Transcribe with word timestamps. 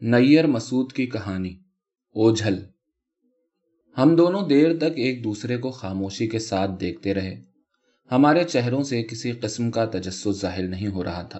نیر 0.00 0.46
مسعود 0.46 0.92
کی 0.92 1.06
کہانی 1.06 1.50
اوجھل 2.14 2.58
ہم 3.98 4.16
دونوں 4.16 4.48
دیر 4.48 4.76
تک 4.76 4.92
ایک 4.96 5.24
دوسرے 5.24 5.56
کو 5.56 5.70
خاموشی 5.70 6.26
کے 6.26 6.38
ساتھ 6.38 6.70
دیکھتے 6.80 7.14
رہے۔ 7.14 7.42
ہمارے 8.10 8.44
چہروں 8.44 8.82
سے 8.82 9.02
کسی 9.02 9.32
قسم 9.32 9.70
کا 9.70 9.84
تجسس 9.84 10.40
ظاہر 10.40 10.68
نہیں 10.68 10.88
ہو 10.88 11.04
رہا 11.04 11.22
تھا۔ 11.22 11.38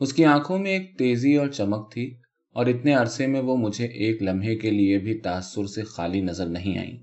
اس 0.00 0.12
کی 0.12 0.24
آنکھوں 0.24 0.58
میں 0.58 0.70
ایک 0.70 0.98
تیزی 0.98 1.36
اور 1.36 1.48
چمک 1.48 1.92
تھی 1.92 2.16
اور 2.52 2.66
اتنے 2.66 2.94
عرصے 2.94 3.26
میں 3.26 3.40
وہ 3.40 3.56
مجھے 3.56 3.86
ایک 3.86 4.22
لمحے 4.22 4.56
کے 4.56 4.70
لیے 4.70 4.98
بھی 4.98 5.18
تاثر 5.18 5.66
سے 5.66 5.82
خالی 5.82 6.20
نظر 6.20 6.46
نہیں 6.46 6.78
آئی 6.78 6.96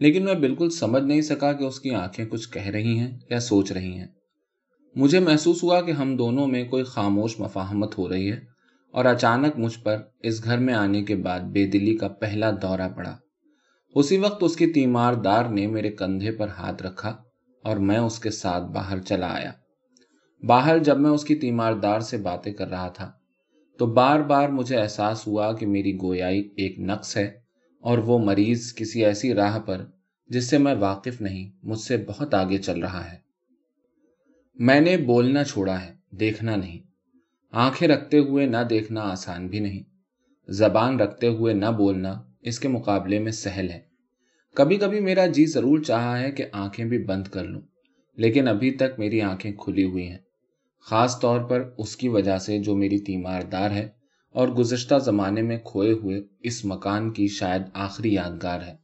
لیکن 0.00 0.24
میں 0.24 0.34
بالکل 0.34 0.70
سمجھ 0.70 1.02
نہیں 1.02 1.20
سکا 1.20 1.52
کہ 1.52 1.64
اس 1.64 1.80
کی 1.80 1.90
آنکھیں 1.90 2.26
کچھ 2.26 2.50
کہہ 2.50 2.66
رہی 2.66 2.98
ہیں 2.98 3.18
یا 3.30 3.40
سوچ 3.40 3.72
رہی 3.72 3.98
ہیں۔ 3.98 4.06
مجھے 4.96 5.20
محسوس 5.20 5.62
ہوا 5.62 5.80
کہ 5.80 5.90
ہم 5.90 6.16
دونوں 6.16 6.46
میں 6.46 6.64
کوئی 6.64 6.84
خاموش 6.84 7.40
مفاہمت 7.40 7.98
ہو 7.98 8.08
رہی 8.08 8.32
ہے۔ 8.32 8.55
اور 8.92 9.04
اچانک 9.04 9.58
مجھ 9.58 9.78
پر 9.78 9.96
اس 10.20 10.44
گھر 10.44 10.58
میں 10.58 10.74
آنے 10.74 11.04
کے 11.04 11.16
بعد 11.16 11.40
بے 11.40 11.66
دلی 11.66 11.96
کا 11.96 12.08
پہلا 12.08 12.50
دورہ 12.50 12.88
پڑا۔ 12.96 13.16
اسی 13.94 14.18
وقت 14.18 14.42
اس 14.42 14.56
کی 14.56 14.66
تیمار 14.66 15.14
دار 15.14 15.44
نے 15.44 15.66
میرے 15.66 15.90
کندھے 15.90 16.32
پر 16.32 16.48
ہاتھ 16.48 16.82
رکھا 16.82 17.16
اور 17.64 17.76
میں 17.76 17.98
اس 17.98 18.18
کے 18.18 18.30
ساتھ 18.30 18.64
باہر 18.64 18.98
چلا 18.98 19.34
آیا۔ 19.34 19.52
باہر 20.42 20.78
جب 20.78 21.00
میں 21.00 21.10
اس 21.10 21.24
کی 21.24 21.34
تیمار 21.34 21.72
دار 21.72 22.00
سے 22.00 22.16
باتیں 22.16 22.52
کر 22.52 22.68
رہا 22.68 22.88
تھا 22.88 23.12
تو 23.78 23.86
بار 23.86 24.20
بار 24.20 24.48
مجھے 24.48 24.76
احساس 24.76 25.26
ہوا 25.26 25.52
کہ 25.52 25.66
میری 25.66 25.98
گویائی 26.02 26.40
ایک 26.56 26.78
نقص 26.78 27.16
ہے 27.16 27.40
اور 27.80 27.98
وہ 27.98 28.18
مریض 28.18 28.74
کسی 28.74 29.04
ایسی 29.04 29.34
راہ 29.34 29.58
پر 29.58 29.84
جس 30.28 30.50
سے 30.50 30.58
میں 30.58 30.74
واقف 30.74 31.20
نہیں، 31.20 31.50
مجھ 31.62 31.78
سے 31.78 31.96
بہت 31.96 32.34
آگے 32.34 32.58
چل 32.58 32.80
رہا 32.80 33.12
ہے۔ 33.12 33.18
میں 34.54 34.80
نے 34.80 34.96
بولنا 34.96 35.44
چھوڑا 35.44 35.84
ہے، 35.84 35.94
دیکھنا 36.10 36.56
نہیں۔ 36.56 36.85
آنکھیں 37.58 37.88
رکھتے 37.88 38.18
ہوئے 38.18 38.46
نہ 38.46 38.56
دیکھنا 38.70 39.00
آسان 39.00 39.46
بھی 39.46 39.60
نہیں۔ 39.60 39.82
زبان 40.48 41.00
رکھتے 41.00 41.28
ہوئے 41.28 41.54
نہ 41.54 41.66
بولنا 41.66 42.22
اس 42.40 42.60
کے 42.60 42.68
مقابلے 42.68 43.18
میں 43.18 43.32
سہل 43.32 43.70
ہے۔ 43.70 43.80
کبھی 44.54 44.76
کبھی 44.76 45.00
میرا 45.00 45.26
جی 45.26 45.46
ضرور 45.46 45.78
چاہا 45.82 46.18
ہے 46.18 46.30
کہ 46.30 46.44
آنکھیں 46.52 46.84
بھی 46.84 47.04
بند 47.04 47.26
کر 47.26 47.44
لوں، 47.44 47.60
لیکن 48.16 48.48
ابھی 48.48 48.70
تک 48.70 48.98
میری 48.98 49.20
آنکھیں 49.20 49.52
کھلی 49.52 49.84
ہوئی 49.84 50.08
ہیں۔ 50.08 50.18
خاص 50.80 51.20
طور 51.20 51.40
پر 51.40 51.70
اس 51.78 51.96
کی 51.96 52.08
وجہ 52.08 52.38
سے 52.38 52.58
جو 52.58 52.76
میری 52.76 52.98
تیمار 52.98 53.42
دار 53.42 53.70
ہے 53.70 53.88
اور 54.32 54.48
گزشتہ 54.48 54.98
زمانے 54.98 55.42
میں 55.42 55.58
کھوئے 55.58 55.92
ہوئے 55.92 56.22
اس 56.40 56.64
مکان 56.64 57.12
کی 57.12 57.28
شاید 57.28 57.62
آخری 57.74 58.14
یادگار 58.14 58.60
ہے۔ 58.60 58.76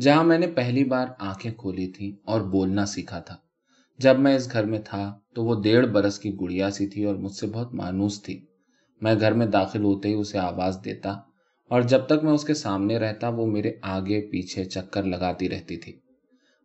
جہاں 0.00 0.24
میں 0.24 0.38
نے 0.38 0.46
پہلی 0.46 0.84
بار 0.84 1.06
آنکھیں 1.18 1.52
کھولی 1.52 1.86
تھی 1.86 2.16
اور 2.24 2.40
بولنا 2.40 2.86
سیکھا 2.86 3.20
تھا۔ 3.20 3.36
جب 3.98 4.18
میں 4.18 4.36
اس 4.36 4.52
گھر 4.52 4.64
میں 4.64 4.80
تھا 4.84 5.18
تو 5.36 5.44
وہ 5.44 5.62
ڈیڑھ 5.62 5.86
برس 5.86 6.18
کی 6.18 6.36
گڑیا 6.40 6.70
سی 6.70 6.86
تھی 6.86 7.04
اور 7.04 7.14
مجھ 7.14 7.32
سے 7.32 7.46
بہت 7.46 7.74
مانوس 7.74 8.22
تھی۔ 8.22 8.40
میں 9.00 9.14
گھر 9.20 9.32
میں 9.32 9.46
داخل 9.46 9.84
ہوتے 9.84 10.08
ہی 10.08 10.14
اسے 10.14 10.38
آواز 10.38 10.78
دیتا 10.84 11.10
اور 11.68 11.82
جب 11.82 12.06
تک 12.06 12.24
میں 12.24 12.32
اس 12.32 12.44
کے 12.44 12.54
سامنے 12.54 12.98
رہتا 12.98 13.28
وہ 13.28 13.46
میرے 13.46 13.72
آگے 13.82 14.20
پیچھے 14.20 14.64
چکر 14.64 15.02
لگاتی 15.02 15.48
رہتی 15.48 15.76
تھی۔ 15.76 15.92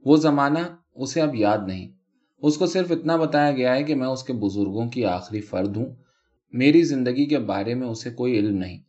وہ 0.06 0.18
زمانہ 0.18 0.60
اسے 0.96 1.22
اب 1.22 1.36
یاد 1.36 1.58
نہیں۔ 1.68 1.90
اس 2.42 2.58
کو 2.58 2.66
صرف 2.66 2.92
اتنا 2.92 3.16
بتایا 3.16 3.52
گیا 3.52 3.76
ہے 3.76 3.84
کہ 3.84 3.96
میں 3.96 4.08
اس 4.08 4.24
کے 4.24 4.34
بزرگوں 4.34 4.90
کی 4.90 5.06
آخری 5.06 5.42
فرد 5.42 5.78
ہوں۔ 5.78 5.86
میری 6.52 6.84
زندگی 6.84 7.26
کے 7.26 7.38
بارے 7.38 7.74
میں 7.74 7.88
اسے 7.88 8.10
کوئی 8.10 8.40
علم 8.40 8.58
نہیں۔ 8.58 8.80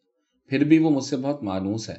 پھر 0.49 0.65
بھی 0.65 0.79
وہ 0.79 0.91
مجھ 0.91 1.05
سے 1.05 1.17
بہت 1.17 1.43
مانوس 1.43 1.91
ہے۔ 1.91 1.97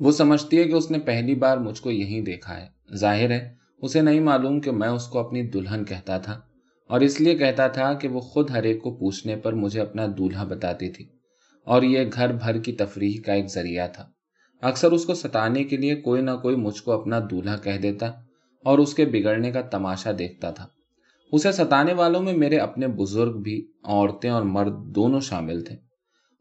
وہ 0.00 0.12
سمجھتی 0.12 0.58
ہے 0.58 0.64
کہ 0.64 0.72
اس 0.72 0.90
نے 0.90 0.98
پہلی 0.98 1.34
بار 1.34 1.58
مجھ 1.58 1.82
کو 1.82 1.90
یہیں 1.90 2.20
دیکھا 2.20 2.60
ہے۔ 2.60 2.66
ظاہر 2.94 3.30
ہے، 3.30 3.54
اسے 3.82 4.00
نہیں 4.00 4.20
معلوم 4.20 4.60
کہ 4.60 4.70
میں 4.70 4.88
اس 4.88 5.06
کو 5.06 5.18
اپنی 5.18 5.42
دلہن 5.42 5.84
کہتا 5.84 6.18
تھا۔ 6.18 6.40
اور 6.88 7.00
اس 7.00 7.20
لیے 7.20 7.34
کہتا 7.34 7.68
تھا 7.68 7.92
کہ 7.92 8.08
وہ 8.08 8.20
خود 8.20 8.50
ہر 8.50 8.62
ایک 8.62 8.82
کو 8.82 8.94
پوچھنے 8.94 9.36
پر 9.36 9.52
مجھے 9.52 9.80
اپنا 9.80 10.06
دولہا 10.18 10.44
بتاتی 10.44 10.88
تھی۔ 10.88 11.04
اور 11.64 11.82
یہ 11.82 12.04
گھر 12.12 12.32
بھر 12.32 12.58
کی 12.58 12.72
تفریح 12.72 13.20
کا 13.26 13.32
ایک 13.32 13.46
ذریعہ 13.46 13.88
تھا۔ 13.88 14.10
اکثر 14.62 14.92
اس 14.92 15.04
کو 15.04 15.14
ستانے 15.14 15.64
کے 15.64 15.76
لیے 15.76 15.94
کوئی 15.94 16.22
نہ 16.22 16.30
کوئی 16.42 16.56
مجھ 16.56 16.82
کو 16.82 16.92
اپنا 16.92 17.20
دولہا 17.30 17.56
کہہ 17.56 17.78
دیتا 17.82 18.06
اور 18.64 18.78
اس 18.78 18.94
کے 18.94 19.04
بگڑنے 19.04 19.50
کا 19.50 19.60
تماشا 19.60 20.10
دیکھتا 20.18 20.50
تھا۔ 20.50 20.66
اسے 21.32 21.52
ستانے 21.52 21.92
والوں 21.92 22.22
میں 22.22 22.32
میرے 22.32 22.56
اپنے 22.56 22.86
بزرگ 22.88 23.40
بھی، 23.40 23.66
عورتیں 23.84 24.30
اور 24.30 24.42
مرد 24.42 24.94
دونوں 24.94 25.20
شامل 25.20 25.64
تھے۔ 25.64 25.76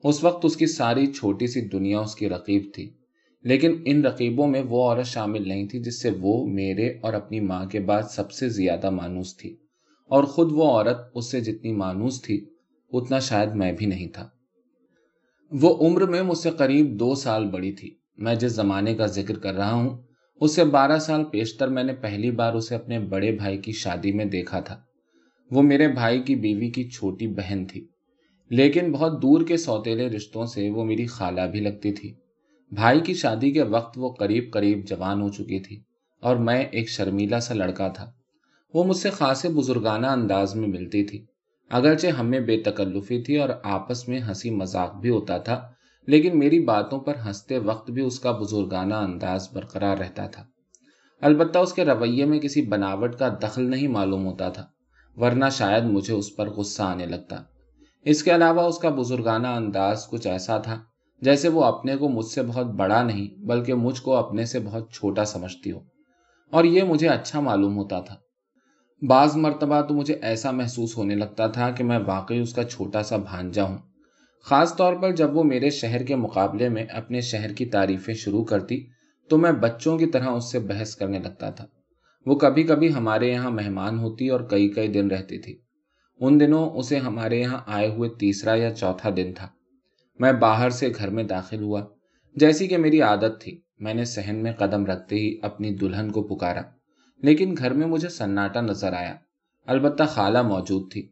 اس 0.03 0.23
وقت 0.23 0.45
اس 0.45 0.57
کی 0.57 0.65
ساری 0.65 1.05
چھوٹی 1.05 1.47
سی 1.47 1.61
دنیا 1.61 1.99
اس 1.99 2.15
کی 2.15 2.29
رقیب 2.29 2.71
تھی، 2.73 2.89
لیکن 3.43 3.81
ان 3.85 4.05
رقیبوں 4.05 4.47
میں 4.47 4.61
وہ 4.61 4.89
عورت 4.89 5.05
شامل 5.05 5.47
نہیں 5.47 5.67
تھی 5.67 5.79
جس 5.79 6.01
سے 6.01 6.09
وہ 6.21 6.47
میرے 6.47 6.87
اور 7.01 7.13
اپنی 7.13 7.39
ماں 7.39 7.65
کے 7.65 7.79
بعد 7.79 8.03
سب 8.09 8.31
سے 8.31 8.49
زیادہ 8.49 8.89
مانوس 8.89 9.37
تھی۔ 9.37 9.55
اور 10.07 10.23
خود 10.23 10.51
وہ 10.51 10.63
عورت 10.63 10.97
اس 11.15 11.31
سے 11.31 11.41
جتنی 11.41 11.73
مانوس 11.73 12.21
تھی، 12.21 12.45
اتنا 12.93 13.19
شاید 13.19 13.49
میں 13.55 13.73
بھی 13.73 13.85
نہیں 13.85 14.07
تھا۔ 14.07 14.29
وہ 15.51 15.87
عمر 15.87 16.01
میں 16.01 16.21
مجھ 16.21 16.37
سے 16.37 16.49
قریب 16.49 16.99
دو 16.99 17.15
سال 17.15 17.45
بڑی 17.45 17.71
تھی۔ 17.71 17.95
میں 18.17 18.35
جس 18.35 18.51
زمانے 18.51 18.95
کا 18.95 19.05
ذکر 19.05 19.39
کر 19.39 19.53
رہا 19.53 19.73
ہوں، 19.73 19.97
اس 20.41 20.55
سے 20.55 20.63
بارہ 20.63 20.99
سال 20.99 21.23
پیشتر 21.23 21.67
میں 21.67 21.83
نے 21.83 21.93
پہلی 21.93 22.31
بار 22.31 22.53
اسے 22.53 22.75
اپنے 22.75 22.99
بڑے 22.99 23.31
بھائی 23.31 23.57
کی 23.57 23.71
شادی 23.71 24.11
میں 24.11 24.25
دیکھا 24.25 24.59
تھا۔ 24.59 24.81
وہ 25.51 25.61
میرے 25.61 25.87
بھائی 25.87 26.23
کی 26.23 26.35
بیوی 26.35 26.69
کی 26.69 26.89
چھوٹی 26.89 27.27
بہن 27.27 27.65
تھی۔ 27.65 27.87
لیکن 28.49 28.91
بہت 28.91 29.21
دور 29.21 29.41
کے 29.41 29.57
سوتےلے 29.57 30.09
رشتوں 30.09 30.45
سے 30.45 30.69
وہ 30.69 30.85
میری 30.85 31.05
خالہ 31.05 31.41
بھی 31.41 31.59
لگتی 31.59 31.91
تھی۔ 31.91 32.13
بھائی 32.71 32.99
کی 32.99 33.13
شادی 33.13 33.51
کے 33.51 33.63
وقت 33.63 33.97
وہ 33.97 34.13
قریب 34.13 34.43
قریب 34.53 34.87
جوان 34.87 35.21
ہو 35.21 35.29
چکی 35.29 35.59
تھی 35.59 35.81
اور 36.21 36.35
میں 36.35 36.65
ایک 36.71 36.89
شرمیلا 36.89 37.39
سا 37.39 37.53
لڑکا 37.53 37.87
تھا۔ 37.87 38.11
وہ 38.73 38.83
مجھ 38.83 38.97
سے 38.97 39.09
خاصے 39.09 39.49
بزرگانہ 39.49 40.07
انداز 40.07 40.55
میں 40.55 40.67
ملتی 40.67 41.03
تھی۔ 41.03 41.25
اگرچہ 41.69 42.07
ہمیں 42.07 42.39
بے 42.39 42.61
تکلفی 42.61 43.21
تھی 43.21 43.37
اور 43.37 43.49
آپس 43.63 44.07
میں 44.07 44.19
ہنسی 44.19 44.49
مذاق 44.49 44.95
بھی 44.95 45.09
ہوتا 45.09 45.37
تھا، 45.37 45.69
لیکن 46.07 46.39
میری 46.39 46.59
باتوں 46.59 46.99
پر 46.99 47.15
ہنستے 47.25 47.57
وقت 47.57 47.91
بھی 47.91 48.01
اس 48.01 48.19
کا 48.19 48.31
بزرگانہ 48.31 48.93
انداز 48.93 49.47
برقرار 49.53 49.97
رہتا 49.97 50.27
تھا۔ 50.27 50.45
البتہ 51.21 51.59
اس 51.59 51.73
کے 51.73 51.85
رویے 51.85 52.25
میں 52.25 52.39
کسی 52.39 52.61
بناوٹ 52.61 53.15
کا 53.15 53.29
دخل 53.43 53.69
نہیں 53.69 53.87
معلوم 53.87 54.25
ہوتا 54.25 54.49
تھا، 54.49 54.65
ورنہ 55.17 55.45
شاید 55.51 55.83
مجھے 55.83 56.13
اس 56.13 56.35
پر 56.35 56.49
غصہ 56.49 56.83
آنے 56.83 57.05
لگتا۔ 57.05 57.35
اس 58.05 58.23
کے 58.23 58.35
علاوہ 58.35 58.61
اس 58.61 58.77
کا 58.77 58.89
بزرگانہ 58.89 59.47
انداز 59.47 60.07
کچھ 60.07 60.27
ایسا 60.27 60.57
تھا، 60.57 60.81
جیسے 61.21 61.49
وہ 61.49 61.63
اپنے 61.63 61.95
کو 61.95 62.09
مجھ 62.09 62.25
سے 62.25 62.43
بہت 62.43 62.65
بڑا 62.65 63.03
نہیں، 63.03 63.45
بلکہ 63.45 63.73
مجھ 63.73 64.01
کو 64.01 64.15
اپنے 64.15 64.45
سے 64.45 64.59
بہت 64.59 64.91
چھوٹا 64.91 65.25
سمجھتی 65.25 65.71
ہو۔ 65.71 65.79
اور 66.51 66.63
یہ 66.63 66.83
مجھے 66.83 67.07
اچھا 67.07 67.39
معلوم 67.39 67.77
ہوتا 67.77 67.99
تھا۔ 67.99 68.15
بعض 69.01 69.35
مرتبہ 69.35 69.81
تو 69.81 69.93
مجھے 69.93 70.13
ایسا 70.21 70.51
محسوس 70.51 70.97
ہونے 70.97 71.15
لگتا 71.15 71.47
تھا 71.47 71.71
کہ 71.71 71.83
میں 71.83 71.99
واقعی 72.07 72.39
اس 72.39 72.53
کا 72.53 72.63
چھوٹا 72.63 73.03
سا 73.03 73.17
بھانجا 73.17 73.63
ہوں۔ 73.63 73.77
خاص 74.43 74.75
طور 74.75 74.93
پر 74.93 75.15
جب 75.15 75.37
وہ 75.37 75.43
میرے 75.43 75.69
شہر 75.69 76.03
کے 76.03 76.15
مقابلے 76.15 76.69
میں 76.69 76.83
اپنے 76.83 77.21
شہر 77.21 77.53
کی 77.53 77.65
تعریفیں 77.65 78.13
شروع 78.13 78.43
کرتی 78.43 78.85
تو 79.29 79.37
میں 79.37 79.51
بچوں 79.51 79.97
کی 79.97 80.05
طرح 80.05 80.27
اس 80.27 80.51
سے 80.51 80.59
بحث 80.59 80.95
کرنے 80.95 81.19
لگتا 81.19 81.49
تھا۔ 81.49 81.65
وہ 82.25 82.35
کبھی 82.35 82.63
کبھی 82.63 82.93
ہمارے 82.93 83.31
یہاں 83.31 83.51
مہمان 83.51 83.99
ہوتی 83.99 84.29
اور 84.29 84.39
کئی 84.39 84.69
کئی 84.69 84.87
دن 84.87 85.07
رہتی 85.07 85.39
تھی۔ 85.39 85.57
ان 86.19 86.39
دنوں 86.39 86.69
اسے 86.69 86.97
ہمارے 86.97 87.39
یہاں 87.39 87.59
آئے 87.67 87.87
ہوئے 87.87 88.09
تیسرا 88.09 88.55
یا 88.55 88.75
چوتھا 88.75 89.09
دن 89.17 89.33
تھا۔ 89.35 89.47
میں 90.19 90.33
باہر 90.33 90.69
سے 90.69 90.89
گھر 90.97 91.09
میں 91.09 91.23
داخل 91.23 91.63
ہوا۔ 91.63 91.81
جیسی 92.35 92.67
کہ 92.67 92.77
میری 92.77 93.01
عادت 93.01 93.41
تھی، 93.41 93.61
میں 93.79 93.93
نے 93.93 94.05
سہن 94.05 94.35
میں 94.35 94.53
قدم 94.53 94.85
رکھتے 94.85 95.15
ہی 95.15 95.39
اپنی 95.41 95.69
دلہن 95.69 96.11
کو 96.11 96.23
پکارا۔ 96.23 96.61
لیکن 97.17 97.55
گھر 97.57 97.73
میں 97.73 97.87
مجھے 97.87 98.09
سناٹا 98.09 98.61
نظر 98.61 98.93
آیا۔ 98.93 99.15
البتہ 99.65 100.03
خالہ 100.03 100.41
موجود 100.41 100.91
تھی۔ 100.91 101.09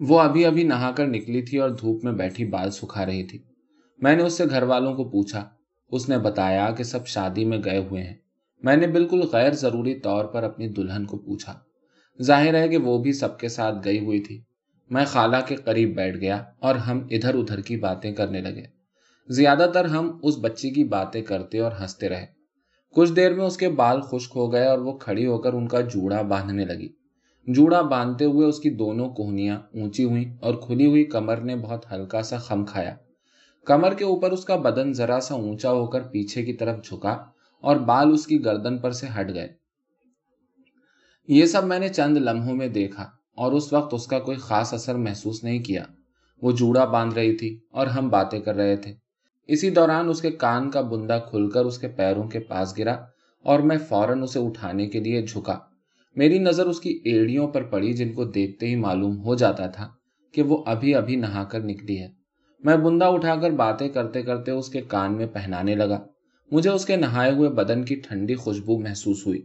وہ 0.00 0.20
ابھی 0.20 0.46
ابھی 0.46 0.62
نہا 0.62 0.90
کر 0.90 1.06
نکلی 1.06 1.42
تھی 1.42 1.58
اور 1.58 1.70
دھوپ 1.70 2.04
میں 2.04 2.12
بیٹھی 2.12 2.44
بال 2.44 2.70
سکھا 2.70 3.06
رہی 3.06 3.24
تھی۔ 3.24 3.38
میں 3.98 4.16
نے 4.16 4.22
اس 4.22 4.32
سے 4.32 4.44
گھر 4.50 4.62
والوں 4.62 4.94
کو 4.94 5.04
پوچھا۔ 5.04 5.48
اس 5.88 6.08
نے 6.08 6.18
بتایا 6.18 6.70
کہ 6.70 6.84
سب 6.84 7.06
شادی 7.06 7.44
میں 7.44 7.58
گئے 7.64 7.78
ہوئے 7.78 8.02
ہیں۔ 8.02 8.14
میں 8.62 8.76
نے 8.76 8.86
بالکل 8.86 9.20
غیر 9.32 9.52
ضروری 9.52 9.94
طور 9.94 10.24
پر 10.24 10.42
اپنی 10.42 10.68
دلہن 10.68 11.04
کو 11.04 11.18
پوچھا۔ 11.18 11.58
ظاہر 12.22 12.54
ہے 12.54 12.68
کہ 12.68 12.76
وہ 12.76 12.98
بھی 12.98 13.12
سب 13.12 13.38
کے 13.38 13.48
ساتھ 13.48 13.76
گئی 13.84 13.98
ہوئی 13.98 14.20
تھی۔ 14.20 14.42
میں 14.90 15.04
خالہ 15.04 15.36
کے 15.46 15.56
قریب 15.56 15.96
بیٹھ 15.96 16.16
گیا 16.16 16.44
اور 16.58 16.74
ہم 16.74 17.06
ادھر 17.10 17.34
ادھر 17.34 17.60
کی 17.60 17.76
باتیں 17.76 18.12
کرنے 18.12 18.40
لگے۔ 18.40 18.62
زیادہ 19.28 19.70
تر 19.74 19.84
ہم 19.84 20.18
اس 20.22 20.34
بچی 20.40 20.70
کی 20.70 20.84
باتیں 20.84 21.22
کرتے 21.22 21.58
اور 21.58 21.72
ہنستے 21.80 22.08
رہے۔ 22.08 22.41
کچھ 22.94 23.12
دیر 23.12 23.34
میں 23.34 23.44
اس 23.44 23.56
کے 23.56 23.68
بال 23.68 24.00
خشک 24.00 24.32
ہو 24.36 24.52
گئے 24.52 24.66
اور 24.66 24.78
وہ 24.78 24.92
کھڑی 24.98 25.26
ہو 25.26 25.38
کر 25.38 25.52
ان 25.52 25.68
کا 25.68 25.80
جوڑا 25.80 26.22
باندھنے 26.22 26.64
لگی۔ 26.64 26.88
جوڑا 27.46 27.82
باندھتے 27.82 28.24
ہوئے 28.24 28.46
اس 28.46 28.58
کی 28.58 28.70
دونوں 28.70 29.08
کوہنیاں 29.08 29.56
اونچی 29.56 30.04
ہوئی 30.04 30.24
اور 30.40 30.54
کھلی 30.54 30.86
ہوئی 30.86 31.04
کمر 31.04 31.36
نے 31.36 31.56
بہت 31.56 31.92
ہلکا 31.92 32.22
سا 32.22 32.36
خم 32.36 32.64
کھایا۔ 32.64 32.94
کمر 33.66 33.94
کے 33.94 34.04
اوپر 34.04 34.32
اس 34.32 34.44
کا 34.44 34.56
بدن 34.56 34.92
ذرا 34.92 35.20
سا 35.20 35.34
اونچا 35.34 35.70
ہو 35.70 35.86
کر 35.86 36.02
پیچھے 36.02 36.42
کی 36.42 36.52
طرف 36.52 36.84
جھکا 36.84 37.12
اور 37.60 37.76
بال 37.76 38.12
اس 38.12 38.26
کی 38.26 38.44
گردن 38.44 38.78
پر 38.78 38.90
سے 38.90 39.06
ہٹ 39.20 39.34
گئے۔ 39.34 39.48
یہ 41.28 41.46
سب 41.46 41.64
میں 41.64 41.78
نے 41.78 41.88
چند 41.88 42.16
لمحوں 42.16 42.54
میں 42.54 42.68
دیکھا 42.68 43.02
اور 43.36 43.52
اس 43.52 43.72
وقت 43.72 43.94
اس 43.94 44.06
کا 44.06 44.18
کوئی 44.18 44.36
خاص 44.36 44.74
اثر 44.74 44.94
محسوس 44.94 45.44
نہیں 45.44 45.58
کیا۔ 45.58 45.84
وہ 46.42 46.52
جوڑا 46.52 46.84
باندھ 46.84 47.14
رہی 47.14 47.36
تھی 47.36 47.58
اور 47.70 47.86
ہم 47.86 48.08
باتیں 48.08 48.40
کر 48.40 48.54
رہے 48.54 48.76
تھے۔ 48.76 49.01
اسی 49.48 49.70
دوران 49.70 50.08
اس 50.08 50.22
کے 50.22 50.30
کان 50.30 50.70
کا 50.70 50.80
بندہ 50.80 51.18
کھل 51.30 51.50
کر 51.50 51.64
اس 51.64 51.78
کے 51.78 51.88
پیروں 51.88 52.28
کے 52.28 52.38
پاس 52.38 52.78
گرا 52.78 52.92
اور 53.44 53.58
میں 53.58 53.78
فوراً 53.88 54.22
اسے 54.22 54.38
اٹھانے 54.38 54.86
کے 54.86 55.00
لیے 55.00 55.22
جھکا۔ 55.22 55.58
میری 56.16 56.38
نظر 56.38 56.66
اس 56.66 56.80
کی 56.80 57.00
ایڑیوں 57.04 57.48
پر 57.48 57.62
پڑی 57.62 57.92
جن 57.92 58.12
کو 58.12 58.24
دیکھتے 58.24 58.66
ہی 58.66 58.76
معلوم 58.76 59.18
ہو 59.18 59.34
جاتا 59.34 59.66
تھا 59.66 59.88
کہ 60.32 60.42
وہ 60.42 60.64
ابھی 60.66 60.94
ابھی 60.94 61.16
نہا 61.16 61.44
کر 61.44 61.60
نکلی 61.60 61.98
ہے۔ 61.98 62.08
میں 62.60 62.76
بندہ 62.76 63.04
اٹھا 63.04 63.36
کر 63.36 63.50
باتیں 63.50 63.88
کرتے 63.88 64.22
کرتے 64.22 64.50
اس 64.50 64.68
کے 64.68 64.80
کان 64.80 65.16
میں 65.16 65.26
پہنانے 65.26 65.74
لگا۔ 65.74 66.00
مجھے 66.50 66.70
اس 66.70 66.84
کے 66.84 66.96
نہائے 66.96 67.32
ہوئے 67.32 67.50
بدن 67.50 67.84
کی 67.84 67.94
ٹھنڈی 67.94 68.34
خوشبو 68.34 68.78
محسوس 68.78 69.26
ہوئی۔ 69.26 69.42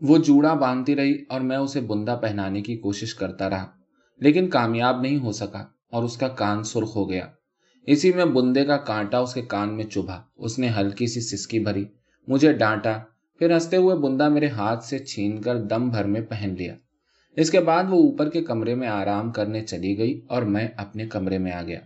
وہ 0.00 0.18
جوڑا 0.18 0.54
باندھتی 0.54 0.96
رہی 0.96 1.24
اور 1.28 1.40
میں 1.40 1.56
اسے 1.56 1.80
بندہ 1.80 2.18
پہنانے 2.22 2.62
کی 2.62 2.76
کوشش 2.76 3.14
کرتا 3.14 3.50
رہا، 3.50 3.66
لیکن 4.20 4.48
کامیاب 4.48 5.00
نہیں 5.00 5.18
ہو 5.18 5.32
سکا 5.32 5.64
اور 5.90 6.02
اس 6.02 6.16
کا 6.16 6.28
کان 6.28 6.62
سرخ 6.62 6.96
ہو 6.96 7.10
گیا۔ 7.10 7.26
اسی 7.86 8.12
میں 8.12 8.24
بندے 8.24 8.64
کا 8.64 8.76
کانٹا 8.76 9.18
اس 9.18 9.34
کے 9.34 9.42
کان 9.42 9.76
میں 9.76 9.84
چبھا۔ 9.84 10.22
اس 10.36 10.58
نے 10.58 10.68
ہلکی 10.68 11.06
سی 11.06 11.20
سسکی 11.20 11.58
بھری۔ 11.58 11.84
مجھے 12.28 12.52
ڈانٹا۔ 12.52 12.98
پھر 13.38 13.54
ہنستے 13.54 13.76
ہوئے 13.76 13.96
بندہ 13.96 14.28
میرے 14.28 14.48
ہاتھ 14.48 14.84
سے 14.84 14.98
چھین 14.98 15.40
کر 15.42 15.56
دم 15.56 15.88
بھر 15.88 16.04
میں 16.04 16.20
پہن 16.20 16.54
لیا۔ 16.58 16.74
اس 17.36 17.50
کے 17.50 17.60
بعد 17.60 17.84
وہ 17.84 18.10
اوپر 18.10 18.30
کے 18.30 18.42
کمرے 18.42 18.74
میں 18.74 18.88
آرام 18.88 19.32
کرنے 19.32 19.64
چلی 19.64 19.98
گئی 19.98 20.20
اور 20.28 20.42
میں 20.42 20.68
اپنے 20.76 21.06
کمرے 21.06 21.38
میں 21.38 21.52
آ 21.52 21.62
گیا۔ 21.62 21.80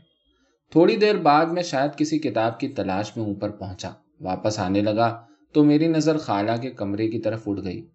تھوڑی 0.70 0.96
دیر 0.96 1.14
بعد 1.14 1.46
میں 1.46 1.62
شاید 1.62 1.98
کسی 1.98 2.18
کتاب 2.18 2.60
کی 2.60 2.68
تلاش 2.68 3.16
میں 3.16 3.24
اوپر 3.24 3.50
پہنچا۔ 3.50 3.90
واپس 4.20 4.58
آنے 4.58 4.80
لگا 4.80 5.22
تو 5.52 5.64
میری 5.64 5.86
نظر 5.86 6.18
خالہ 6.18 6.52
کے 6.62 6.70
کمرے 6.70 7.10
کی 7.10 7.20
طرف 7.20 7.48
اٹھ 7.48 7.60
گئی۔ 7.64 7.86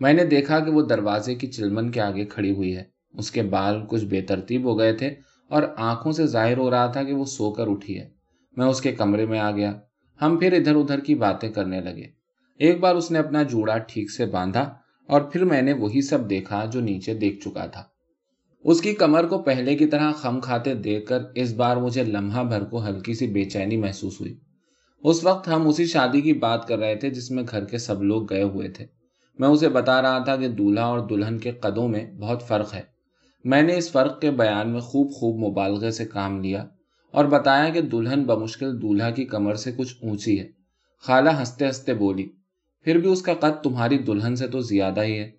میں 0.00 0.12
نے 0.12 0.24
دیکھا 0.24 0.60
کہ 0.60 0.70
وہ 0.70 0.82
دروازے 0.82 1.34
کی 1.34 1.46
چلمن 1.46 1.90
کے 1.90 2.00
آگے 2.00 2.24
کھڑی 2.24 2.50
ہوئی 2.50 2.76
ہے۔ 2.76 2.82
اس 3.12 3.30
کے 3.30 3.42
بال 3.42 3.80
کچھ 3.88 4.04
بے 4.04 4.20
ترتیب 4.20 4.64
ہو 4.64 4.78
گئے 4.78 4.92
تھے۔ 4.92 5.14
اور 5.48 5.62
آنکھوں 5.76 6.12
سے 6.12 6.26
ظاہر 6.26 6.58
ہو 6.58 6.70
رہا 6.70 6.86
تھا 6.86 7.02
کہ 7.02 7.12
وہ 7.12 7.24
سو 7.24 7.50
کر 7.50 7.66
اٹھی 7.68 8.00
ہے۔ 8.00 8.08
میں 8.56 8.66
اس 8.66 8.80
کے 8.80 8.92
کمرے 8.92 9.26
میں 9.26 9.38
آ 9.38 9.50
گیا۔ 9.50 9.72
ہم 10.22 10.36
پھر 10.36 10.52
ادھر 10.52 10.74
ادھر 10.76 11.00
کی 11.00 11.14
باتیں 11.14 11.52
کرنے 11.52 11.80
لگے۔ 11.80 12.06
ایک 12.58 12.80
بار 12.80 12.94
اس 12.94 13.10
نے 13.10 13.18
اپنا 13.18 13.42
جوڑا 13.42 13.78
ٹھیک 13.78 14.10
سے 14.10 14.26
باندھا 14.26 14.74
اور 15.06 15.20
پھر 15.20 15.44
میں 15.44 15.62
نے 15.62 15.72
وہی 15.72 16.00
سب 16.00 16.30
دیکھا 16.30 16.64
جو 16.64 16.80
نیچے 16.80 17.14
دیکھ 17.14 17.44
چکا 17.44 17.66
تھا۔ 17.66 17.82
اس 18.64 18.80
کی 18.80 18.94
کمر 18.94 19.26
کو 19.26 19.38
پہلے 19.38 19.76
کی 19.76 19.86
طرح 19.86 20.12
خم 20.12 20.40
کھاتے 20.40 20.74
دیکھ 20.74 21.06
کر 21.06 21.18
اس 21.34 21.52
بار 21.52 21.76
مجھے 21.76 22.04
لمحہ 22.04 22.44
بھر 22.44 22.64
کو 22.64 22.86
ہلکی 22.86 23.14
سی 23.14 23.26
بے 23.26 23.44
چینی 23.44 23.76
محسوس 23.76 24.20
ہوئی۔ 24.20 24.34
اس 25.04 25.24
وقت 25.24 25.48
ہم 25.48 25.68
اسی 25.68 25.86
شادی 25.86 26.20
کی 26.20 26.32
بات 26.32 26.68
کر 26.68 26.78
رہے 26.78 26.94
تھے 26.94 27.10
جس 27.10 27.30
میں 27.30 27.42
گھر 27.50 27.64
کے 27.64 27.78
سب 27.78 28.02
لوگ 28.02 28.30
گئے 28.30 28.42
ہوئے 28.42 28.68
تھے۔ 28.68 28.86
میں 29.38 29.48
اسے 29.48 29.68
بتا 29.68 30.02
رہا 30.02 30.18
تھا 30.18 30.36
کہ 30.36 30.48
دولہا 30.48 30.84
اور 30.84 30.98
دلہن 30.98 31.38
کے 31.38 31.50
قدوں 31.50 31.88
میں 31.88 32.12
بہت 32.12 32.42
فرق 32.42 32.74
ہے۔ 32.74 32.97
میں 33.44 33.62
نے 33.62 33.76
اس 33.76 33.92
فرق 33.92 34.20
کے 34.20 34.30
بیان 34.30 34.70
میں 34.70 34.80
خوب 34.80 35.12
خوب 35.12 35.50
مبالغے 35.50 35.90
سے 35.90 36.04
کام 36.04 36.40
لیا 36.40 36.66
اور 37.12 37.24
بتایا 37.24 37.68
کہ 37.68 37.80
دلہن 37.80 38.24
بمشکل 38.24 38.82
دولہا 38.82 39.10
کی 39.10 39.24
کمر 39.24 39.54
سے 39.54 39.72
کچھ 39.76 39.94
اونچی 40.02 40.40
ہے۔ 40.40 40.48
خالہ 40.98 41.30
ہنستے 41.30 41.66
ہنستے 41.66 41.94
بولی، 41.94 42.28
پھر 42.84 42.98
بھی 42.98 43.08
اس 43.08 43.22
کا 43.22 43.34
قد 43.34 43.64
تمہاری 43.64 43.98
دلہن 43.98 44.36
سے 44.36 44.48
تو 44.48 44.60
زیادہ 44.60 45.02
ہی 45.02 45.18
ہے۔ 45.18 45.30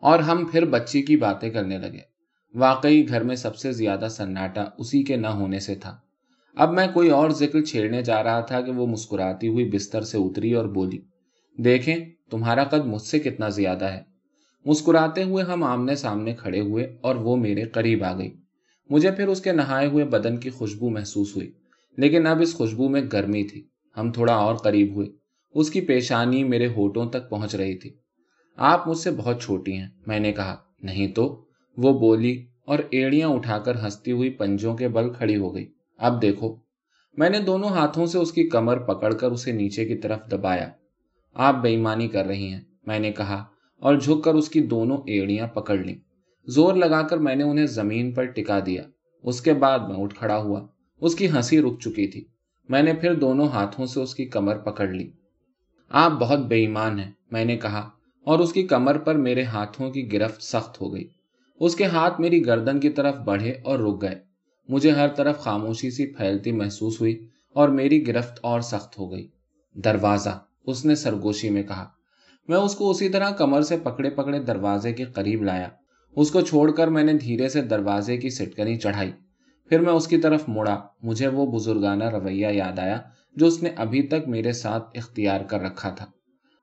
اور 0.00 0.18
ہم 0.18 0.44
پھر 0.52 0.64
بچی 0.64 1.02
کی 1.02 1.16
باتیں 1.16 1.50
کرنے 1.50 1.78
لگے۔ 1.78 1.98
واقعی 2.54 3.08
گھر 3.08 3.22
میں 3.22 3.36
سب 3.36 3.56
سے 3.56 3.72
زیادہ 3.72 4.06
سناٹا 4.10 4.64
اسی 4.78 5.02
کے 5.02 5.16
نہ 5.16 5.26
ہونے 5.26 5.60
سے 5.60 5.74
تھا۔ 5.74 5.96
اب 6.56 6.72
میں 6.72 6.86
کوئی 6.94 7.10
اور 7.10 7.30
ذکر 7.30 7.64
چھیڑنے 7.64 8.02
جا 8.02 8.22
رہا 8.22 8.40
تھا 8.40 8.60
کہ 8.60 8.72
وہ 8.72 8.86
مسکراتی 8.86 9.48
ہوئی 9.48 9.70
بستر 9.70 10.02
سے 10.02 10.18
اتری 10.18 10.52
اور 10.52 10.64
بولی، 10.64 10.98
دیکھیں 11.56 11.96
تمہارا 12.30 12.64
قد 12.64 12.86
مجھ 12.86 13.02
سے 13.02 13.18
کتنا 13.18 13.48
زیادہ 13.48 13.84
ہے۔ 13.84 14.17
مسکراتے 14.64 15.22
ہوئے 15.22 15.44
ہم 15.44 15.62
آمنے 15.62 15.94
سامنے 15.94 16.34
کھڑے 16.34 16.60
ہوئے 16.60 16.96
اور 17.00 17.16
وہ 17.16 17.36
میرے 17.36 17.64
قریب 17.64 18.04
آ 18.04 18.18
گئی۔ 18.18 18.30
مجھے 18.90 19.10
پھر 19.10 19.28
اس 19.28 19.40
کے 19.40 19.52
نہائے 19.52 19.86
ہوئے 19.86 20.04
بدن 20.04 20.36
کی 20.36 20.50
خوشبو 20.50 20.90
محسوس 20.90 21.36
ہوئی، 21.36 21.52
لیکن 21.96 22.26
اب 22.26 22.40
اس 22.40 22.54
خوشبو 22.54 22.88
میں 22.88 23.02
گرمی 23.12 23.44
تھی۔ 23.44 23.62
ہم 23.96 24.12
تھوڑا 24.12 24.34
اور 24.34 24.54
قریب 24.54 24.94
ہوئے۔ 24.94 25.06
اس 25.54 25.70
کی 25.70 25.80
پیشانی 25.80 26.44
میرے 26.44 26.66
ہوٹوں 26.66 27.06
تک 27.06 27.30
پہنچ 27.30 27.54
رہی 27.54 27.74
تھی۔ 27.74 27.94
آپ 28.56 28.88
مجھ 28.88 28.98
سے 28.98 29.10
بہت 29.10 29.42
چھوٹی 29.42 29.72
ہیں، 29.72 29.88
میں 30.06 30.20
نے 30.20 30.32
کہا۔ 30.32 30.56
نہیں 30.82 31.08
تو؟ 31.08 31.44
وہ 31.76 31.98
بولی 31.98 32.46
اور 32.64 32.78
ایڑیاں 32.90 33.28
اٹھا 33.28 33.58
کر 33.58 33.84
ہنستی 33.84 34.12
ہوئی 34.12 34.30
پنجوں 34.30 34.76
کے 34.76 34.88
بل 34.88 35.12
کھڑی 35.12 35.36
ہو 35.36 35.54
گئی۔ 35.54 35.72
اب 35.98 36.22
دیکھو۔ 36.22 36.56
میں 37.16 37.30
نے 37.30 37.38
دونوں 37.38 37.68
ہاتھوں 37.68 38.06
سے 38.06 38.18
اس 38.18 38.32
کی 38.32 38.48
کمر 38.48 38.76
پکڑ 38.78 39.14
کر 39.14 39.30
اسے 39.30 39.52
نیچے 39.52 39.84
کی 39.84 39.96
طرف 39.96 40.20
دبایا۔ 40.30 40.70
آپ 41.34 41.54
بےمانی 41.54 42.08
کر 42.08 42.24
رہی 42.24 42.52
ہیں، 42.52 42.60
میں 42.86 42.98
نے 42.98 43.12
کہا۔ 43.12 43.44
اور 43.80 43.94
جھک 43.94 44.24
کر 44.24 44.34
اس 44.34 44.48
کی 44.48 44.60
دونوں 44.60 44.96
ایڑیاں 45.06 45.46
پکڑ 45.46 45.78
لیں۔ 45.78 45.94
زور 46.46 46.74
لگا 46.74 47.02
کر 47.02 47.18
میں 47.18 47.34
نے 47.34 47.44
انہیں 47.44 47.66
زمین 47.66 48.12
پر 48.12 48.24
ٹکا 48.24 48.58
دیا۔ 48.66 48.82
اس 49.22 49.40
کے 49.40 49.52
بعد 49.54 49.78
میں 49.78 49.96
اٹھ 49.96 50.14
کھڑا 50.14 50.36
ہوا۔ 50.36 50.66
اس 51.00 51.14
کی 51.14 51.30
ہنسی 51.30 51.60
رک 51.60 51.80
چکی 51.80 52.06
تھی۔ 52.06 52.24
میں 52.68 52.82
نے 52.82 52.94
پھر 52.94 53.14
دونوں 53.14 53.48
ہاتھوں 53.48 53.86
سے 53.86 54.00
اس 54.00 54.14
کی 54.14 54.24
کمر 54.24 54.56
پکڑ 54.56 54.88
لی۔ 54.88 55.10
آپ 55.88 56.10
بہت 56.10 56.38
بے 56.38 56.56
ایمان 56.56 56.98
ہیں، 56.98 57.12
میں 57.30 57.44
نے 57.44 57.56
کہا۔ 57.56 57.90
اور 58.24 58.38
اس 58.38 58.52
کی 58.52 58.62
کمر 58.62 58.98
پر 58.98 59.14
میرے 59.14 59.42
ہاتھوں 59.42 59.90
کی 59.90 60.12
گرفت 60.12 60.42
سخت 60.42 60.80
ہو 60.80 60.94
گئی۔ 60.94 61.08
اس 61.60 61.76
کے 61.76 61.84
ہاتھ 61.84 62.20
میری 62.20 62.46
گردن 62.46 62.80
کی 62.80 62.90
طرف 62.90 63.16
بڑھے 63.16 63.54
اور 63.64 63.78
رک 63.78 64.02
گئے۔ 64.02 64.20
مجھے 64.68 64.90
ہر 64.90 65.08
طرف 65.08 65.38
خاموشی 65.38 65.90
سی 65.90 66.06
پھیلتی 66.06 66.52
محسوس 66.52 67.00
ہوئی 67.00 67.26
اور 67.52 67.68
میری 67.68 68.06
گرفت 68.06 68.38
اور 68.42 68.60
سخت 68.60 68.98
ہو 68.98 69.12
گئی۔ 69.12 69.28
دروازہ، 69.74 70.40
اس 70.66 70.84
نے 70.84 70.94
سرگوشی 70.94 71.50
میں 71.50 71.62
کہا۔ 71.62 71.97
میں 72.48 72.58
اس 72.58 72.74
کو 72.74 72.90
اسی 72.90 73.08
طرح 73.08 73.30
کمر 73.30 73.60
سے 73.60 73.76
پکڑے 73.82 74.10
پکڑے 74.10 74.38
دروازے 74.38 74.92
کے 74.92 75.04
قریب 75.04 75.42
لایا۔ 75.42 75.68
اس 76.16 76.30
کو 76.30 76.40
چھوڑ 76.40 76.70
کر 76.70 76.88
میں 76.88 77.02
نے 77.02 77.12
دھیرے 77.12 77.48
سے 77.48 77.62
دروازے 77.62 78.16
کی 78.16 78.30
سٹکنی 78.30 78.76
چڑھائی۔ 78.76 79.12
پھر 79.68 79.80
میں 79.80 79.92
اس 79.92 80.06
کی 80.06 80.18
طرف 80.18 80.44
مڑا۔ 80.48 80.80
مجھے 81.02 81.28
وہ 81.28 81.58
بزرگانہ 81.58 82.04
رویہ 82.04 82.46
یاد 82.46 82.78
آیا 82.78 83.00
جو 83.36 83.46
اس 83.46 83.62
نے 83.62 83.70
ابھی 83.76 84.02
تک 84.02 84.28
میرے 84.28 84.52
ساتھ 84.52 84.98
اختیار 84.98 85.40
کر 85.40 85.60
رکھا 85.60 85.90
تھا۔ 85.90 86.06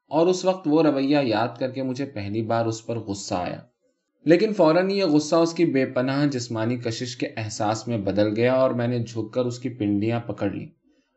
اور 0.09 0.27
اس 0.27 0.45
وقت 0.45 0.67
وہ 0.71 0.83
رویہ 0.83 1.17
یاد 1.23 1.47
کر 1.59 1.71
کے 1.71 1.83
مجھے 1.83 2.05
پہلی 2.05 2.41
بار 2.41 2.65
اس 2.65 2.85
پر 2.85 2.99
غصہ 2.99 3.35
آیا۔ 3.35 3.61
لیکن 4.25 4.53
فوراً 4.53 4.89
یہ 4.89 5.03
غصہ 5.03 5.35
اس 5.35 5.53
کی 5.53 5.65
بے 5.65 5.85
پناہ 5.85 6.25
جسمانی 6.25 6.77
کشش 6.77 7.17
کے 7.17 7.27
احساس 7.37 7.87
میں 7.87 7.97
بدل 7.97 8.35
گیا 8.35 8.53
اور 8.53 8.71
میں 8.71 8.87
نے 8.87 8.99
جھک 8.99 9.33
کر 9.33 9.45
اس 9.45 9.59
کی 9.59 9.69
پنڈیاں 9.69 10.19
پکڑ 10.19 10.49
لی 10.49 10.67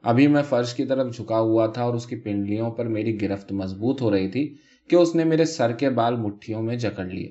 ابھی 0.02 0.26
میں 0.26 0.42
فرش 0.42 0.74
کی 0.74 0.84
طرف 0.84 1.16
جھکا 1.16 1.40
ہوا 1.40 1.66
تھا 1.66 1.82
اور 1.82 1.94
اس 1.94 2.06
کی 2.06 2.16
پنڈلیوں 2.16 2.70
پر 2.70 2.86
میری 2.86 3.22
گرفت 3.22 3.52
مضبوط 3.52 4.02
ہو 4.02 4.10
رہی 4.10 4.28
تھی 4.28 4.54
کہ 4.90 4.96
اس 4.96 5.14
نے 5.14 5.24
میرے 5.24 5.44
سر 5.44 5.72
کے 5.72 5.90
بال 5.90 6.16
مٹھیوں 6.16 6.62
میں 6.62 6.76
جکڑ 6.76 7.04
لیے۔ 7.04 7.30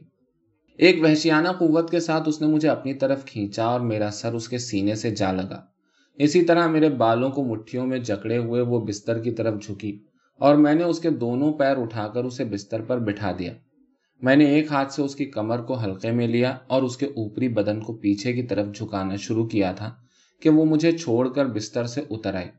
ایک 0.78 1.04
وحشیانہ 1.04 1.50
قوت 1.50 1.92
کے 1.92 2.00
ساتھ 2.00 2.30
اس 2.30 2.42
نے 2.42 2.48
مجھے 2.48 2.70
اپنی 2.70 2.94
طرف 2.94 3.26
کھینچا 3.26 3.66
اور 3.66 3.80
میرا 3.80 4.10
سر 4.12 4.34
اس 4.34 4.50
کے 4.50 4.58
سینے 4.58 4.96
سے 4.96 5.12
جا 5.12 5.32
لگا۔ 5.32 5.62
اسی 6.16 6.42
طرح 6.42 6.68
میرے 6.68 6.90
بالوں 6.90 7.30
کو 7.30 7.44
مٹھیوں 7.44 7.88
میں 7.88 8.00
جکڑے 8.00 8.38
ہوئے 8.38 8.62
وہ 8.62 8.86
بستر 8.86 9.22
کی 9.22 9.32
طرف 9.32 9.62
جھکی 9.62 10.00
اور 10.40 10.56
میں 10.56 10.74
نے 10.74 10.84
اس 10.84 11.00
کے 11.00 11.10
دونوں 11.10 11.54
پیر 11.54 11.78
اٹھا 11.78 12.08
کر 12.08 12.24
اسے 12.24 12.46
بستر 12.46 12.82
پر 12.82 13.00
بٹھا 13.00 13.32
دیا۔ 13.40 13.54
میں 14.22 14.36
نے 14.36 14.46
ایک 14.46 14.72
ہاتھ 14.72 14.94
سے 14.94 15.02
اس 15.02 15.16
کی 15.16 15.26
کمر 15.26 15.62
کو 15.62 15.84
ہلکے 15.84 16.12
میں 16.12 16.28
لیا 16.28 16.58
اور 16.68 16.84
اس 16.84 16.98
کے 16.98 17.06
اوپری 17.06 17.48
بدن 17.48 17.80
کو 17.80 17.94
پیچھے 17.94 18.34
کی 18.34 18.44
طرف 18.44 18.68
جھکانا 18.76 19.16
شروع 19.16 19.48
کیا 19.48 19.72
تھا 19.72 19.96
کہ 20.42 20.50
وہ 20.50 20.66
مجھے 20.66 20.92
چھوڑ 20.92 21.30
کر 21.30 21.46
بستر 21.46 21.86
سے 21.86 22.02
اتر 22.10 22.34
آئے۔ 22.34 22.52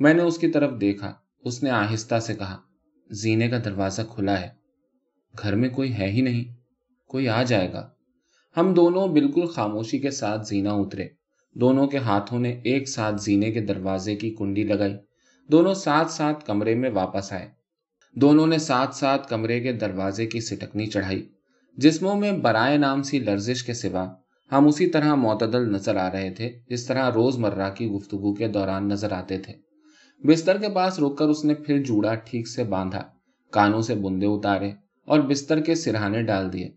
میں 0.00 0.14
نے 0.14 0.22
اس 0.22 0.38
کی 0.38 0.48
طرف 0.48 0.80
دیکھا، 0.80 1.14
اس 1.44 1.62
نے 1.62 1.70
آہستہ 1.70 2.18
سے 2.18 2.34
کہا، 2.34 2.58
زینے 3.10 3.48
کا 3.48 3.58
دروازہ 3.64 4.02
کھلا 4.14 4.40
ہے۔ 4.40 4.48
گھر 5.42 5.54
میں 5.54 5.68
کوئی 5.68 5.92
ہے 5.92 6.10
ہی 6.10 6.20
نہیں، 6.20 6.54
کوئی 7.08 7.28
آ 7.28 7.42
جائے 7.42 7.72
گا۔ 7.72 7.90
ہم 8.56 8.74
دونوں 8.74 9.08
بالکل 9.08 9.46
خاموشی 9.46 9.98
کے 9.98 10.10
ساتھ 10.10 10.46
زینا 10.46 10.72
اترے۔ 10.72 11.08
دونوں 11.54 11.86
کے 11.86 11.98
ہاتھوں 11.98 12.38
نے 12.38 12.60
ایک 12.64 12.88
ساتھ 12.88 13.22
زینے 13.22 13.52
کے 13.52 13.60
دروازے 13.60 14.16
کی 14.16 14.34
کنڈی 14.38 14.62
لگائی۔ 14.62 14.94
دونوں 15.48 15.74
ساتھ 15.74 16.12
ساتھ 16.12 16.46
کمرے 16.46 16.74
میں 16.74 16.90
واپس 16.90 17.32
آئے۔ 17.32 17.48
دونوں 18.14 18.46
نے 18.46 18.58
ساتھ 18.58 18.94
ساتھ 18.96 19.28
کمرے 19.28 19.60
کے 19.60 19.72
دروازے 19.72 20.26
کی 20.26 20.40
سٹکنی 20.40 20.86
چڑھائی۔ 20.86 21.28
جسموں 21.76 22.16
میں 22.16 22.32
برائے 22.32 22.76
نام 22.76 23.02
سی 23.02 23.18
لرزش 23.18 23.62
کے 23.62 23.74
سوا 23.74 24.14
ہم 24.52 24.66
اسی 24.66 24.86
طرح 24.86 25.14
معتدل 25.14 25.72
نظر 25.72 25.96
آ 25.96 26.10
رہے 26.12 26.30
تھے، 26.30 26.48
جس 26.68 26.86
طرح 26.86 27.10
روز 27.14 27.38
مرہ 27.38 27.68
کی 27.74 27.86
گفتگو 27.86 28.34
کے 28.34 28.48
دوران 28.48 28.88
نظر 28.88 29.12
آتے 29.12 29.38
تھے۔ 29.38 29.52
بستر 30.24 30.58
کے 30.58 30.68
پاس 30.68 30.98
رک 30.98 31.18
کر 31.18 31.28
اس 31.28 31.44
نے 31.44 31.54
پھر 31.54 31.82
جوڑا 31.82 32.14
ٹھیک 32.14 32.48
سے 32.48 32.64
باندھا، 32.64 33.02
کانوں 33.52 33.82
سے 33.82 33.94
بندے 33.94 34.26
اتارے 34.26 34.70
اور 35.08 35.20
بستر 35.20 35.60
کے 35.60 35.74
سرہانے 35.74 36.22
ڈال 36.22 36.52
دیے۔ 36.52 36.68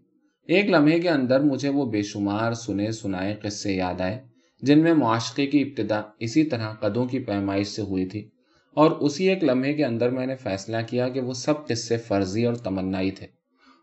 ایک 0.50 0.70
لمحے 0.70 1.00
کے 1.00 1.10
اندر 1.10 1.40
مجھے 1.40 1.70
وہ 1.70 1.86
بے 1.86 2.02
شمار 2.02 2.54
سنے 2.54 2.92
سنائے 2.92 3.36
قصے 3.36 3.74
یاد 3.74 4.02
آئے، 4.02 4.20
جن 4.64 4.84
میں 4.84 4.94
معاشقے 4.94 5.46
کی 5.46 5.62
ابتدا 5.62 6.02
اسی 6.20 6.44
طرح 6.44 6.74
قدوں 6.74 7.06
کی 7.06 7.20
پیمائش 7.20 7.68
سے 7.68 7.82
ہوئی 7.82 8.06
تھی، 8.06 8.30
اور 8.78 8.92
اسی 8.92 9.30
ایک 9.30 9.44
لمحے 9.44 9.74
کے 9.74 9.86
اندر 9.86 10.10
میں 10.10 10.26
نے 10.26 10.36
فیصلہ 10.36 10.78
کیا 10.88 11.10
کہ 11.10 11.22
وہ 11.22 11.34
سب 11.34 11.68
قصے 11.68 11.98
فرضی 11.98 12.46
اور 12.46 12.56
تمنائی 12.56 13.12
تھے۔ 13.12 13.28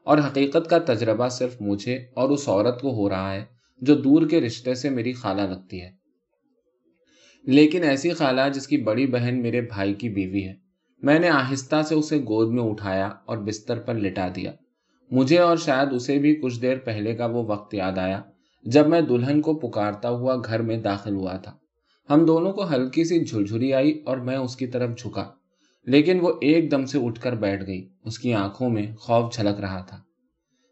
اور 0.06 0.18
حقیقت 0.18 0.70
کا 0.70 0.78
تجربہ 0.78 1.28
صرف 1.28 1.56
مجھے 1.60 1.94
اور 2.14 2.30
اس 2.30 2.48
عورت 2.48 2.80
کو 2.80 2.94
ہو 2.94 3.08
رہا 3.10 3.32
ہے 3.32 3.44
جو 3.80 3.94
دور 3.94 4.28
کے 4.28 4.40
رشتے 4.40 4.74
سے 4.74 4.90
میری 4.90 5.12
خالہ 5.12 5.42
لگتی 5.42 5.82
ہے۔ 5.82 5.90
لیکن 7.44 7.82
ایسی 7.82 8.10
خالہ 8.10 8.40
جس 8.54 8.66
کی 8.66 8.76
بڑی 8.76 9.06
بہن 9.06 9.42
میرے 9.42 9.60
بھائی 9.60 9.94
کی 9.94 10.08
بیوی 10.08 10.44
ہے۔ 10.44 10.54
میں 11.02 11.18
نے 11.18 11.28
آہستہ 11.28 11.82
سے 11.88 11.94
اسے 11.94 12.18
گود 12.18 12.52
میں 12.52 12.62
اٹھایا 12.62 13.06
اور 13.06 13.38
بستر 13.38 13.80
پر 13.80 13.94
لٹا 13.94 14.28
دیا۔ 14.36 14.52
مجھے 15.10 15.38
اور 15.38 15.56
شاید 15.56 15.92
اسے 15.92 16.18
بھی 16.18 16.34
کچھ 16.34 16.62
دیر 16.62 16.78
پہلے 16.78 17.14
کا 17.14 17.26
وہ 17.26 17.44
وقت 17.44 17.74
یاد 17.74 17.98
آیا، 17.98 18.22
جب 18.62 18.88
میں 18.88 19.00
دلہن 19.00 19.40
کو 19.40 19.54
پکارتا 19.54 20.10
ہوا 20.10 20.36
گھر 20.36 20.62
میں 20.62 20.76
داخل 20.76 21.14
ہوا 21.14 21.36
تھا۔ 21.36 21.56
ہم 22.10 22.26
دونوں 22.26 22.52
کو 22.52 22.70
ہلکی 22.70 23.04
سی 23.04 23.24
جھلجھری 23.24 23.74
آئی 23.74 24.02
اور 24.06 24.16
میں 24.16 24.36
اس 24.36 24.56
کی 24.56 24.66
طرف 24.66 24.98
جھکا۔ 24.98 25.30
لیکن 25.84 26.18
وہ 26.20 26.32
ایک 26.40 26.70
دم 26.70 26.84
سے 26.84 26.98
اٹھ 27.02 27.20
کر 27.20 27.32
بیٹھ 27.32 27.66
گئی۔ 27.66 27.88
اس 28.04 28.18
کی 28.18 28.34
آنکھوں 28.34 28.70
میں 28.70 28.94
خوف 28.94 29.34
جھلک 29.34 29.60
رہا 29.60 29.80
تھا۔ 29.80 30.02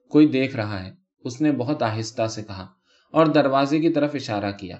کوئی 0.08 0.26
دیکھ 0.26 0.56
رہا 0.56 0.86
ہے، 0.86 0.92
اس 1.24 1.40
نے 1.40 1.52
بہت 1.52 1.82
آہستہ 1.82 2.26
سے 2.26 2.42
کہا۔ 2.42 2.77
اور 3.12 3.26
دروازے 3.26 3.80
کی 3.80 3.88
طرف 3.88 4.10
اشارہ 4.14 4.52
کیا۔ 4.52 4.76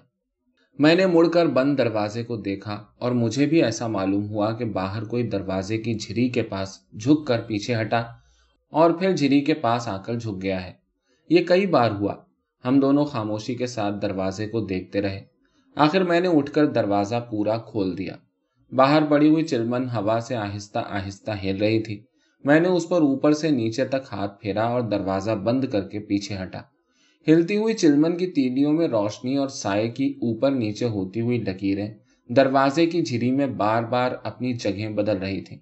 میں 0.78 0.94
نے 0.94 1.06
مڑ 1.06 1.28
کر 1.28 1.46
بند 1.46 1.78
دروازے 1.78 2.22
کو 2.22 2.36
دیکھا 2.36 2.84
اور 2.98 3.12
مجھے 3.12 3.46
بھی 3.46 3.64
ایسا 3.64 3.86
معلوم 3.86 4.28
ہوا 4.28 4.52
کہ 4.52 4.64
باہر 4.64 5.04
کوئی 5.04 5.22
دروازے 5.22 5.78
کی 5.78 5.94
جھری 5.94 6.28
کے 6.28 6.42
پاس 6.42 6.78
جھک 7.00 7.26
کر 7.26 7.40
پیچھے 7.40 7.80
ہٹا 7.80 8.02
اور 8.70 8.90
پھر 8.90 9.16
جھری 9.16 9.40
کے 9.40 9.54
پاس 9.54 9.88
آ 9.88 10.02
کر 10.02 10.14
جھک 10.14 10.42
گیا 10.42 10.66
ہے۔ 10.66 10.72
یہ 11.30 11.44
کئی 11.44 11.66
بار 11.66 11.90
ہوا۔ 11.90 12.14
ہم 12.64 12.80
دونوں 12.80 13.04
خاموشی 13.04 13.54
کے 13.54 13.66
ساتھ 13.66 13.94
دروازے 14.02 14.46
کو 14.46 14.60
دیکھتے 14.60 15.00
رہے۔ 15.00 15.24
آخر 15.76 16.02
میں 16.02 16.20
نے 16.20 16.28
اٹھ 16.28 16.50
کر 16.52 16.66
دروازہ 16.66 17.16
پورا 17.30 17.58
کھول 17.58 17.98
دیا۔ 17.98 18.16
باہر 18.72 19.02
پڑی 19.10 19.30
ہوئی 19.30 19.44
چلمن 19.44 19.84
ہوا 19.84 20.20
سے 20.20 20.36
آہستہ 20.36 20.78
آہستہ 20.78 21.30
ہل 21.30 21.56
رہی 21.56 21.82
تھی۔ 21.82 22.02
میں 22.44 22.60
نے 22.60 22.68
اس 22.68 22.88
پر 22.88 23.00
اوپر 23.00 23.32
سے 23.32 23.50
نیچے 23.50 23.84
تک 23.84 24.12
ہاتھ 24.12 24.40
پھیرا 24.40 24.64
اور 24.64 24.80
دروازہ 24.80 25.30
بند 25.30 25.64
کر 25.64 25.88
کے 25.88 25.98
پیچھے 25.98 26.36
ہٹا۔ 26.42 26.62
ہلتی 27.28 27.56
ہوئی 27.56 27.74
چلمن 27.74 28.16
کی 28.16 28.26
تیلیوں 28.26 28.72
میں 28.72 28.88
روشنی 28.88 29.36
اور 29.36 29.48
سائے 29.48 29.88
کی 29.88 30.06
اوپر 30.10 30.50
نیچے 30.50 30.84
ہوتی 30.84 31.20
ہوئی 31.20 31.38
لکیریں 31.38 31.88
دروازے 32.28 32.86
کی 32.86 33.02
جھری 33.02 33.30
میں 33.30 33.46
بار 33.46 33.82
بار 33.82 34.12
اپنی 34.22 34.52
جگہیں 34.52 34.88
بدل 34.88 35.16
رہی 35.16 35.40
تھی 35.40 35.56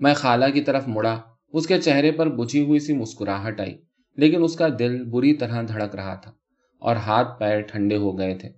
میں 0.00 0.14
خالہ 0.14 0.44
کی 0.54 0.60
طرف 0.60 0.88
مڑا، 0.88 1.20
اس 1.52 1.66
کے 1.66 1.78
چہرے 1.78 2.10
پر 2.12 2.28
بجھی 2.28 2.64
ہوئی 2.64 2.78
سی 2.78 2.92
مسکراہٹ 2.92 3.60
آئی، 3.60 3.76
لیکن 4.16 4.42
اس 4.42 4.56
کا 4.56 4.68
دل 4.78 5.04
بری 5.04 5.34
طرح 5.34 5.62
دھڑک 5.62 5.94
رہا 5.94 6.14
تھا 6.14 6.32
اور 6.78 6.96
ہاتھ 6.96 7.38
پیر 7.38 7.60
ٹھنڈے 7.60 7.96
ہو 7.96 8.18
گئے 8.18 8.34
تھے۔ 8.34 8.48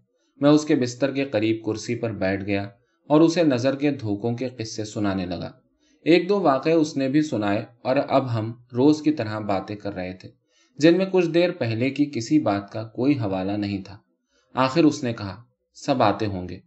میں 0.40 0.50
اس 0.50 0.64
کے 0.64 0.74
بستر 0.74 1.12
کے 1.12 1.24
قریب 1.24 1.64
کرسی 1.66 1.94
پر 1.94 2.12
بیٹھ 2.12 2.44
گیا 2.44 2.68
اور 3.10 3.20
اسے 3.20 3.42
نظر 3.42 3.76
کے 3.76 3.90
دھوکوں 3.90 4.36
کے 4.36 4.48
قصے 4.48 4.84
سنانے 4.84 5.26
لگا۔ 5.26 5.50
ایک 6.06 6.28
دو 6.28 6.40
واقعے 6.40 6.72
اس 6.72 6.96
نے 6.96 7.08
بھی 7.08 7.22
سنائے 7.22 7.64
اور 7.82 7.96
اب 8.08 8.34
ہم 8.34 8.52
روز 8.72 9.02
کی 9.02 9.12
طرح 9.12 9.38
باتیں 9.38 9.76
کر 9.76 9.94
رہے 9.94 10.12
تھے۔ 10.12 10.39
جن 10.78 10.98
میں 10.98 11.06
کچھ 11.12 11.28
دیر 11.28 11.50
پہلے 11.52 11.90
کی 11.90 12.10
کسی 12.14 12.40
بات 12.40 12.72
کا 12.72 12.84
کوئی 12.84 13.18
حوالہ 13.18 13.52
نہیں 13.52 13.82
تھا۔ 13.82 13.98
آخر 14.54 14.84
اس 14.84 15.04
نے 15.04 15.12
کہا، 15.12 15.42
سب 15.74 16.02
آتے 16.02 16.26
ہوں 16.26 16.48
گے۔ 16.48 16.58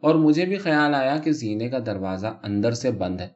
اور 0.00 0.14
مجھے 0.14 0.44
بھی 0.44 0.56
خیال 0.56 0.94
آیا 0.94 1.16
کہ 1.16 1.32
زینے 1.32 1.68
کا 1.68 1.78
دروازہ 1.86 2.26
اندر 2.42 2.72
سے 2.72 2.90
بند 2.90 3.20
ہے۔ 3.20 3.28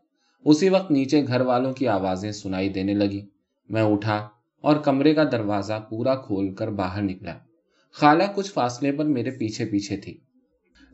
اسی 0.45 0.69
وقت 0.69 0.91
نیچے 0.91 1.27
گھر 1.27 1.41
والوں 1.41 1.73
کی 1.73 1.89
آوازیں 1.89 2.33
سنائی 2.33 2.69
دینے 2.69 2.95
لگی۔ 2.95 3.27
میں 3.69 3.83
اٹھا 3.83 4.29
اور 4.61 4.77
کمرے 4.77 5.15
کا 5.15 5.25
دروازہ 5.33 5.87
پورا 5.91 6.15
کھول 6.15 6.55
کر 6.55 6.69
باہر 6.69 7.03
نکلا۔ 7.03 7.39
خالہ 7.93 8.23
کچھ 8.35 8.53
فاصلے 8.53 8.93
پر 8.93 9.05
میرے 9.05 9.31
پیچھے 9.31 9.65
پیچھے 9.65 9.97
تھی۔ 9.97 10.19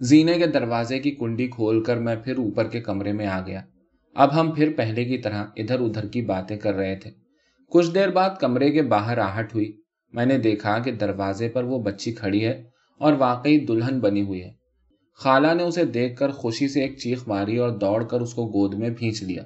زینے 0.01 0.35
کے 0.35 0.47
دروازے 0.47 0.99
کی 0.99 1.11
کنڈی 1.11 1.49
کھول 1.49 1.85
کر 1.85 1.97
میں 1.97 2.17
پھر 2.17 2.39
اوپر 2.39 2.69
کے 2.69 2.81
کمرے 2.81 3.13
میں 3.13 3.27
آ 3.27 3.41
گیا۔ 3.47 3.63
اب 4.15 4.41
ہم 4.41 4.53
پھر 4.53 4.73
پہلے 4.77 5.05
کی 5.05 5.19
طرح 5.19 5.47
ادھر 5.57 5.81
ادھر 5.81 6.09
کی 6.09 6.23
باتیں 6.23 6.57
کر 6.57 6.75
رہے 6.75 6.97
تھے۔ 6.97 7.11
کچھ 7.71 7.91
دیر 7.95 8.09
بعد 8.09 8.31
کمرے 8.41 8.71
کے 8.71 8.83
باہر 8.83 9.19
آہٹ 9.19 9.55
ہوئی۔ 9.55 9.73
میں 10.13 10.27
نے 10.27 10.39
دیکھا 10.39 10.79
کہ 10.79 10.93
دروازے 10.93 11.49
پر 11.49 11.65
وہ 11.65 11.79
بچی 11.79 12.13
کھڑی 12.13 12.45
ہے 12.45 12.63
اور 12.99 13.13
واقعی 13.13 13.59
دلہن 13.59 14.01
بنی 14.01 14.23
ہوئی 14.23 14.43
ہے۔ 14.43 14.53
خالہ 15.15 15.55
نے 15.55 15.63
اسے 15.63 15.85
دیکھ 15.85 16.17
کر 16.17 16.31
خوشی 16.31 16.69
سے 16.69 16.81
ایک 16.81 16.99
چیخ 16.99 17.29
ماری 17.29 17.57
اور 17.57 17.71
دوڑ 17.71 18.05
کر 18.05 18.21
اس 18.21 18.35
کو 18.35 18.47
گود 18.47 18.75
میں 18.75 18.91
بھینچ 18.91 19.23
لیا۔ 19.23 19.43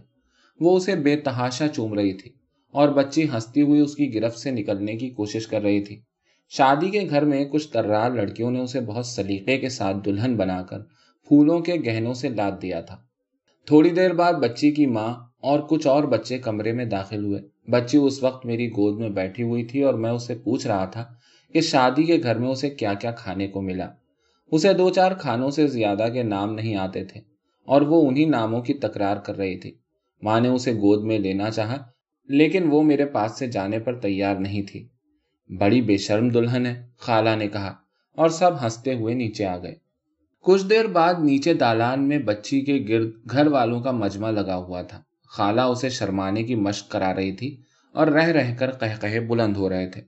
وہ 0.60 0.76
اسے 0.76 0.96
بے 0.96 1.16
تحاشا 1.16 1.68
چوم 1.68 1.94
رہی 1.94 2.12
تھی 2.12 2.30
اور 2.72 2.88
بچی 2.88 3.28
ہنستی 3.28 3.62
ہوئی 3.62 3.80
اس 3.80 3.94
کی 3.94 4.14
گرفت 4.14 4.38
سے 4.38 4.50
نکلنے 4.50 4.96
کی 4.96 5.10
کوشش 5.10 5.46
کر 5.46 5.62
رہی 5.62 5.80
تھی۔ 5.80 6.00
شادی 6.48 6.90
کے 6.90 7.00
گھر 7.10 7.24
میں 7.24 7.44
کچھ 7.44 7.68
ترار 7.68 8.10
لڑکیوں 8.10 8.50
نے 8.50 8.60
اسے 8.60 8.80
بہت 8.80 9.06
سلیقے 9.06 9.58
کے 9.58 9.68
ساتھ 9.68 9.96
دلہن 10.04 10.36
بنا 10.36 10.62
کر 10.62 10.78
پھولوں 11.28 11.60
کے 11.60 11.74
گہنوں 11.86 12.14
سے 12.14 12.28
لاد 12.28 12.52
دیا 12.62 12.80
تھا۔ 12.80 12.96
تھوڑی 13.66 13.90
دیر 13.90 14.12
بعد 14.12 14.32
بچی 14.32 14.70
کی 14.70 14.86
ماں 14.86 15.14
اور 15.42 15.60
کچھ 15.60 15.86
اور 15.86 16.04
بچے 16.04 16.38
کمرے 16.38 16.72
میں 16.72 16.84
داخل 16.84 17.24
ہوئے۔ 17.24 17.51
بچی 17.70 17.98
اس 17.98 18.22
وقت 18.22 18.46
میری 18.46 18.68
گود 18.70 18.98
میں 18.98 19.08
بیٹھی 19.08 19.42
ہوئی 19.42 19.64
تھی 19.64 19.82
اور 19.82 19.94
میں 19.94 20.10
اسے 20.10 20.34
پوچھ 20.34 20.66
رہا 20.66 20.84
تھا 20.84 21.14
کہ 21.52 21.60
شادی 21.60 22.02
کے 22.02 22.18
گھر 22.22 22.38
میں 22.38 22.48
اسے 22.48 22.70
کیا 22.70 22.94
کیا 22.94 23.10
کھانے 23.10 23.48
کو 23.48 23.60
ملا۔ 23.60 23.88
اسے 24.52 24.72
دو 24.72 24.90
چار 24.90 25.12
کھانوں 25.12 25.50
سے 25.50 25.66
زیادہ 25.66 26.06
کے 26.12 26.22
نام 26.22 26.54
نہیں 26.54 26.76
آتے 26.76 27.04
تھے 27.04 27.20
اور 27.64 27.82
وہ 27.82 28.08
انہی 28.08 28.24
ناموں 28.24 28.62
کی 28.62 28.74
تکرار 28.74 29.16
کر 29.16 29.36
رہی 29.36 29.58
تھی۔ 29.58 29.74
ماں 30.22 30.40
نے 30.40 30.48
اسے 30.48 30.72
گود 30.72 31.04
میں 31.04 31.18
لینا 31.18 31.50
چاہا، 31.50 31.76
لیکن 32.28 32.68
وہ 32.70 32.82
میرے 32.82 33.06
پاس 33.06 33.38
سے 33.38 33.46
جانے 33.46 33.78
پر 33.78 34.00
تیار 34.00 34.36
نہیں 34.36 34.62
تھی۔ 34.62 34.88
بڑی 35.58 35.82
بے 35.82 35.96
شرم 35.96 36.28
دلہن 36.28 36.66
ہے، 36.66 36.86
خالہ 36.98 37.36
نے 37.38 37.48
کہا 37.48 37.74
اور 38.16 38.28
سب 38.28 38.64
ہنستے 38.64 38.94
ہوئے 38.94 39.14
نیچے 39.14 39.46
آ 39.46 39.56
گئے۔ 39.56 39.74
کچھ 40.40 40.66
دیر 40.66 40.84
بعد 40.84 41.14
نیچے 41.18 41.54
دالان 41.54 42.08
میں 42.08 42.18
بچی 42.18 42.60
کے 42.60 42.84
گرد 42.88 43.30
گھر 43.30 43.46
والوں 43.46 43.80
کا 43.80 43.90
مجمع 43.90 44.30
لگا 44.30 44.56
ہوا 44.56 44.82
تھا۔ 44.82 45.02
خالہ 45.32 45.60
اسے 45.60 45.88
شرمانے 45.88 46.42
کی 46.42 46.54
مشق 46.54 46.90
کرا 46.90 47.14
رہی 47.14 47.32
تھی 47.32 47.56
اور 47.94 48.06
رہ 48.06 48.26
رہ 48.26 48.54
کر 48.54 48.70
کہ 48.70 49.20
بلند 49.20 49.56
ہو 49.56 49.68
رہے 49.68 49.86
تھے۔ 49.86 50.00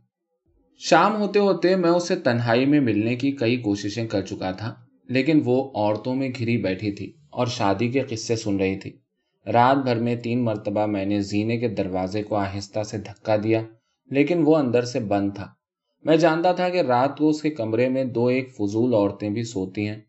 شام 0.80 1.16
ہوتے 1.16 1.38
ہوتے 1.38 1.76
میں 1.76 1.90
اسے 1.90 2.16
تنہائی 2.16 2.66
میں 2.66 2.80
ملنے 2.80 3.14
کی 3.16 3.32
کئی 3.32 3.56
کوششیں 3.56 4.06
کر 4.06 4.22
چکا 4.22 4.50
تھا، 4.50 4.74
لیکن 5.08 5.40
وہ 5.44 5.70
عورتوں 5.74 6.14
میں 6.14 6.28
گھری 6.38 6.56
بیٹھی 6.56 6.90
تھی 6.92 7.12
اور 7.30 7.46
شادی 7.46 7.88
کے 7.88 8.00
قصے 8.00 8.36
سن 8.36 8.56
رہی 8.56 8.78
تھی۔ 8.78 8.90
رات 9.46 9.76
بھر 9.76 9.96
میں 9.96 10.16
تین 10.16 10.44
مرتبہ 10.44 10.86
میں 10.86 11.04
نے 11.04 11.20
زینے 11.20 11.56
کے 11.56 11.68
دروازے 11.68 12.22
کو 12.22 12.36
آہستہ 12.36 12.82
سے 12.82 12.98
دھکا 12.98 13.36
دیا، 13.44 13.62
لیکن 14.10 14.42
وہ 14.44 14.56
اندر 14.56 14.84
سے 14.84 15.00
بند 15.00 15.30
تھا۔ 15.34 15.46
میں 16.04 16.16
جانتا 16.16 16.52
تھا 16.52 16.68
کہ 16.68 16.80
رات 16.80 17.18
کو 17.18 17.28
اس 17.28 17.42
کے 17.42 17.50
کمرے 17.50 17.88
میں 17.88 18.04
دو 18.04 18.26
ایک 18.26 18.54
فضول 18.54 18.94
عورتیں 18.94 19.30
بھی 19.30 19.42
سوتی 19.42 19.88
ہیں، 19.88 20.00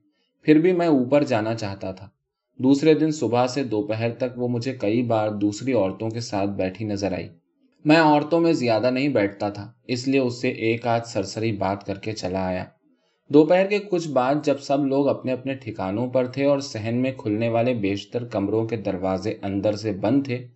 پھر 0.46 0.60
بھی 0.60 0.74
میں 0.74 0.88
اوپر 0.88 1.24
جانا 1.24 1.56
چاہتا 1.56 1.92
تھا۔ 1.92 2.10
دوسرے 2.58 2.94
دن 2.94 3.12
صبح 3.12 3.48
سے 3.48 3.64
دوپہر 3.64 4.14
تک 4.14 4.38
وہ 4.38 4.48
مجھے 4.48 4.74
کئی 4.74 5.02
بار 5.02 5.30
دوسری 5.30 5.74
عورتوں 5.74 6.10
کے 6.10 6.20
ساتھ 6.20 6.50
بیٹھی 6.50 6.86
نظر 6.86 7.12
آئی۔ 7.12 7.30
میں 7.86 7.98
عورتوں 7.98 8.40
میں 8.40 8.54
زیادہ 8.54 8.92
نہیں 8.92 9.10
بیٹھتا 9.10 9.50
تھا، 9.50 9.72
اس 9.88 10.08
لیے 10.08 10.20
اس 10.20 10.42
سے 10.42 10.50
ایک 10.50 10.88
آدھ 10.88 11.08
سرسری 11.08 11.52
بات 11.52 11.86
کر 11.86 12.00
کے 12.00 12.12
چلا 12.12 12.48
آیا۔ 12.48 12.66
دوپہر 13.30 13.66
کے 13.66 13.80
کچھ 13.80 14.08
بعد 14.08 14.36
جب 14.44 14.60
سب 14.60 14.86
لوگ 14.86 15.08
اپنے 15.08 15.32
اپنے 15.32 15.54
ٹھکانوں 15.54 16.08
پر 16.08 16.26
تھے 16.26 16.46
اور 16.46 16.60
سہن 16.60 16.96
میں 16.96 17.12
کھلنے 17.18 17.50
والے 17.50 17.74
بیشتر 17.74 18.26
کمروں 18.26 18.68
کے 18.68 18.78
دروازے 18.78 19.34
اندر 19.42 19.74
سے 19.74 19.92
بند 19.92 20.26
تھے، 20.26 20.48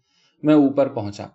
میں 0.43 0.55
اوپر 0.55 0.87
پہنچا۔ 0.87 1.27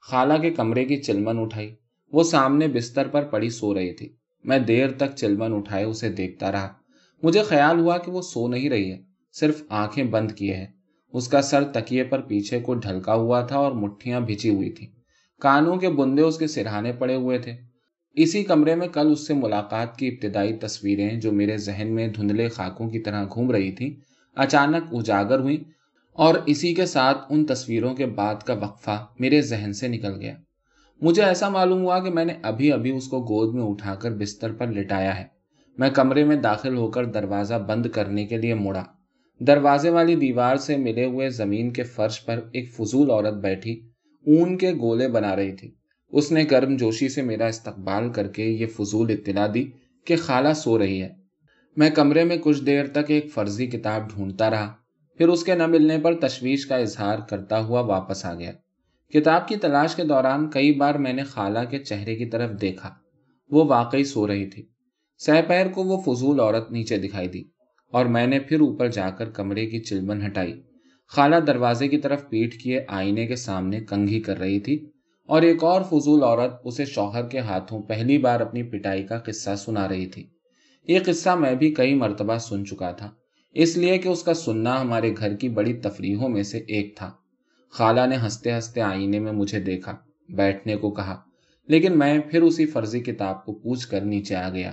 خالہ 0.00 0.34
کے 0.42 0.50
کمرے 0.50 0.84
کی 0.84 0.96
چلمن 0.96 1.38
اٹھائی۔ 1.38 1.74
وہ 2.12 2.22
سامنے 2.22 2.68
بستر 2.68 3.08
پر 3.08 3.22
پڑی 3.22 3.50
سو 3.50 3.74
رہی 3.74 3.92
تھی۔ 3.92 4.12
میں 4.44 4.58
دیر 4.58 4.90
تک 4.90 5.16
چلمن 5.16 5.54
اٹھائے 5.54 5.84
اسے 5.84 6.08
دیکھتا 6.08 6.52
رہا۔ 6.52 6.68
مجھے 7.22 7.42
خیال 7.42 7.78
ہوا 7.78 7.98
کہ 7.98 8.10
وہ 8.10 8.22
سو 8.22 8.48
نہیں 8.48 8.70
رہی 8.70 8.92
ہے۔ 8.92 9.11
صرف 9.32 9.62
آنکھیں 9.68 10.04
بند 10.04 10.32
کیے 10.32 10.54
ہے 10.54 10.66
اس 11.12 11.28
کا 11.28 11.42
سر 11.42 11.64
تکیے 11.64 12.04
پر 12.04 12.20
پیچھے 12.20 12.60
کو 12.60 12.74
ڈھلکا 12.74 13.14
ہوا 13.14 13.40
تھا 13.40 13.56
اور 13.56 13.72
مٹھیاں 13.72 14.20
بھیچی 14.20 14.48
ہوئی 14.48 14.70
تھی 14.70 14.86
کانوں 15.40 15.76
کے 15.76 15.88
بندے 15.88 16.22
اس 16.22 16.38
کے 16.38 16.46
سرہانے 16.46 16.92
پڑے 16.92 17.14
ہوئے 17.14 17.38
تھے۔ 17.38 17.52
اسی 18.14 18.44
کمرے 18.44 18.74
میں 18.74 18.88
کل 18.88 19.12
اس 19.12 19.26
سے 19.26 19.34
ملاقات 19.34 19.96
کی 19.96 20.08
ابتدائی 20.08 20.56
تصویریں 20.56 21.20
جو 21.20 21.32
میرے 21.32 21.56
ذہن 21.56 21.88
میں 21.94 22.08
دھندلے 22.08 22.48
خاکوں 22.48 22.90
کی 22.90 22.98
طرح 22.98 23.24
گھوم 23.34 23.50
رہی 23.50 23.72
تھی 23.72 24.00
اچانک 24.36 24.94
اجاگر 24.94 25.40
ہوئی 25.40 25.64
اور 26.12 26.34
اسی 26.46 26.74
کے 26.74 26.86
ساتھ 26.86 27.18
ان 27.30 27.46
تصویروں 27.46 27.94
کے 27.94 28.06
بعد 28.06 28.34
کا 28.34 28.54
وقفہ 28.54 29.06
میرے 29.18 29.40
ذہن 29.40 29.72
سے 29.72 29.88
نکل 29.88 30.20
گیا۔ 30.20 30.34
مجھے 31.00 31.22
ایسا 31.22 31.48
معلوم 31.48 31.82
ہوا 31.82 31.98
کہ 31.98 32.10
میں 32.10 32.24
نے 32.24 32.32
ابھی 32.42 32.72
ابھی 32.72 32.90
اس 32.90 33.08
کو 33.08 33.22
گود 33.22 33.54
میں 33.54 33.62
اٹھا 33.62 33.94
کر 33.94 34.10
بستر 34.10 34.52
پر 34.52 34.66
لٹایا 34.66 35.20
ہے۔ 35.20 35.24
میں 35.78 35.90
کمرے 35.90 36.24
میں 36.24 36.36
داخل 36.36 36.76
ہو 36.76 36.90
کر 36.90 37.04
دروازہ 37.04 37.54
بند 37.54 37.86
کرنے 37.86 38.26
کے 38.26 38.36
لیے 38.36 38.54
مڑا۔ 38.54 38.84
دروازے 39.40 39.90
والی 39.90 40.14
دیوار 40.14 40.56
سے 40.56 40.76
ملے 40.76 41.04
ہوئے 41.04 41.28
زمین 41.28 41.70
کے 41.70 41.82
فرش 41.82 42.24
پر 42.24 42.40
ایک 42.52 42.72
فضول 42.72 43.10
عورت 43.10 43.34
بیٹھی، 43.34 43.80
اون 44.26 44.58
کے 44.58 44.72
گولے 44.72 45.08
بنا 45.08 45.36
رہی 45.36 45.52
تھی۔ 45.52 45.70
اس 46.08 46.32
نے 46.32 46.44
گرم 46.50 46.76
جوشی 46.76 47.08
سے 47.08 47.22
میرا 47.22 47.46
استقبال 47.46 48.12
کر 48.12 48.28
کے 48.28 48.44
یہ 48.44 48.66
فضول 48.66 49.10
اطلاع 49.10 49.46
دی 49.54 49.70
کہ 50.04 50.16
خالہ 50.16 50.52
سو 50.52 50.78
رہی 50.78 51.02
ہے۔ 51.02 51.08
میں 51.76 51.90
کمرے 51.90 52.24
میں 52.24 52.36
کچھ 52.40 52.62
دیر 52.64 52.86
تک 52.86 53.04
ایک 53.08 53.32
فرضی 53.32 53.66
کتاب 53.66 54.10
ڈھونڈتا 54.10 54.50
رہا، 54.50 54.74
پھر 55.18 55.28
اس 55.28 55.44
کے 55.44 55.54
نہ 55.54 55.66
ملنے 55.66 55.98
پر 55.98 56.20
تشویش 56.20 56.66
کا 56.66 56.76
اظہار 56.76 57.18
کرتا 57.28 57.64
ہوا 57.64 57.80
واپس 57.80 58.24
آ 58.24 58.34
گیا۔ 58.34 58.52
کتاب 59.14 59.48
کی 59.48 59.56
تلاش 59.56 59.94
کے 59.94 60.04
دوران 60.04 60.50
کئی 60.50 60.72
بار 60.72 60.94
میں 60.94 61.12
نے 61.12 61.22
خالہ 61.22 61.58
کے 61.70 61.78
چہرے 61.78 62.16
کی 62.16 62.26
طرف 62.26 62.50
دیکھا، 62.60 62.90
وہ 63.50 63.64
واقعی 63.64 64.04
سو 64.04 64.26
رہی 64.26 64.46
تھی۔ 64.46 64.66
سہ 65.18 65.42
پیر 65.48 65.68
کو 65.68 65.84
وہ 65.84 66.00
فضول 66.00 66.40
عورت 66.40 66.72
نیچے 66.72 66.98
دکھائی 66.98 67.28
دی۔ 67.28 67.44
اور 67.92 68.06
میں 68.06 68.26
نے 68.26 68.38
پھر 68.38 68.60
اوپر 68.60 68.88
جا 68.88 69.08
کر 69.10 69.30
کمرے 69.30 69.66
کی 69.66 69.78
چلمن 69.80 70.26
ہٹائی۔ 70.26 70.52
خالہ 71.12 71.36
دروازے 71.36 71.88
کی 71.88 71.98
طرف 71.98 72.28
پیٹ 72.28 72.54
کیے 72.54 72.80
آئینے 72.88 73.26
کے 73.26 73.36
سامنے 73.36 73.80
کنگھی 73.80 74.20
کر 74.20 74.38
رہی 74.38 74.60
تھی 74.60 74.78
اور 75.28 75.42
ایک 75.42 75.64
اور 75.64 75.82
فضول 75.82 76.22
عورت 76.22 76.52
اسے 76.64 76.84
شوہر 76.84 77.26
کے 77.28 77.38
ہاتھوں 77.38 77.82
پہلی 77.82 78.18
بار 78.18 78.40
اپنی 78.40 78.62
پٹائی 78.62 79.02
کا 79.02 79.18
قصہ 79.18 79.54
سنا 79.56 79.88
رہی 79.88 80.06
تھی۔ 80.06 80.26
یہ 80.88 80.98
قصہ 81.04 81.30
میں 81.30 81.54
بھی 81.54 81.72
کئی 81.74 81.94
مرتبہ 81.94 82.38
سن 82.38 82.64
چکا 82.66 82.90
تھا، 82.92 83.10
اس 83.56 83.76
لیے 83.76 83.98
کہ 83.98 84.08
اس 84.08 84.22
کا 84.22 84.34
سننا 84.34 84.80
ہمارے 84.80 85.12
گھر 85.18 85.34
کی 85.36 85.48
بڑی 85.48 85.72
تفریحوں 85.72 86.28
میں 86.28 86.42
سے 86.42 86.58
ایک 86.58 86.96
تھا۔ 86.96 87.10
خالہ 87.72 88.06
نے 88.06 88.16
ہنستے 88.16 88.52
ہنستے 88.52 88.80
آئینے 88.80 89.18
میں 89.18 89.32
مجھے 89.32 89.60
دیکھا، 89.60 89.96
بیٹھنے 90.28 90.76
کو 90.76 90.90
کہا، 90.90 91.20
لیکن 91.68 91.98
میں 91.98 92.18
پھر 92.30 92.42
اسی 92.42 92.66
فرضی 92.66 93.00
کتاب 93.00 93.44
کو 93.44 93.54
پوچھ 93.54 93.88
کر 93.88 94.00
نیچے 94.00 94.36
آ 94.36 94.48
گیا۔ 94.48 94.72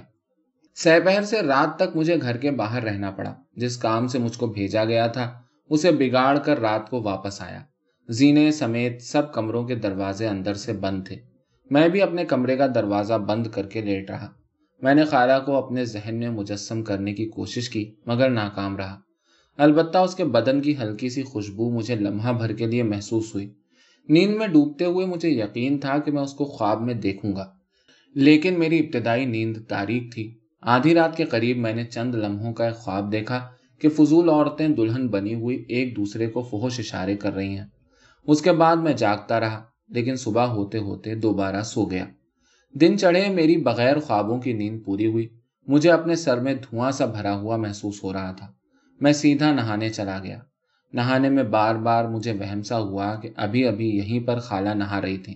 سہپہر 0.84 1.22
سے 1.22 1.42
رات 1.42 1.80
تک 1.80 1.98
مجھے 1.98 2.22
گھر 2.22 2.38
کے 2.38 2.52
باہر 2.52 2.84
رہنا 2.84 3.12
پڑا، 3.12 3.36
جس 3.56 3.78
کام 3.78 4.08
سے 4.08 4.20
مجھ 4.20 4.38
کو 4.38 4.48
بھیجا 4.48 4.86
گیا 4.86 5.08
تھا، 5.08 5.42
اسے 5.70 5.92
بگاڑ 5.92 6.40
کر 6.40 6.60
رات 6.60 6.90
کو 6.90 7.02
واپس 7.02 7.42
آیا۔ 7.42 7.64
زینے 8.10 8.52
سمیت 8.52 9.02
سب 9.02 9.34
کمروں 9.34 9.64
کے 9.64 9.76
دروازے 9.76 10.28
اندر 10.28 10.54
سے 10.54 10.74
بند 10.74 11.08
تھے۔ 11.08 11.16
میں 11.72 11.90
بھی 11.90 12.02
اپنے 12.02 12.26
کمرے 12.26 12.58
کا 12.58 12.68
دروازہ 12.76 13.14
بند 13.14 13.48
کر 13.48 13.68
کے 13.68 13.82
لیٹ 13.82 14.12
رہا۔ 14.12 14.32
میں 14.82 14.96
نے 14.96 15.06
خالہ 15.06 15.34
کو 15.46 15.56
اپنے 15.56 15.86
ذہن 15.86 16.16
میں 16.16 16.30
مجسم 16.30 16.84
کرنے 16.84 17.14
کی 17.14 17.26
کوشش 17.26 17.70
کی، 17.70 17.96
مگر 18.06 18.30
ناکام 18.30 18.78
رہا۔ 18.78 19.00
البتہ 19.58 19.98
اس 19.98 20.16
کے 20.16 20.26
بدن 20.26 20.62
کی 20.62 20.78
ہلکی 20.78 21.10
سی 21.10 21.24
خوشبو 21.24 21.70
مجھے 21.70 21.96
لمحہ 21.96 22.34
بھر 22.34 22.54
کے 22.54 22.68
لیے 22.68 22.84
محسوس 22.84 23.36
ہوئی۔ 23.36 23.54
نیند 24.10 24.36
میں 24.36 24.48
ڈوبتے 24.48 24.86
ہوئے 24.86 25.06
مجھے 25.06 25.30
یقین 25.30 25.80
تھا 25.80 25.98
کہ 25.98 26.12
میں 26.12 26.22
اس 26.22 26.34
کو 26.34 26.46
خواب 26.46 26.82
میں 26.82 26.94
دیکھوں 26.94 27.36
گا، 27.36 27.52
لیکن 28.16 28.60
میری 28.60 28.80
ابتدائی 28.80 29.26
نیند 29.26 29.58
تاریخ 29.68 30.14
تھی۔ 30.14 30.39
آدھی 30.62 30.94
رات 30.94 31.18
کے 31.18 31.26
قریب 31.26 31.58
میں 31.58 31.74
نے 31.74 31.86
چند 31.86 32.16
لمحوں 32.16 32.54
کا 32.54 32.66
ایک 32.66 32.76
خواب 32.76 33.12
دیکھا 33.12 33.50
کہ 33.82 33.90
فضول 33.90 34.30
عورتیں 34.30 34.68
دلہن 34.68 35.08
بنی 35.08 35.36
ہوئی 35.36 35.66
ایک 35.68 35.96
دوسرے 35.96 36.28
کو 36.28 36.42
فحش 36.42 36.80
اشارے 36.80 37.18
کر 37.18 37.34
رہی 37.34 37.58
ہیں۔ 37.58 37.66
اس 38.28 38.42
کے 38.42 38.52
بعد 38.52 38.76
میں 38.76 38.94
جاگتا 38.94 39.40
رہا، 39.40 39.64
لیکن 39.90 40.16
صبح 40.16 40.46
ہوتے 40.46 40.78
ہوتے 40.78 41.16
دوبارہ 41.16 41.62
سو 41.62 41.86
گیا۔ 41.86 42.06
دن 42.74 42.98
چڑھے 42.98 43.30
میری 43.30 43.58
بغیر 43.58 44.00
خوابوں 44.00 44.40
کی 44.40 44.54
نیند 44.54 44.80
پوری 44.86 45.06
ہوئی۔ 45.06 45.28
مجھے 45.68 45.92
اپنے 45.92 46.16
سر 46.16 46.40
میں 46.40 46.54
دھواں 46.54 46.92
سا 46.92 47.06
بھرا 47.06 47.36
ہوا 47.36 47.58
محسوس 47.58 48.04
ہو 48.04 48.14
رہا 48.14 48.32
تھا۔ 48.32 48.48
میں 49.02 49.14
سیدھا 49.14 49.54
نہانے 49.54 49.90
چلا 49.90 50.20
گیا۔ 50.24 50.40
نہانے 50.94 51.30
میں 51.30 51.44
بار 51.44 51.76
بار 51.76 52.06
مجھے 52.06 52.32
وہم 52.32 52.62
سا 52.62 52.80
ہوا 52.80 53.16
کہ 53.16 53.30
ابھی 53.36 53.68
ابھی 53.68 53.90
یہیں 53.90 54.20
پر 54.20 54.40
خالہ 54.40 54.70
نہا 54.70 55.02
رہی 55.02 55.18
تھی 55.18 55.36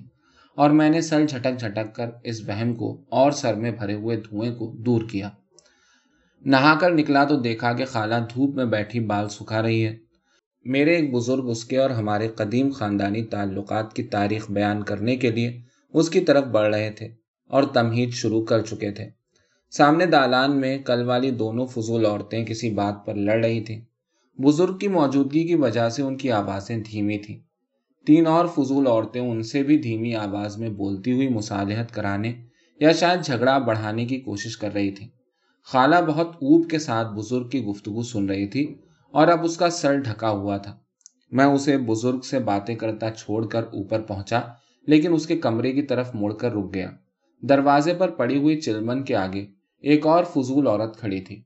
اور 0.55 0.69
میں 0.69 0.89
نے 0.89 1.01
سر 1.01 1.25
جھٹک 1.25 1.60
جھٹک 1.60 1.95
کر 1.95 2.10
اس 2.24 2.41
وہم 2.50 2.75
کو 2.75 3.01
اور 3.10 3.31
سر 3.31 3.53
میں 3.53 3.72
بھرے 3.72 3.93
ہوئے 3.93 4.17
دھوئیں 4.17 4.55
کو 4.55 4.74
دور 4.77 5.01
کیا۔ 5.12 5.29
نہا 6.41 6.75
کر 6.79 6.91
نکلا 6.91 7.24
تو 7.24 7.39
دیکھا 7.39 7.74
کہ 7.74 7.86
خالہ 7.86 8.15
دھوپ 8.33 8.55
میں 8.55 8.65
بیٹھی 8.65 9.00
بال 9.00 9.29
سکھا 9.29 9.62
رہی 9.62 9.86
ہے۔ 9.86 9.98
میرے 10.65 10.95
ایک 10.95 11.13
بزرگ 11.13 11.50
اس 11.50 11.65
کے 11.65 11.77
اور 11.77 11.89
ہمارے 11.89 12.27
قدیم 12.27 12.72
خاندانی 12.72 13.24
تعلقات 13.24 13.93
کی 13.93 14.03
تاریخ 14.03 14.51
بیان 14.51 14.83
کرنے 14.83 15.15
کے 15.15 15.31
لیے 15.31 15.62
اس 15.93 16.10
کی 16.10 16.19
طرف 16.19 16.43
بڑھ 16.43 16.75
رہے 16.75 16.91
تھے 16.91 17.07
اور 17.50 17.63
تمہید 17.63 18.12
شروع 18.13 18.45
کر 18.45 18.62
چکے 18.62 18.91
تھے۔ 18.91 19.10
سامنے 19.72 20.05
دالان 20.05 20.60
میں 20.60 20.77
کل 20.77 21.03
والی 21.05 21.31
دونوں 21.31 21.67
فضول 21.67 22.05
عورتیں 22.05 22.45
کسی 22.45 22.69
بات 22.69 23.05
پر 23.05 23.15
لڑ 23.15 23.45
رہی 23.45 23.62
تھیں۔ 23.62 23.81
بزرگ 24.38 24.77
کی 24.77 24.88
موجودگی 24.88 25.48
کی 25.48 25.55
وجہ 25.55 25.89
سے 25.89 26.01
ان 26.01 26.17
کی 26.17 26.31
آوازیں 26.31 26.77
دھیمی 26.77 27.17
تھیں۔ 27.17 27.52
تین 28.05 28.27
اور 28.27 28.45
فضول 28.45 28.88
عورتیں 28.88 29.22
ان 29.22 29.43
سے 29.43 29.63
بھی 29.63 29.77
دھیمی 29.77 30.15
آواز 30.15 30.57
میں 30.57 30.69
بولتی 30.69 31.12
ہوئی 31.12 31.29
مصالحت 31.29 31.91
کرانے 31.91 32.33
یا 32.79 32.91
شاید 32.91 33.25
جھگڑا 33.25 33.57
بڑھانے 33.57 34.05
کی 34.05 34.19
کوشش 34.19 34.57
کر 34.57 34.74
رہی 34.74 34.91
تھی 34.91 35.07
خالہ 35.63 35.95
بہت 36.07 36.27
اوب 36.27 36.69
کے 36.69 36.79
ساتھ 36.79 37.07
بزرگ 37.07 37.48
کی 37.48 37.63
گفتگو 37.63 38.01
سن 38.01 38.25
رہی 38.25 38.48
تھی 38.48 38.75
اور 39.12 39.27
اب 39.27 39.43
اس 39.43 39.57
کا 39.57 39.69
سر 39.69 39.98
ڈھکا 39.98 40.29
ہوا 40.29 40.57
تھا۔ 40.57 40.77
میں 41.31 41.45
اسے 41.45 41.77
بزرگ 41.77 42.19
سے 42.19 42.39
باتیں 42.39 42.75
کرتا 42.75 43.12
چھوڑ 43.12 43.48
کر 43.48 43.63
اوپر 43.63 44.01
پہنچا، 44.01 44.41
لیکن 44.88 45.13
اس 45.13 45.27
کے 45.27 45.38
کمرے 45.38 45.72
کی 45.72 45.81
طرف 45.81 46.10
مڑ 46.13 46.33
کر 46.33 46.51
رک 46.51 46.74
گیا۔ 46.74 46.91
دروازے 47.41 47.93
پر 47.93 48.10
پڑی 48.10 48.38
ہوئی 48.38 48.62
چلمن 48.62 49.03
کے 49.03 49.15
آگے 49.15 49.45
ایک 49.79 50.05
اور 50.05 50.24
فضول 50.24 50.67
عورت 50.67 51.00
کھڑی 51.00 51.22
تھی۔ 51.22 51.41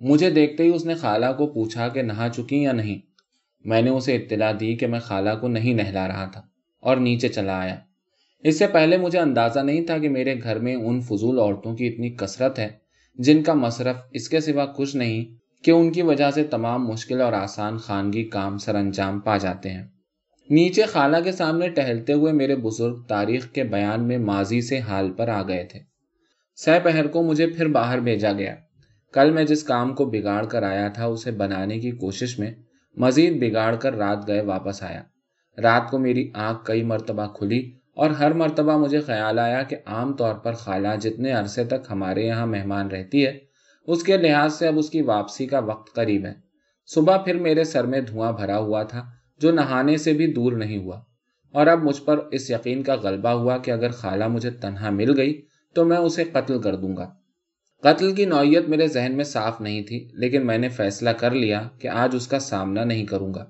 مجھے 0.00 0.30
دیکھتے 0.30 0.62
ہی 0.62 0.68
اس 0.68 0.84
نے 0.84 0.94
خالہ 0.94 1.26
کو 1.38 1.46
پوچھا 1.46 1.88
کہ 1.88 2.02
نہا 2.02 2.28
چکی 2.28 2.62
یا 2.62 2.72
نہیں؟ 2.72 3.13
میں 3.64 3.82
نے 3.82 3.90
اسے 3.90 4.16
اطلاع 4.16 4.52
دی 4.60 4.76
کہ 4.76 4.86
میں 4.86 5.00
خالہ 5.00 5.30
کو 5.40 5.48
نہیں 5.48 5.74
نہلا 5.74 6.08
رہا 6.08 6.24
تھا 6.24 6.42
اور 6.80 6.96
نیچے 6.96 7.28
چلا 7.28 7.58
آیا۔ 7.60 7.76
اس 8.40 8.58
سے 8.58 8.66
پہلے 8.66 8.96
مجھے 8.96 9.18
اندازہ 9.18 9.60
نہیں 9.60 9.86
تھا 9.86 9.98
کہ 9.98 10.08
میرے 10.08 10.34
گھر 10.42 10.58
میں 10.58 10.74
ان 10.74 11.00
فضول 11.00 11.38
عورتوں 11.38 11.76
کی 11.76 11.88
اتنی 11.88 12.10
کثرت 12.10 12.58
ہے 12.58 12.68
جن 13.18 13.42
کا 13.42 13.54
مصرف 13.54 13.96
اس 14.12 14.28
کے 14.28 14.40
سوا 14.40 14.66
کچھ 14.66 14.96
نہیں، 14.96 15.24
کہ 15.64 15.70
ان 15.70 15.92
کی 15.92 16.02
وجہ 16.02 16.30
سے 16.30 16.44
تمام 16.44 16.88
مشکل 16.88 17.20
اور 17.20 17.32
آسان 17.32 17.76
خانگی 17.76 18.24
کام 18.24 18.58
سر 18.58 18.74
انجام 18.74 19.20
پا 19.20 19.36
جاتے 19.36 19.70
ہیں۔ 19.70 19.84
نیچے 20.50 20.82
خالہ 20.82 21.16
کے 21.24 21.32
سامنے 21.32 21.68
ٹہلتے 21.68 22.12
ہوئے 22.12 22.32
میرے 22.32 22.56
بزرگ 22.56 23.02
تاریخ 23.02 23.52
کے 23.52 23.64
بیان 23.64 24.04
میں 24.04 24.18
ماضی 24.18 24.60
سے 24.60 24.78
حال 24.78 25.12
پر 25.12 25.28
آ 25.28 25.42
گئے 25.42 25.64
تھے۔ 25.64 25.80
سہ 26.56 26.78
پہر 26.82 27.06
کو 27.06 27.22
مجھے 27.22 27.46
پھر 27.46 27.68
باہر 27.68 28.00
بھیجا 28.00 28.32
گیا۔ 28.32 28.54
کل 29.12 29.30
میں 29.30 29.44
جس 29.44 29.62
کام 29.62 29.94
کو 29.94 30.04
بگاڑ 30.04 30.44
کر 30.44 30.62
آیا 30.62 30.88
تھا، 30.88 31.04
اسے 31.04 31.30
بنانے 31.30 31.78
کی 31.78 31.90
کوشش 31.90 32.38
میں 32.38 32.50
مزید 32.96 33.40
بگاڑ 33.40 33.76
کر 33.76 33.94
رات 33.94 34.28
گئے 34.28 34.40
واپس 34.40 34.82
آیا۔ 34.82 35.02
رات 35.62 35.90
کو 35.90 35.98
میری 35.98 36.30
آنکھ 36.34 36.64
کئی 36.64 36.82
مرتبہ 36.82 37.26
کھلی 37.26 37.70
اور 37.94 38.10
ہر 38.10 38.32
مرتبہ 38.32 38.78
مجھے 38.78 39.00
خیال 39.00 39.38
آیا 39.38 39.62
کہ 39.62 39.76
عام 39.86 40.12
طور 40.12 40.34
پر 40.34 40.52
خالہ 40.52 40.88
جتنے 41.00 41.32
عرصے 41.32 41.64
تک 41.64 41.90
ہمارے 41.90 42.22
یہاں 42.22 42.46
مہمان 42.46 42.88
رہتی 42.88 43.26
ہے، 43.26 43.38
اس 43.86 44.02
کے 44.02 44.16
لحاظ 44.16 44.54
سے 44.54 44.68
اب 44.68 44.78
اس 44.78 44.90
کی 44.90 45.02
واپسی 45.02 45.46
کا 45.46 45.58
وقت 45.58 45.94
قریب 45.94 46.24
ہے۔ 46.24 46.34
صبح 46.86 47.16
پھر 47.16 47.38
میرے 47.38 47.64
سر 47.64 47.86
میں 47.86 48.00
دھواں 48.00 48.32
بھرا 48.32 48.58
ہوا 48.58 48.82
تھا 48.82 49.10
جو 49.38 49.52
نہانے 49.52 49.96
سے 49.96 50.12
بھی 50.12 50.32
دور 50.32 50.52
نہیں 50.52 50.78
ہوا۔ 50.78 51.00
اور 51.52 51.66
اب 51.66 51.84
مجھ 51.84 52.02
پر 52.02 52.18
اس 52.32 52.50
یقین 52.50 52.82
کا 52.82 52.94
غلبہ 52.94 53.28
ہوا 53.28 53.58
کہ 53.58 53.70
اگر 53.70 53.90
خالہ 53.90 54.28
مجھے 54.28 54.50
تنہا 54.50 54.90
مل 54.90 55.18
گئی 55.18 55.42
تو 55.74 55.84
میں 55.84 55.96
اسے 55.96 56.24
قتل 56.24 56.62
کر 56.62 56.76
دوں 56.76 56.96
گا۔ 56.96 57.14
قتل 57.84 58.14
کی 58.14 58.24
نوعیت 58.24 58.68
میرے 58.68 58.86
ذہن 58.86 59.12
میں 59.16 59.24
صاف 59.24 59.60
نہیں 59.60 59.82
تھی، 59.82 60.08
لیکن 60.12 60.46
میں 60.46 60.58
نے 60.58 60.68
فیصلہ 60.68 61.10
کر 61.10 61.30
لیا 61.30 61.68
کہ 61.78 61.88
آج 61.88 62.16
اس 62.16 62.26
کا 62.26 62.38
سامنا 62.38 62.84
نہیں 62.84 63.04
کروں 63.04 63.34
گا۔ 63.34 63.44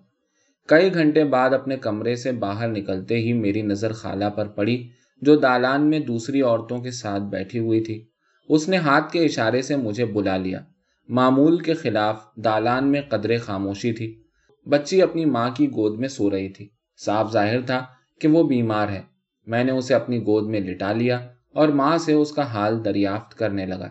کئی 0.68 0.94
گھنٹے 0.94 1.25
بعد 1.25 1.51
اپنے 1.51 1.77
کمرے 1.77 2.16
سے 2.16 2.33
باہر 2.33 2.68
نکلتے 2.68 3.16
ہی 3.16 3.33
میری 3.33 3.62
نظر 3.62 3.92
خالہ 3.92 4.25
پر 4.25 4.49
پڑی، 4.49 4.88
جو 5.23 5.37
دالان 5.37 5.90
میں 5.90 5.99
دوسری 5.99 6.42
عورتوں 6.42 6.79
کے 6.79 6.90
ساتھ 6.90 7.23
بیٹھی 7.23 7.59
ہوئی 7.59 7.81
تھی۔ 7.81 8.05
اس 8.49 8.68
نے 8.68 8.77
ہاتھ 8.77 9.12
کے 9.12 9.25
اشارے 9.25 9.62
سے 9.62 9.77
مجھے 9.77 10.05
بلا 10.05 10.37
لیا۔ 10.37 10.61
معمول 11.09 11.59
کے 11.59 11.75
خلاف 11.75 12.25
دالان 12.37 12.90
میں 12.90 13.01
قدرے 13.09 13.37
خاموشی 13.37 13.92
تھی۔ 13.92 14.23
بچی 14.66 15.03
اپنی 15.03 15.25
ماں 15.25 15.51
کی 15.57 15.68
گود 15.68 15.99
میں 16.01 16.09
سو 16.09 16.31
رہی 16.31 16.49
تھی۔ 16.49 16.68
صاف 17.05 17.33
ظاہر 17.33 17.61
تھا 17.61 17.85
کہ 18.20 18.29
وہ 18.29 18.42
بیمار 18.42 18.88
ہے۔ 18.88 19.03
میں 19.47 19.64
نے 19.64 19.73
اسے 19.73 19.94
اپنی 19.94 20.20
گود 20.20 20.49
میں 20.49 20.61
لٹا 20.61 20.92
لیا 20.92 21.27
اور 21.55 21.68
ماں 21.68 21.99
سے 21.99 22.12
اس 22.12 22.33
کا 22.33 22.42
حال 22.42 22.85
دریافت 22.85 23.38
کرنے 23.38 23.66
لگا۔ 23.66 23.88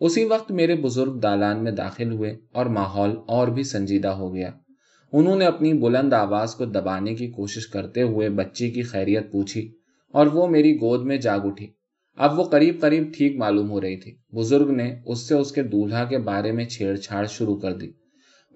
اسی 0.00 0.24
وقت 0.24 0.50
میرے 0.50 0.74
بزرگ 0.74 1.18
دالان 1.18 1.64
میں 1.64 1.72
داخل 1.72 2.12
ہوئے 2.12 2.36
اور 2.52 2.66
ماحول 2.66 3.10
اور 3.26 3.48
بھی 3.48 3.62
سنجیدہ 3.62 4.08
ہو 4.08 4.34
گیا۔ 4.34 4.50
انہوں 5.12 5.36
نے 5.36 5.44
اپنی 5.44 5.72
بلند 5.72 6.12
آواز 6.12 6.54
کو 6.54 6.64
دبانے 6.64 7.14
کی 7.14 7.28
کوشش 7.28 7.66
کرتے 7.66 8.02
ہوئے 8.02 8.30
بچی 8.30 8.70
کی 8.70 8.82
خیریت 8.82 9.32
پوچھی 9.32 9.72
اور 10.12 10.26
وہ 10.26 10.46
میری 10.46 10.74
گود 10.76 11.02
میں 11.02 11.16
جاگ 11.16 11.40
اٹھی۔ 11.44 11.66
اب 12.16 12.38
وہ 12.38 12.44
قریب 12.44 12.80
قریب 12.80 13.12
ٹھیک 13.16 13.36
معلوم 13.36 13.70
ہو 13.70 13.80
رہی 13.80 13.96
تھی۔ 13.96 14.16
بزرگ 14.36 14.70
نے 14.70 14.94
اس 15.06 15.28
سے 15.28 15.34
اس 15.34 15.52
کے 15.52 15.62
دولہا 15.62 16.04
کے 16.04 16.18
بارے 16.18 16.52
میں 16.52 16.64
چھیڑ 16.64 16.96
چھاڑ 16.96 17.26
شروع 17.26 17.56
کر 17.56 17.72
دی۔ 17.72 17.90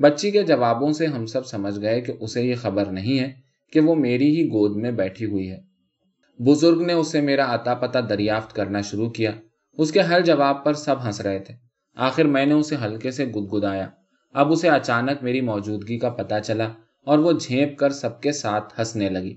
بچی 0.00 0.30
کے 0.30 0.42
جوابوں 0.42 0.92
سے 0.92 1.06
ہم 1.06 1.26
سب 1.26 1.46
سمجھ 1.46 1.80
گئے 1.80 2.00
کہ 2.00 2.12
اسے 2.20 2.42
یہ 2.42 2.54
خبر 2.54 2.86
نہیں 2.86 3.18
ہے 3.18 3.32
کہ 3.72 3.80
وہ 3.80 3.94
میری 3.94 4.36
ہی 4.36 4.46
گود 4.46 4.76
میں 4.76 4.90
بیٹھی 4.90 5.26
ہوئی 5.26 5.50
ہے۔ 5.50 5.58
بزرگ 6.38 6.82
نے 6.82 6.92
اسے 6.92 7.20
میرا 7.20 7.54
عطا 7.54 7.74
پتہ 7.74 7.98
دریافت 7.98 8.52
کرنا 8.52 8.80
شروع 8.80 9.10
کیا۔ 9.10 9.30
اس 9.78 9.92
کے 9.92 10.00
ہر 10.00 10.20
جواب 10.20 10.64
پر 10.64 10.72
سب 10.72 11.06
ہنس 11.06 11.20
رہے 11.20 11.38
تھے۔ 11.38 11.54
آخر 11.96 12.24
میں 12.24 12.46
نے 12.46 12.54
اسے 12.54 12.76
ہلکے 12.84 13.10
سے 13.10 13.24
گدگدایا۔ 13.24 13.88
اب 14.32 14.52
اسے 14.52 14.68
اچانک 14.68 15.22
میری 15.22 15.40
موجودگی 15.40 15.98
کا 15.98 16.10
پتا 16.10 16.40
چلا 16.40 16.68
اور 17.04 17.18
وہ 17.18 17.32
جھیپ 17.32 17.78
کر 17.78 17.90
سب 17.90 18.20
کے 18.20 18.32
ساتھ 18.32 18.80
ہنسنے 18.80 19.08
لگی۔ 19.08 19.34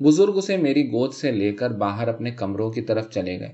بزرگ 0.00 0.36
اسے 0.36 0.56
میری 0.56 0.86
گود 0.86 1.12
سے 1.12 1.30
لے 1.30 1.52
کر 1.52 1.70
باہر 1.70 2.08
اپنے 2.08 2.30
کمروں 2.30 2.70
کی 2.70 2.80
طرف 2.80 3.10
چلے 3.10 3.40
گئے۔ 3.40 3.52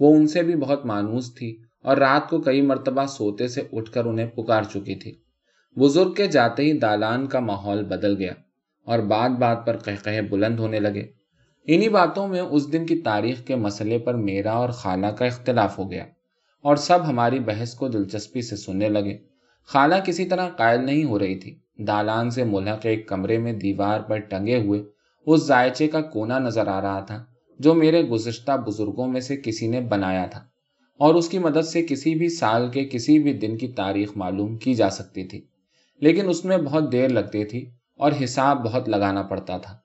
وہ 0.00 0.16
ان 0.16 0.26
سے 0.26 0.42
بھی 0.42 0.56
بہت 0.56 0.86
مانوس 0.86 1.34
تھی 1.34 1.56
اور 1.82 1.96
رات 1.96 2.30
کو 2.30 2.40
کئی 2.40 2.60
مرتبہ 2.60 3.06
سوتے 3.06 3.48
سے 3.48 3.62
اٹھ 3.72 3.90
کر 3.90 4.04
انہیں 4.04 4.26
پکار 4.26 4.62
چکی 4.62 4.94
تھی۔ 4.94 5.16
بزرگ 5.76 6.12
کے 6.12 6.26
جاتے 6.26 6.62
ہی 6.62 6.72
دالان 6.72 7.26
کا 7.26 7.40
ماحول 7.40 7.84
بدل 7.84 8.16
گیا 8.18 8.32
اور 8.84 8.98
بات 8.98 9.30
بات 9.30 9.66
پر 9.66 9.76
کہ 9.76 10.20
بلند 10.20 10.58
ہونے 10.58 10.80
لگے۔ 10.80 11.19
انہی 11.66 11.88
باتوں 11.88 12.28
میں 12.28 12.40
اس 12.40 12.72
دن 12.72 12.86
کی 12.86 12.98
تاریخ 12.98 13.46
کے 13.46 13.56
مسئلے 13.56 13.98
پر 13.98 14.14
میرا 14.14 14.52
اور 14.52 14.68
خالہ 14.68 15.06
کا 15.06 15.24
اختلاف 15.24 15.78
ہو 15.78 15.90
گیا 15.90 16.04
اور 16.64 16.76
سب 16.76 16.98
ہماری 17.08 17.38
بحث 17.38 17.74
کو 17.74 17.88
دلچسپی 17.88 18.42
سے 18.42 18.56
سننے 18.56 18.88
لگے۔ 18.88 19.18
خالہ 19.66 19.94
کسی 20.06 20.24
طرح 20.24 20.48
قائل 20.48 20.84
نہیں 20.84 21.04
ہو 21.04 21.18
رہی 21.18 21.34
تھی۔ 21.34 21.58
دالان 21.78 22.30
سے 22.30 22.44
ملحق 22.44 22.86
ایک 22.86 23.08
کمرے 23.08 23.38
میں 23.38 23.52
دیوار 23.52 24.00
پر 24.00 24.18
ٹنگے 24.18 24.60
ہوئے 24.60 24.82
اس 25.26 25.46
ذائچے 25.46 25.88
کا 25.88 26.00
کونا 26.00 26.38
نظر 26.38 26.66
آ 26.66 26.80
رہا 26.80 27.00
تھا، 27.00 27.24
جو 27.58 27.74
میرے 27.74 28.02
گزشتہ 28.02 28.52
بزرگوں 28.56 29.08
میں 29.08 29.20
سے 29.20 29.36
کسی 29.36 29.68
نے 29.68 29.80
بنایا 29.80 30.26
تھا 30.26 30.40
اور 30.98 31.14
اس 31.14 31.28
کی 31.28 31.38
مدد 31.38 31.64
سے 31.64 31.86
کسی 31.86 32.14
بھی 32.14 32.28
سال 32.28 32.68
کے 32.68 32.84
کسی 32.84 33.18
بھی 33.18 33.32
دن 33.32 33.56
کی 33.56 33.68
تاریخ 33.68 34.12
معلوم 34.16 34.56
کی 34.56 34.74
جا 34.74 34.90
سکتی 34.90 35.24
تھی۔ 35.24 35.40
لیکن 36.00 36.28
اس 36.28 36.44
میں 36.44 36.56
بہت 36.56 36.92
دیر 36.92 37.08
لگتی 37.08 37.44
تھی 37.44 37.70
اور 37.96 38.12
حساب 38.24 38.64
بہت 38.64 38.88
لگانا 38.88 39.22
پڑتا 39.22 39.58
تھا۔ 39.58 39.76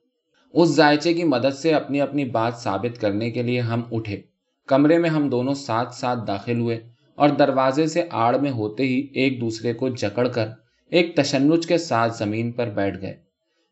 اس 0.56 0.70
ذائچے 0.70 1.14
کی 1.14 1.24
مدد 1.24 1.54
سے 1.54 1.74
اپنی 1.74 2.02
اپنی 2.02 2.26
بات 2.26 2.54
ثابت 2.56 3.02
کرنے 3.02 3.32
کے 3.32 3.44
لیے 3.44 3.60
ہم 3.60 3.82
اٹھے۔ 3.92 4.22
کمرے 4.68 4.98
میں 4.98 5.10
ہم 5.10 5.30
دونوں 5.30 5.54
ساتھ 5.54 5.96
ساتھ 5.96 6.20
داخل 6.28 6.60
ہوئے 6.60 6.80
اور 7.16 7.30
دروازے 7.30 7.88
سے 7.88 8.04
آڑ 8.12 8.38
میں 8.38 8.52
ہوتے 8.52 8.84
ہی 8.84 9.08
ایک 9.14 9.42
دوسرے 9.42 9.74
کو 9.74 9.90
جکڑ 9.90 10.28
کر 10.28 10.48
ایک 10.92 11.16
تشنج 11.16 11.68
کے 11.68 11.78
ساتھ 11.78 12.18
زمین 12.18 12.52
پر 12.52 12.68
بیٹھ 12.68 13.02
گئے۔ 13.02 13.18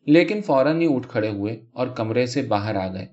لیکن 0.06 0.42
فوراً 0.42 0.80
ہی 0.80 0.94
اٹھ 0.94 1.08
کھڑے 1.08 1.28
ہوئے 1.28 1.64
اور 1.72 1.86
کمرے 1.86 2.26
سے 2.26 2.42
باہر 2.42 2.74
آ 2.74 2.92
گئے۔ 2.92 3.06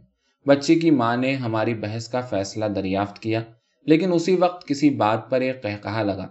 بچی 0.45 0.75
کی 0.75 0.91
ماں 0.91 1.17
نے 1.17 1.34
ہماری 1.36 1.73
بحث 1.73 2.07
کا 2.07 2.21
فیصلہ 2.21 2.65
دریافت 2.65 3.19
کیا، 3.19 3.41
لیکن 3.86 4.13
اسی 4.13 4.36
وقت 4.36 4.67
کسی 4.67 4.89
بات 4.89 5.29
پر 5.29 5.41
ایک 5.41 5.63
کہا 5.63 6.03
لگا۔ 6.03 6.27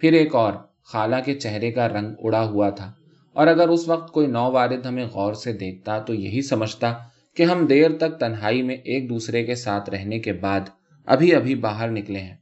پھر 0.00 0.12
ایک 0.12 0.34
اور، 0.34 0.52
خالہ 0.82 1.16
کے 1.24 1.34
چہرے 1.34 1.70
کا 1.70 1.88
رنگ 1.88 2.14
اڑا 2.18 2.44
ہوا 2.44 2.70
تھا۔ 2.70 2.92
اور 3.32 3.46
اگر 3.46 3.68
اس 3.68 3.88
وقت 3.88 4.12
کوئی 4.12 4.26
نو 4.26 4.50
وارد 4.50 4.86
ہمیں 4.86 5.04
غور 5.04 5.34
سے 5.34 5.52
دیکھتا 5.52 5.98
تو 5.98 6.14
یہی 6.14 6.42
سمجھتا 6.42 6.94
کہ 7.36 7.42
ہم 7.42 7.66
دیر 7.66 7.96
تک 7.96 8.20
تنہائی 8.20 8.62
میں 8.62 8.74
ایک 8.74 9.08
دوسرے 9.08 9.44
کے 9.44 9.54
ساتھ 9.54 9.90
رہنے 9.90 10.18
کے 10.18 10.32
بعد 10.32 10.60
ابھی 11.06 11.34
ابھی 11.34 11.54
باہر 11.54 11.90
نکلے 11.90 12.18
ہیں۔ 12.18 12.36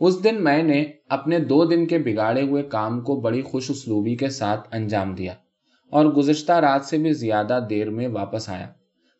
اس 0.00 0.24
دن 0.24 0.44
میں 0.44 0.62
نے 0.62 0.84
اپنے 1.08 1.38
دو 1.38 1.64
دن 1.64 1.86
کے 1.86 1.98
بگاڑے 1.98 2.42
ہوئے 2.42 2.62
کام 2.62 3.00
کو 3.00 3.20
بڑی 3.20 3.42
خوش 3.42 3.70
اسلوبی 3.70 4.16
کے 4.16 4.28
ساتھ 4.28 4.68
انجام 4.72 5.14
دیا 5.14 5.34
اور 5.90 6.06
گزشتہ 6.06 6.52
رات 6.52 6.84
سے 6.84 6.98
بھی 6.98 7.12
زیادہ 7.12 7.58
دیر 7.70 7.90
میں 7.90 8.08
واپس 8.08 8.48
آیا۔ 8.48 8.68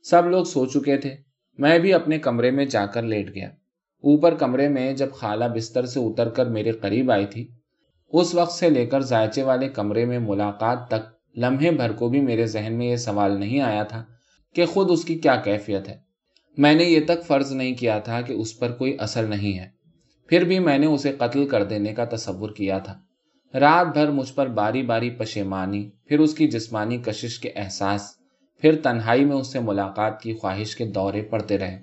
سب 0.02 0.26
لوگ 0.26 0.44
سو 0.44 0.66
چکے 0.66 0.96
تھے۔ 0.96 1.14
میں 1.58 1.78
بھی 1.78 1.92
اپنے 1.92 2.18
کمرے 2.18 2.50
میں 2.50 2.64
جا 2.64 2.86
کر 2.86 3.02
لیٹ 3.02 3.34
گیا۔ 3.34 3.48
اوپر 4.04 4.34
کمرے 4.34 4.68
میں 4.68 4.92
جب 4.92 5.12
خالہ 5.12 5.44
بستر 5.54 5.86
سے 5.86 6.00
اتر 6.00 6.28
کر 6.28 6.46
میرے 6.46 6.72
قریب 6.72 7.10
آئی 7.10 7.26
تھی 7.26 7.48
اس 8.08 8.34
وقت 8.34 8.52
سے 8.52 8.70
لے 8.70 8.86
کر 8.86 9.00
ذائچے 9.00 9.42
والے 9.42 9.68
کمرے 9.68 10.04
میں 10.04 10.18
ملاقات 10.18 10.88
تک 10.88 11.38
لمحے 11.38 11.70
بھر 11.70 11.92
کو 11.92 12.08
بھی 12.08 12.20
میرے 12.20 12.46
ذہن 12.46 12.72
میں 12.72 12.86
یہ 12.86 12.96
سوال 12.96 13.40
نہیں 13.40 13.60
آیا 13.60 13.82
تھا 13.82 14.04
کہ 14.54 14.66
خود 14.66 14.90
اس 14.90 15.04
کی 15.04 15.14
کیا 15.18 15.36
کیفیت 15.36 15.88
ہے۔ 15.88 15.96
میں 16.58 16.74
نے 16.74 16.84
یہ 16.84 17.00
تک 17.04 17.26
فرض 17.26 17.52
نہیں 17.52 17.74
کیا 17.74 17.98
تھا 17.98 18.20
کہ 18.20 18.32
اس 18.32 18.58
پر 18.58 18.72
کوئی 18.72 18.96
اثر 18.98 19.22
نہیں 19.22 19.58
ہے۔ 19.58 19.68
پھر 20.28 20.44
بھی 20.44 20.58
میں 20.58 20.78
نے 20.78 20.86
اسے 20.86 21.12
قتل 21.12 21.48
کر 21.48 21.64
دینے 21.64 21.94
کا 21.94 22.04
تصور 22.04 22.50
کیا 22.50 22.78
تھا۔ 22.78 22.98
رات 23.58 23.86
بھر 23.86 24.10
مجھ 24.10 24.32
پر 24.32 24.46
باری 24.46 24.82
باری 24.82 25.10
پشیمانی، 25.10 25.90
پھر 26.04 26.18
اس 26.18 26.34
کی 26.34 26.48
جسمانی 26.48 26.98
کشش 26.98 27.38
کے 27.38 27.52
احساس، 27.56 28.02
پھر 28.60 28.76
تنہائی 28.82 29.24
میں 29.24 29.36
اس 29.36 29.52
سے 29.52 29.60
ملاقات 29.60 30.20
کی 30.20 30.34
خواہش 30.34 30.76
کے 30.76 30.86
دورے 30.86 31.22
پڑتے 31.22 31.58
رہے۔ 31.58 31.78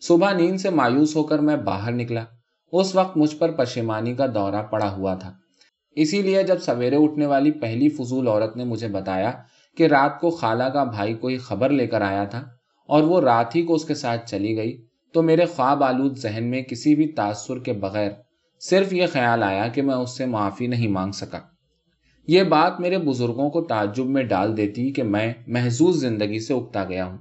صبح 0.00 0.32
نیند 0.32 0.58
سے 0.58 0.70
مایوس 0.70 1.16
ہو 1.16 1.22
کر 1.22 1.38
میں 1.38 1.56
باہر 1.56 1.92
نکلا۔ 1.92 2.24
اس 2.72 2.94
وقت 2.94 3.16
مجھ 3.16 3.36
پر 3.36 3.50
پشیمانی 3.50 4.14
کا 4.14 4.26
دورہ 4.26 4.62
پڑا 4.62 4.90
ہوا 4.92 5.14
تھا۔ 5.14 5.39
اسی 6.02 6.22
لیے 6.22 6.42
جب 6.42 6.58
سویرے 6.58 6.96
اٹھنے 6.96 7.26
والی 7.26 7.50
پہلی 7.50 7.88
فضول 7.88 8.28
عورت 8.28 8.56
نے 8.56 8.64
مجھے 8.64 8.88
بتایا 8.88 9.32
کہ 9.76 9.86
رات 9.86 10.20
کو 10.20 10.30
خالہ 10.30 10.64
کا 10.64 10.84
بھائی 10.84 11.14
کوئی 11.14 11.38
خبر 11.38 11.70
لے 11.70 11.86
کر 11.86 12.00
آیا 12.00 12.24
تھا 12.24 12.44
اور 12.88 13.02
وہ 13.02 13.20
رات 13.20 13.56
ہی 13.56 13.62
کو 13.62 13.74
اس 13.74 13.84
کے 13.84 13.94
ساتھ 13.94 14.30
چلی 14.30 14.56
گئی، 14.56 14.84
تو 15.12 15.22
میرے 15.22 15.44
خواب 15.44 15.84
آلود 15.84 16.16
ذہن 16.16 16.44
میں 16.44 16.62
کسی 16.62 16.94
بھی 16.94 17.06
تاثر 17.06 17.58
کے 17.58 17.72
بغیر 17.72 18.10
صرف 18.60 18.92
یہ 18.92 19.06
خیال 19.12 19.42
آیا 19.42 19.68
کہ 19.68 19.82
میں 19.82 19.94
اس 19.94 20.16
سے 20.16 20.26
معافی 20.26 20.66
نہیں 20.66 20.88
مانگ 20.88 21.12
سکا۔ 21.12 21.38
یہ 22.28 22.42
بات 22.42 22.80
میرے 22.80 22.98
بزرگوں 22.98 23.50
کو 23.50 23.60
تعجب 23.60 24.06
میں 24.06 24.22
ڈال 24.22 24.56
دیتی 24.56 24.92
کہ 24.92 25.02
میں 25.02 25.32
محظوظ 25.46 25.96
زندگی 25.96 26.38
سے 26.38 26.54
اگتا 26.54 26.84
گیا 26.84 27.04
ہوں۔ 27.04 27.18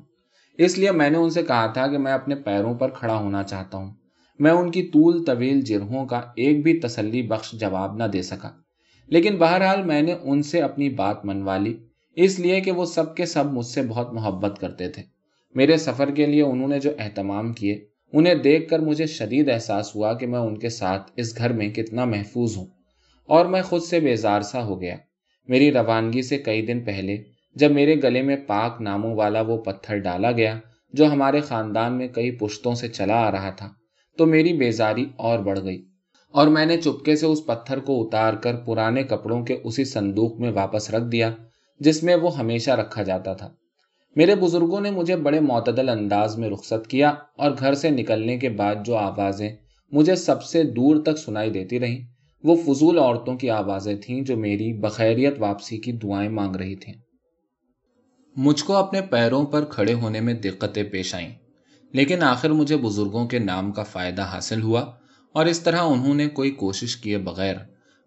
اس 0.57 0.77
لیے 0.77 0.91
میں 0.91 1.09
نے 1.09 1.17
ان 1.17 1.29
سے 1.29 1.43
کہا 1.43 1.65
تھا 1.67 1.87
کہ 1.87 1.97
میں 1.97 2.11
اپنے 2.11 2.35
پیروں 2.35 2.73
پر 2.73 2.89
کھڑا 2.89 3.15
ہونا 3.15 3.43
چاہتا 3.43 3.77
ہوں۔ 3.77 3.91
میں 4.39 4.51
ان 4.51 4.71
کی 4.71 4.81
طول 4.83 5.23
طویل 5.25 5.61
جرہوں 5.61 6.05
کا 6.05 6.21
ایک 6.35 6.63
بھی 6.63 6.79
تسلی 6.79 7.21
بخش 7.21 7.51
جواب 7.51 7.95
نہ 7.95 8.03
دے 8.03 8.21
سکا۔ 8.21 8.49
لیکن 9.09 9.35
بہرحال 9.35 9.83
میں 9.83 10.01
نے 10.01 10.15
ان 10.21 10.43
سے 10.43 10.61
اپنی 10.61 10.89
بات 10.89 11.25
منوا 11.25 11.57
لی، 11.57 11.77
اس 12.15 12.39
لیے 12.39 12.61
کہ 12.61 12.71
وہ 12.71 12.85
سب 12.85 13.15
کے 13.15 13.25
سب 13.25 13.45
مجھ 13.45 13.65
سے 13.65 13.81
بہت 13.81 14.13
محبت 14.13 14.59
کرتے 14.59 14.89
تھے۔ 14.89 15.03
میرے 15.55 15.77
سفر 15.77 16.11
کے 16.11 16.25
لیے 16.25 16.41
انہوں 16.41 16.67
نے 16.67 16.79
جو 16.79 16.91
اہتمام 16.99 17.53
کیے، 17.53 17.85
انہیں 18.13 18.35
دیکھ 18.35 18.69
کر 18.69 18.79
مجھے 18.79 19.05
شدید 19.05 19.49
احساس 19.49 19.95
ہوا 19.95 20.13
کہ 20.13 20.27
میں 20.27 20.39
ان 20.39 20.57
کے 20.57 20.69
ساتھ 20.69 21.11
اس 21.15 21.37
گھر 21.37 21.53
میں 21.53 21.69
کتنا 21.69 22.05
محفوظ 22.05 22.57
ہوں 22.57 22.65
اور 23.25 23.45
میں 23.45 23.61
خود 23.61 23.81
سے 23.81 23.99
بیزار 23.99 24.41
سا 24.41 24.63
ہو 24.63 24.81
گیا۔ 24.81 24.95
میری 25.47 25.71
روانگی 25.71 26.21
سے 26.21 26.37
کئی 26.37 26.61
دن 26.61 26.79
پہلے، 26.79 27.17
جب 27.55 27.71
میرے 27.71 27.95
گلے 28.03 28.21
میں 28.21 28.35
پاک 28.35 28.81
ناموں 28.81 29.15
والا 29.15 29.41
وہ 29.41 29.57
پتھر 29.57 29.97
ڈالا 29.97 30.31
گیا 30.31 30.59
جو 30.93 31.05
ہمارے 31.05 31.39
خاندان 31.39 31.93
میں 31.93 32.07
کئی 32.07 32.31
پشتوں 32.31 32.75
سے 32.75 32.87
چلا 32.87 33.15
آ 33.15 33.31
رہا 33.31 33.49
تھا، 33.49 33.69
تو 34.17 34.25
میری 34.25 34.53
بیزاری 34.53 35.05
اور 35.15 35.39
بڑھ 35.39 35.59
گئی۔ 35.63 35.88
اور 36.33 36.47
میں 36.47 36.65
نے 36.65 36.77
چپکے 36.77 37.15
سے 37.15 37.25
اس 37.25 37.45
پتھر 37.45 37.79
کو 37.79 38.03
اتار 38.03 38.33
کر 38.33 38.55
پرانے 38.55 39.03
کپڑوں 39.03 39.45
کے 39.45 39.57
اسی 39.63 39.83
صندوق 39.83 40.39
میں 40.39 40.51
واپس 40.51 40.89
رکھ 40.89 41.11
دیا، 41.11 41.31
جس 41.79 42.03
میں 42.03 42.15
وہ 42.15 42.37
ہمیشہ 42.37 42.71
رکھا 42.71 43.03
جاتا 43.03 43.33
تھا۔ 43.33 43.49
میرے 44.15 44.35
بزرگوں 44.35 44.81
نے 44.81 44.91
مجھے 44.91 45.15
بڑے 45.15 45.39
معتدل 45.39 45.89
انداز 45.89 46.37
میں 46.37 46.49
رخصت 46.49 46.87
کیا 46.87 47.13
اور 47.37 47.51
گھر 47.59 47.73
سے 47.73 47.89
نکلنے 47.89 48.37
کے 48.37 48.49
بعد 48.49 48.75
جو 48.85 48.95
آوازیں 48.95 49.49
مجھے 49.91 50.15
سب 50.15 50.43
سے 50.43 50.63
دور 50.63 51.03
تک 51.03 51.17
سنائی 51.17 51.49
دیتی 51.49 51.79
رہیں، 51.79 51.99
وہ 52.43 52.55
فضول 52.55 52.99
عورتوں 52.99 53.37
کی 53.37 53.49
آوازیں 53.49 53.95
تھیں 53.95 54.21
جو 54.21 54.37
میری 54.37 54.73
بخیریت 54.73 55.33
واپسی 55.39 55.77
کی 55.77 55.91
دعائیں 55.91 56.29
مانگ 56.29 56.55
رہی 56.55 56.75
تھیں۔ 56.75 56.93
مجھ 58.35 58.63
کو 58.63 58.75
اپنے 58.75 59.01
پیروں 59.01 59.45
پر 59.45 59.65
کھڑے 59.65 59.93
ہونے 59.93 60.21
میں 60.21 60.33
دقتیں 60.33 60.83
پیش 60.83 61.15
آئیں، 61.15 61.29
لیکن 61.93 62.23
آخر 62.23 62.49
مجھے 62.49 62.77
بزرگوں 62.77 63.27
کے 63.27 63.39
نام 63.39 63.71
کا 63.71 63.83
فائدہ 63.83 64.21
حاصل 64.21 64.61
ہوا۔ 64.61 64.91
اور 65.33 65.45
اس 65.45 65.59
طرح 65.59 65.77
انہوں 65.77 66.13
نے 66.13 66.29
کوئی 66.29 66.51
کوشش 66.51 66.97
کیے 66.97 67.17
بغیر، 67.17 67.55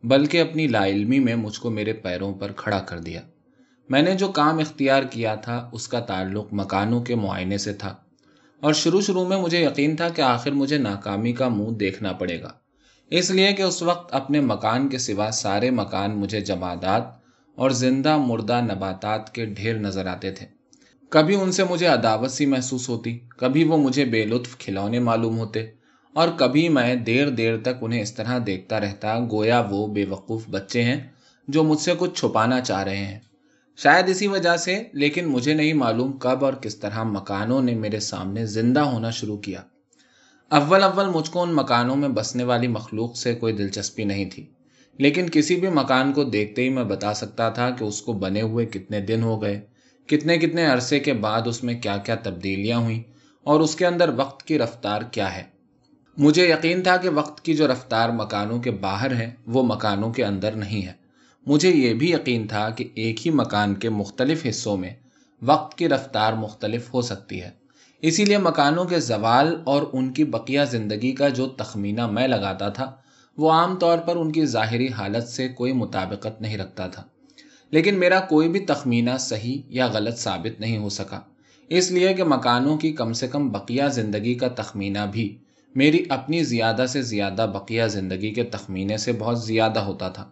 بلکہ 0.02 0.40
اپنی 0.40 0.66
لا 0.66 0.86
علمی 0.86 1.18
میں 1.18 1.36
مجھ 1.36 1.60
کو 1.60 1.70
میرے 1.70 1.92
پیروں 1.92 2.34
پر 2.34 2.52
کھڑا 2.52 2.78
کر 2.78 2.98
دیا۔ 2.98 3.20
میں 3.88 4.02
نے 4.02 4.14
جو 4.14 4.28
کام 4.28 4.58
اختیار 4.58 5.02
کیا 5.02 5.34
تھا، 5.34 5.68
اس 5.72 5.88
کا 5.88 6.00
تعلق 6.00 6.48
مکانوں 6.52 7.02
کے 7.02 7.14
معائنے 7.14 7.58
سے 7.58 7.72
تھا۔ 7.72 7.94
اور 8.60 8.72
شروع 8.72 9.00
شروع 9.00 9.28
میں 9.28 9.36
مجھے 9.36 9.64
یقین 9.64 9.96
تھا 9.96 10.08
کہ 10.08 10.20
آخر 10.20 10.50
مجھے 10.50 10.78
ناکامی 10.78 11.32
کا 11.32 11.48
منہ 11.48 11.70
دیکھنا 11.70 12.12
پڑے 12.12 12.42
گا۔ 12.42 12.52
اس 13.10 13.30
لیے 13.30 13.52
کہ 13.52 13.62
اس 13.62 13.82
وقت 13.82 14.14
اپنے 14.14 14.40
مکان 14.40 14.88
کے 14.88 14.98
سوا 14.98 15.30
سارے 15.30 15.70
مکان 15.70 16.10
مجھے 16.10 16.40
جمادات 16.40 17.02
اور 17.54 17.70
زندہ 17.70 18.16
مردہ 18.16 18.60
نباتات 18.60 19.34
کے 19.34 19.46
ڈھیر 19.46 19.78
نظر 19.78 20.06
آتے 20.06 20.30
تھے۔ 20.30 20.46
کبھی 21.08 21.34
ان 21.34 21.52
سے 21.52 21.64
مجھے 21.64 21.86
عداوت 21.86 22.30
سی 22.30 22.46
محسوس 22.46 22.88
ہوتی، 22.88 23.18
کبھی 23.28 23.64
وہ 23.64 23.76
مجھے 23.76 24.04
بے 24.04 24.24
لطف 24.24 24.58
کھلونے 24.58 24.98
معلوم 24.98 25.38
ہوتے۔ 25.38 25.66
اور 26.14 26.28
کبھی 26.36 26.68
میں 26.68 26.94
دیر 26.94 27.28
دیر 27.28 27.56
تک 27.56 27.82
انہیں 27.82 28.02
اس 28.02 28.12
طرح 28.12 28.38
دیکھتا 28.46 28.80
رہتا 28.80 29.18
گویا 29.30 29.62
وہ 29.70 29.86
بے 29.86 30.04
وقوف 30.04 30.48
بچے 30.48 30.82
ہیں 30.82 31.00
جو 31.48 31.62
مجھ 31.64 31.80
سے 31.80 31.92
کچھ 31.98 32.14
چھپانا 32.14 32.60
چاہ 32.60 32.82
رہے 32.82 32.96
ہیں۔ 32.96 33.18
شاید 33.78 34.08
اسی 34.08 34.26
وجہ 34.26 34.56
سے، 34.56 34.82
لیکن 34.92 35.24
مجھے 35.24 35.54
نہیں 35.54 35.72
معلوم 35.72 36.12
کب 36.12 36.44
اور 36.44 36.52
کس 36.52 36.76
طرح 36.76 37.02
مکانوں 37.02 37.62
نے 37.62 37.74
میرے 37.74 38.00
سامنے 38.00 38.46
زندہ 38.46 38.80
ہونا 38.80 39.10
شروع 39.10 39.36
کیا۔ 39.36 39.60
اول 40.50 40.82
اول 40.82 41.08
مجھ 41.08 41.30
کو 41.30 41.42
ان 41.42 41.54
مکانوں 41.54 41.96
میں 41.96 42.08
بسنے 42.08 42.44
والی 42.44 42.66
مخلوق 42.68 43.16
سے 43.16 43.34
کوئی 43.34 43.52
دلچسپی 43.52 44.04
نہیں 44.04 44.30
تھی، 44.30 44.46
لیکن 44.98 45.28
کسی 45.32 45.56
بھی 45.56 45.68
مکان 45.68 46.12
کو 46.12 46.24
دیکھتے 46.24 46.62
ہی 46.62 46.68
میں 46.68 46.84
بتا 46.84 47.14
سکتا 47.14 47.48
تھا 47.48 47.70
کہ 47.70 47.84
اس 47.84 48.02
کو 48.02 48.12
بنے 48.12 48.42
ہوئے 48.42 48.66
کتنے 48.66 49.00
دن 49.00 49.22
ہو 49.22 49.42
گئے، 49.42 49.60
کتنے 50.08 50.36
کتنے 50.38 50.66
عرصے 50.66 51.00
کے 51.00 51.12
بعد 51.12 51.46
اس 51.46 51.64
میں 51.64 51.74
کیا 51.74 51.96
کیا 51.96 52.14
تبدیلیاں 52.14 52.78
ہوئیں 52.78 53.02
اور 53.46 53.60
اس 53.60 53.76
کے 53.76 53.86
اندر 53.86 54.10
وقت 54.16 54.42
کی 54.42 54.58
رفتار 54.58 55.02
کیا 55.02 55.36
ہے۔ 55.36 55.51
مجھے 56.16 56.50
یقین 56.50 56.82
تھا 56.82 56.96
کہ 56.96 57.08
وقت 57.08 57.44
کی 57.44 57.54
جو 57.54 57.68
رفتار 57.68 58.08
مکانوں 58.08 58.62
کے 58.62 58.70
باہر 58.70 59.14
ہے 59.14 59.30
وہ 59.46 59.62
مکانوں 59.62 60.12
کے 60.12 60.24
اندر 60.24 60.52
نہیں 60.52 60.86
ہے 60.86 60.92
مجھے 61.46 61.70
یہ 61.70 61.94
بھی 61.94 62.12
یقین 62.12 62.46
تھا 62.46 62.70
کہ 62.70 62.88
ایک 62.94 63.26
ہی 63.26 63.32
مکان 63.32 63.74
کے 63.74 63.88
مختلف 63.88 64.46
حصوں 64.48 64.76
میں 64.76 64.90
وقت 65.42 65.78
کی 65.78 65.88
رفتار 65.88 66.32
مختلف 66.32 66.94
ہو 66.94 67.02
سکتی 67.02 67.42
ہے۔ 67.42 67.50
اسی 68.02 68.24
لیے 68.24 68.38
مکانوں 68.38 68.84
کے 68.84 69.00
زوال 69.00 69.56
اور 69.64 69.82
ان 69.92 70.12
کی 70.12 70.24
بقیہ 70.24 70.60
زندگی 70.70 71.12
کا 71.12 71.28
جو 71.28 71.46
تخمینہ 71.46 72.06
میں 72.06 72.28
لگاتا 72.28 72.68
تھا، 72.68 72.92
وہ 73.38 73.52
عام 73.52 73.76
طور 73.76 73.98
پر 73.98 74.16
ان 74.16 74.32
کی 74.32 74.46
ظاہری 74.46 74.88
حالت 74.88 75.28
سے 75.28 75.48
کوئی 75.48 75.72
مطابقت 75.72 76.42
نہیں 76.42 76.56
رکھتا 76.56 76.88
تھا۔ 76.88 77.02
لیکن 77.70 77.94
میرا 77.94 78.20
کوئی 78.20 78.48
بھی 78.48 78.60
تخمینہ 78.60 79.10
صحیح 79.20 79.62
یا 79.68 79.86
غلط 79.86 80.18
ثابت 80.18 80.60
نہیں 80.60 80.78
ہو 80.78 80.88
سکا۔ 80.88 81.20
اس 81.68 81.90
لیے 81.90 82.14
کہ 82.14 82.24
مکانوں 82.24 82.76
کی 82.76 82.92
کم 82.92 83.12
سے 83.12 83.28
کم 83.28 83.48
بقیہ 83.48 83.82
زندگی 83.92 84.34
کا 84.34 84.48
تخمینہ 84.48 84.98
بھی 85.12 85.38
میری 85.74 86.04
اپنی 86.08 86.44
زیادہ 86.44 86.84
سے 86.88 87.02
زیادہ 87.02 87.50
بقیہ 87.54 87.84
زندگی 87.84 88.30
کے 88.30 88.44
تخمینے 88.44 88.96
سے 88.96 89.12
بہت 89.12 89.42
زیادہ 89.42 89.78
ہوتا 89.78 90.08
تھا۔ 90.08 90.30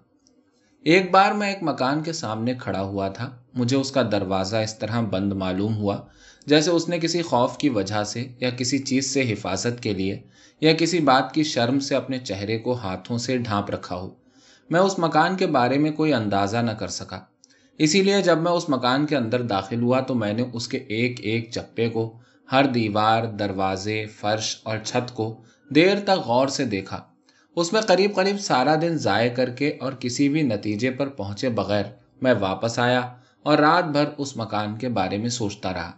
ایک 0.85 1.11
بار 1.11 1.33
میں 1.33 1.49
ایک 1.49 1.59
مکان 1.63 2.03
کے 2.03 2.13
سامنے 2.13 2.55
کھڑا 2.55 2.83
ہوا 2.83 3.09
تھا۔ 3.09 3.37
مجھے 3.55 3.77
اس 3.77 3.91
کا 3.91 4.03
دروازہ 4.13 4.57
اس 4.57 4.79
طرح 4.79 5.01
بند 5.01 5.33
معلوم 5.33 5.77
ہوا 5.77 5.97
جیسے 6.47 6.71
اس 6.71 6.89
نے 6.89 6.99
کسی 6.99 7.23
خوف 7.23 7.59
کی 7.59 7.69
وجہ 7.69 8.05
سے 8.05 8.29
یا 8.41 8.51
کسی 8.51 8.79
چیز 8.79 9.07
سے 9.07 9.33
حفاظت 9.33 9.83
کے 9.83 9.95
لیے 9.95 10.19
یا 10.61 10.73
کسی 10.73 11.01
بات 11.01 11.35
کی 11.35 11.43
شرم 11.43 11.81
سے 11.81 11.95
اپنے 11.95 12.19
چہرے 12.19 12.59
کو 12.59 12.73
ہاتھوں 12.73 13.19
سے 13.19 13.37
ڈھانپ 13.39 13.71
رکھا 13.71 13.97
ہو۔ 13.97 14.11
میں 14.71 14.81
اس 14.81 14.99
مکان 14.99 15.37
کے 15.37 15.47
بارے 15.47 15.79
میں 15.79 15.91
کوئی 15.91 16.15
اندازہ 16.15 16.57
نہ 16.57 16.71
کر 16.71 16.89
سکا۔ 16.89 17.21
اسی 17.79 18.03
لیے 18.03 18.23
جب 18.23 18.39
میں 18.39 18.53
اس 18.53 18.69
مکان 18.69 19.07
کے 19.07 19.17
اندر 19.17 19.43
داخل 19.43 19.83
ہوا 19.83 20.01
تو 20.01 20.15
میں 20.15 20.33
نے 20.33 20.45
اس 20.53 20.69
کے 20.69 20.79
ایک 20.79 21.21
ایک 21.21 21.51
چپے 21.51 21.89
کو 21.89 22.19
ہر 22.53 22.67
دیوار، 22.67 23.25
دروازے، 23.25 24.07
فرش 24.07 24.57
اور 24.63 24.79
چھت 24.85 25.15
کو 25.15 25.43
دیر 25.75 26.01
تک 26.01 26.27
غور 26.27 26.49
سے 26.49 26.65
دیکھا۔ 26.65 27.01
اس 27.57 27.73
میں 27.73 27.81
قریب 27.81 28.15
قریب 28.15 28.41
سارا 28.41 28.75
دن 28.83 28.97
ضائع 28.97 29.35
کر 29.35 29.51
کے 29.51 29.79
اور 29.81 29.93
کسی 29.93 30.29
بھی 30.29 30.43
نتیجے 30.43 30.91
پر 30.91 31.09
پہنچے 31.09 31.49
بغیر 31.49 31.85
میں 32.23 32.35
واپس 32.41 32.79
آیا 32.79 33.01
اور 33.43 33.59
رات 33.59 33.85
بھر 33.85 34.05
اس 34.19 34.37
مکان 34.37 34.77
کے 34.77 34.89
بارے 34.89 35.19
میں 35.19 35.29
سوچتا 35.29 35.73
رہا۔ 35.73 35.91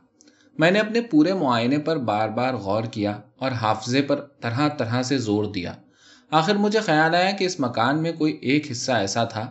میں 0.59 0.71
نے 0.71 0.81
اپنے 0.81 1.01
پورے 1.01 1.35
معائنے 1.35 1.79
پر 1.79 1.97
بار 1.97 2.29
بار 2.29 2.55
غور 2.55 2.85
کیا 2.85 3.21
اور 3.39 3.51
حافظے 3.51 4.03
پر 4.03 4.21
طرح 4.21 4.69
طرح 4.69 5.03
سے 5.03 5.19
زور 5.19 5.45
دیا۔ 5.45 5.73
آخر 6.31 6.55
مجھے 6.55 6.81
خیال 6.81 7.15
آیا 7.15 7.31
کہ 7.31 7.45
اس 7.45 7.61
مکان 7.61 8.03
میں 8.03 8.13
کوئی 8.13 8.39
ایک 8.43 8.71
حصہ 8.71 8.93
ایسا 8.93 9.25
تھا 9.25 9.51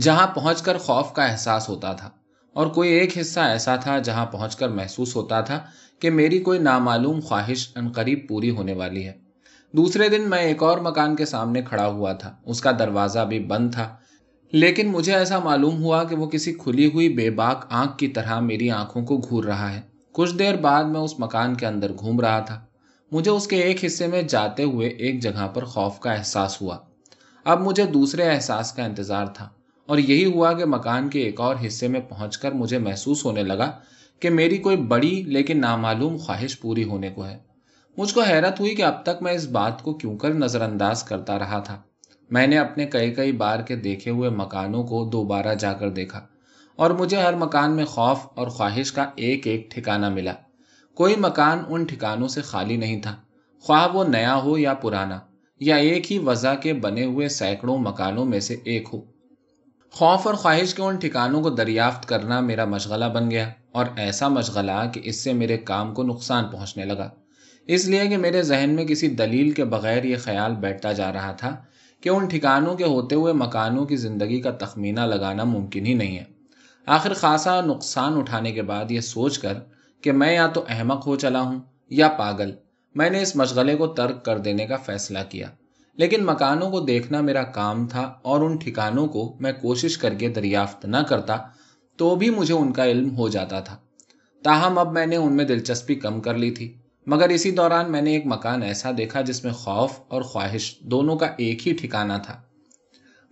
جہاں 0.00 0.26
پہنچ 0.26 0.62
کر 0.62 0.78
خوف 0.78 1.12
کا 1.12 1.24
احساس 1.24 1.68
ہوتا 1.68 1.92
تھا 1.92 2.10
اور 2.52 2.66
کوئی 2.66 2.90
ایک 2.90 3.18
حصہ 3.18 3.40
ایسا 3.40 3.76
تھا 3.76 3.98
جہاں 3.98 4.26
پہنچ 4.26 4.56
کر 4.56 4.68
محسوس 4.68 5.16
ہوتا 5.16 5.40
تھا 5.40 5.60
کہ 6.02 6.10
میری 6.10 6.38
کوئی 6.38 6.58
نامعلوم 6.58 7.20
خواہش 7.20 7.68
انقریب 7.76 8.18
پوری 8.28 8.50
ہونے 8.50 8.72
والی 8.72 9.06
ہے۔ 9.06 9.12
دوسرے 9.72 10.08
دن 10.08 10.30
میں 10.30 10.38
ایک 10.38 10.62
اور 10.62 10.78
مکان 10.78 11.16
کے 11.16 11.24
سامنے 11.24 11.62
کھڑا 11.62 11.86
ہوا 11.86 12.12
تھا۔ 12.12 12.36
اس 12.46 12.60
کا 12.60 12.70
دروازہ 12.78 13.24
بھی 13.24 13.38
بند 13.38 13.74
تھا۔ 13.74 13.96
لیکن 14.52 14.88
مجھے 14.88 15.14
ایسا 15.14 15.38
معلوم 15.38 15.82
ہوا 15.82 16.04
کہ 16.04 16.16
وہ 16.16 16.26
کسی 16.26 16.52
کھلی 16.52 16.86
ہوئی 16.86 17.08
بے 17.08 17.30
باک 17.30 17.64
آنکھ 17.70 17.98
کی 17.98 18.08
طرح 18.08 18.40
میری 18.40 18.70
آنکھوں 18.70 19.06
کو 19.06 19.18
گھور 19.18 19.44
رہا 19.44 19.74
ہے۔ 19.74 19.80
کچھ 20.12 20.34
دیر 20.34 20.56
بعد 20.56 20.84
میں 20.84 21.00
اس 21.00 21.20
مکان 21.20 21.54
کے 21.54 21.66
اندر 21.66 21.92
گھوم 21.92 22.20
رہا 22.20 22.40
تھا۔ 22.40 22.60
مجھے 23.12 23.30
اس 23.30 23.46
کے 23.46 23.56
ایک 23.56 23.84
حصے 23.84 24.06
میں 24.06 24.22
جاتے 24.22 24.62
ہوئے 24.62 24.88
ایک 24.88 25.20
جگہ 25.20 25.48
پر 25.54 25.64
خوف 25.64 26.00
کا 26.00 26.12
احساس 26.12 26.62
ہوا۔ 26.62 26.78
اب 27.44 27.60
مجھے 27.60 27.86
دوسرے 27.86 28.30
احساس 28.30 28.72
کا 28.72 28.84
انتظار 28.84 29.26
تھا 29.26 29.48
اور 29.86 29.98
یہی 29.98 30.24
ہوا 30.24 30.52
کہ 30.52 30.64
مکان 30.64 31.08
کے 31.08 31.20
ایک 31.20 31.40
اور 31.40 31.56
حصے 31.66 31.88
میں 31.88 32.00
پہنچ 32.00 32.38
کر 32.38 32.52
مجھے 32.52 32.78
محسوس 32.78 33.24
ہونے 33.24 33.42
لگا 33.42 33.72
کہ 34.22 34.30
میری 34.30 34.58
کوئی 34.58 34.76
بڑی 34.76 35.22
لیکن 35.22 35.60
نامعلوم 35.60 36.16
خواہش 36.16 36.60
پوری 36.60 36.84
ہونے 36.84 37.10
کو 37.10 37.26
ہے۔ 37.26 37.38
مجھ 37.96 38.14
کو 38.14 38.20
حیرت 38.20 38.60
ہوئی 38.60 38.74
کہ 38.74 38.82
اب 38.82 39.02
تک 39.02 39.22
میں 39.22 39.32
اس 39.32 39.46
بات 39.46 39.82
کو 39.82 39.94
کیوں 39.94 40.16
کر 40.16 40.34
نظر 40.34 40.60
انداز 40.60 41.02
کرتا 41.02 41.38
رہا 41.38 41.58
تھا۔ 41.58 41.82
میں 42.30 42.46
نے 42.46 42.58
اپنے 42.58 42.86
کئی 42.86 43.10
کئی 43.14 43.32
بار 43.32 43.58
کے 43.58 43.76
دیکھے 43.76 44.10
ہوئے 44.10 44.30
مکانوں 44.30 44.82
کو 44.82 45.04
دوبارہ 45.04 45.54
جا 45.54 45.72
کر 45.72 45.90
دیکھا 45.90 46.20
اور 46.76 46.90
مجھے 46.90 47.20
ہر 47.20 47.34
مکان 47.34 47.76
میں 47.76 47.84
خوف 47.84 48.18
اور 48.34 48.46
خواہش 48.46 48.92
کا 48.92 49.10
ایک 49.16 49.46
ایک 49.46 49.70
ٹھکانہ 49.70 50.08
ملا۔ 50.08 50.32
کوئی 50.94 51.14
مکان 51.18 51.64
ان 51.68 51.84
ٹھکانوں 51.84 52.28
سے 52.28 52.40
خالی 52.42 52.76
نہیں 52.76 53.00
تھا۔ 53.00 53.16
خواہ 53.60 53.88
وہ 53.88 54.04
نیا 54.04 54.36
ہو 54.36 54.58
یا 54.58 54.74
پرانا، 54.74 55.18
یا 55.60 55.76
ایک 55.76 56.12
ہی 56.12 56.18
وضع 56.18 56.54
کے 56.54 56.72
بنے 56.72 57.04
ہوئے 57.04 57.28
سینکڑوں 57.28 57.78
مکانوں 57.78 58.24
میں 58.24 58.40
سے 58.40 58.56
ایک 58.64 58.88
ہو۔ 58.92 59.11
خوف 59.92 60.26
اور 60.26 60.34
خواہش 60.34 60.74
کے 60.74 60.82
ان 60.82 60.96
ٹھکانوں 60.96 61.42
کو 61.42 61.50
دریافت 61.50 62.08
کرنا 62.08 62.40
میرا 62.40 62.64
مشغلہ 62.64 63.04
بن 63.04 63.30
گیا 63.30 63.48
اور 63.72 63.86
ایسا 63.96 64.28
مشغلہ 64.28 64.88
کہ 64.92 65.00
اس 65.04 65.24
سے 65.24 65.32
میرے 65.32 65.56
کام 65.56 65.94
کو 65.94 66.02
نقصان 66.02 66.44
پہنچنے 66.44 66.84
لگا۔ 66.84 67.10
اس 67.66 67.88
لیے 67.88 68.06
کہ 68.06 68.16
میرے 68.16 68.42
ذہن 68.42 68.70
میں 68.70 68.84
کسی 68.84 69.08
دلیل 69.08 69.50
کے 69.50 69.64
بغیر 69.64 70.04
یہ 70.04 70.16
خیال 70.16 70.54
بیٹھتا 70.54 70.92
جا 70.92 71.12
رہا 71.12 71.32
تھا 71.32 71.56
کہ 72.00 72.08
ان 72.08 72.26
ٹھکانوں 72.26 72.74
کے 72.74 72.84
ہوتے 72.84 73.14
ہوئے 73.14 73.32
مکانوں 73.32 73.84
کی 73.86 73.96
زندگی 73.96 74.40
کا 74.40 74.50
تخمینہ 74.50 75.00
لگانا 75.00 75.44
ممکن 75.44 75.86
ہی 75.86 75.94
نہیں 75.94 76.18
ہے۔ 76.18 76.24
آخر 76.86 77.14
خاصا 77.14 77.60
نقصان 77.60 78.18
اٹھانے 78.18 78.52
کے 78.52 78.62
بعد 78.62 78.90
یہ 78.90 79.00
سوچ 79.00 79.38
کر 79.38 79.54
کہ 80.00 80.12
میں 80.12 80.34
یا 80.34 80.46
تو 80.46 80.64
احمق 80.68 81.06
ہو 81.06 81.16
چلا 81.16 81.40
ہوں 81.40 81.60
یا 81.90 82.08
پاگل، 82.08 82.52
میں 82.94 83.10
نے 83.10 83.22
اس 83.22 83.36
مشغلے 83.36 83.74
کو 83.74 83.86
ترک 83.86 84.24
کر 84.24 84.38
دینے 84.38 84.66
کا 84.66 84.76
فیصلہ 84.76 85.18
کیا۔ 85.28 85.46
لیکن 85.94 86.24
مکانوں 86.24 86.70
کو 86.70 86.80
دیکھنا 86.80 87.20
میرا 87.20 87.42
کام 87.42 87.86
تھا 87.86 88.14
اور 88.22 88.40
ان 88.40 88.56
ٹھکانوں 88.56 89.06
کو 89.06 89.36
میں 89.40 89.52
کوشش 89.52 89.98
کر 89.98 90.14
کے 90.14 90.28
دریافت 90.28 90.84
نہ 90.84 90.96
کرتا 90.96 91.36
تو 91.96 92.14
بھی 92.14 92.30
مجھے 92.30 92.54
ان 92.54 92.72
کا 92.72 92.84
علم 92.86 93.16
ہو 93.16 93.28
جاتا 93.28 93.60
تھا۔ 93.60 93.76
تاہم، 94.42 94.78
اب 94.78 94.92
میں 94.92 95.06
نے 95.06 95.16
ان 95.16 95.36
میں 95.36 95.44
دلچسپی 95.44 95.94
کم 95.94 96.20
کر 96.20 96.34
لی 96.34 96.50
تھی۔ 96.50 96.76
مگر 97.06 97.28
اسی 97.28 97.50
دوران 97.50 97.92
میں 97.92 98.02
نے 98.02 98.12
ایک 98.12 98.26
مکان 98.26 98.62
ایسا 98.62 98.90
دیکھا 98.98 99.20
جس 99.20 99.44
میں 99.44 99.52
خوف 99.52 99.92
اور 100.08 100.22
خواہش 100.22 100.78
دونوں 100.80 101.16
کا 101.16 101.26
ایک 101.38 101.68
ہی 101.68 101.72
ٹھکانا 101.72 102.18
تھا۔ 102.18 102.40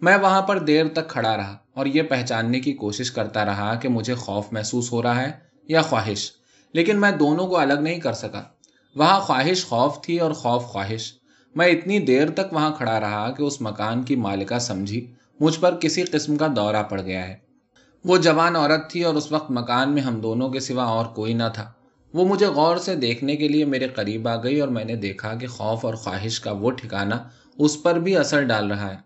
میں 0.00 0.16
وہاں 0.16 0.42
پر 0.42 0.58
دیر 0.58 0.88
تک 0.88 1.08
کھڑا 1.08 1.36
رہا 1.36 1.56
اور 1.74 1.86
یہ 1.86 2.02
پہچاننے 2.02 2.60
کی 2.60 2.72
کوشش 2.72 3.10
کرتا 3.10 3.44
رہا 3.44 3.74
کہ 3.74 3.88
مجھے 3.88 4.14
خوف 4.14 4.52
محسوس 4.52 4.92
ہو 4.92 5.02
رہا 5.02 5.22
ہے 5.22 5.32
یا 5.68 5.82
خواہش، 5.82 6.30
لیکن 6.72 7.00
میں 7.00 7.12
دونوں 7.12 7.46
کو 7.46 7.58
الگ 7.58 7.74
نہیں 7.74 8.00
کر 8.00 8.12
سکا۔ 8.12 8.42
وہاں 8.96 9.20
خواہش 9.20 9.64
خوف 9.64 10.00
تھی 10.00 10.18
اور 10.18 10.32
خوف 10.32 10.64
خواہش۔ 10.64 11.19
میں 11.54 11.66
اتنی 11.66 11.98
دیر 11.98 12.30
تک 12.30 12.52
وہاں 12.52 12.70
کھڑا 12.76 13.00
رہا 13.00 13.30
کہ 13.30 13.42
اس 13.42 13.60
مکان 13.60 14.02
کی 14.02 14.16
مالکہ 14.16 14.58
سمجھی، 14.58 15.06
مجھ 15.40 15.60
پر 15.60 15.76
کسی 15.80 16.02
قسم 16.02 16.36
کا 16.36 16.46
دورہ 16.56 16.82
پڑ 16.82 17.00
گیا 17.00 17.28
ہے۔ 17.28 17.36
وہ 18.04 18.16
جوان 18.16 18.56
عورت 18.56 18.90
تھی 18.90 19.02
اور 19.02 19.14
اس 19.14 19.32
وقت 19.32 19.50
مکان 19.50 19.92
میں 19.92 20.02
ہم 20.02 20.20
دونوں 20.20 20.48
کے 20.48 20.60
سوا 20.60 20.84
اور 20.84 21.06
کوئی 21.06 21.34
نہ 21.34 21.42
تھا۔ 21.54 21.72
وہ 22.14 22.24
مجھے 22.24 22.46
غور 22.46 22.76
سے 22.76 22.96
دیکھنے 22.96 23.36
کے 23.36 23.48
لیے 23.48 23.64
میرے 23.64 23.88
قریب 23.88 24.28
آ 24.28 24.36
گئی 24.36 24.60
اور 24.60 24.68
میں 24.68 24.84
نے 24.84 24.96
دیکھا 24.96 25.34
کہ 25.34 25.46
خوف 25.46 25.84
اور 25.84 25.94
خواہش 25.94 26.40
کا 26.40 26.52
وہ 26.52 26.70
ٹھکانا 26.70 27.18
اس 27.58 27.82
پر 27.82 27.98
بھی 27.98 28.16
اثر 28.16 28.42
ڈال 28.42 28.70
رہا 28.70 28.90
ہے۔ 28.90 28.96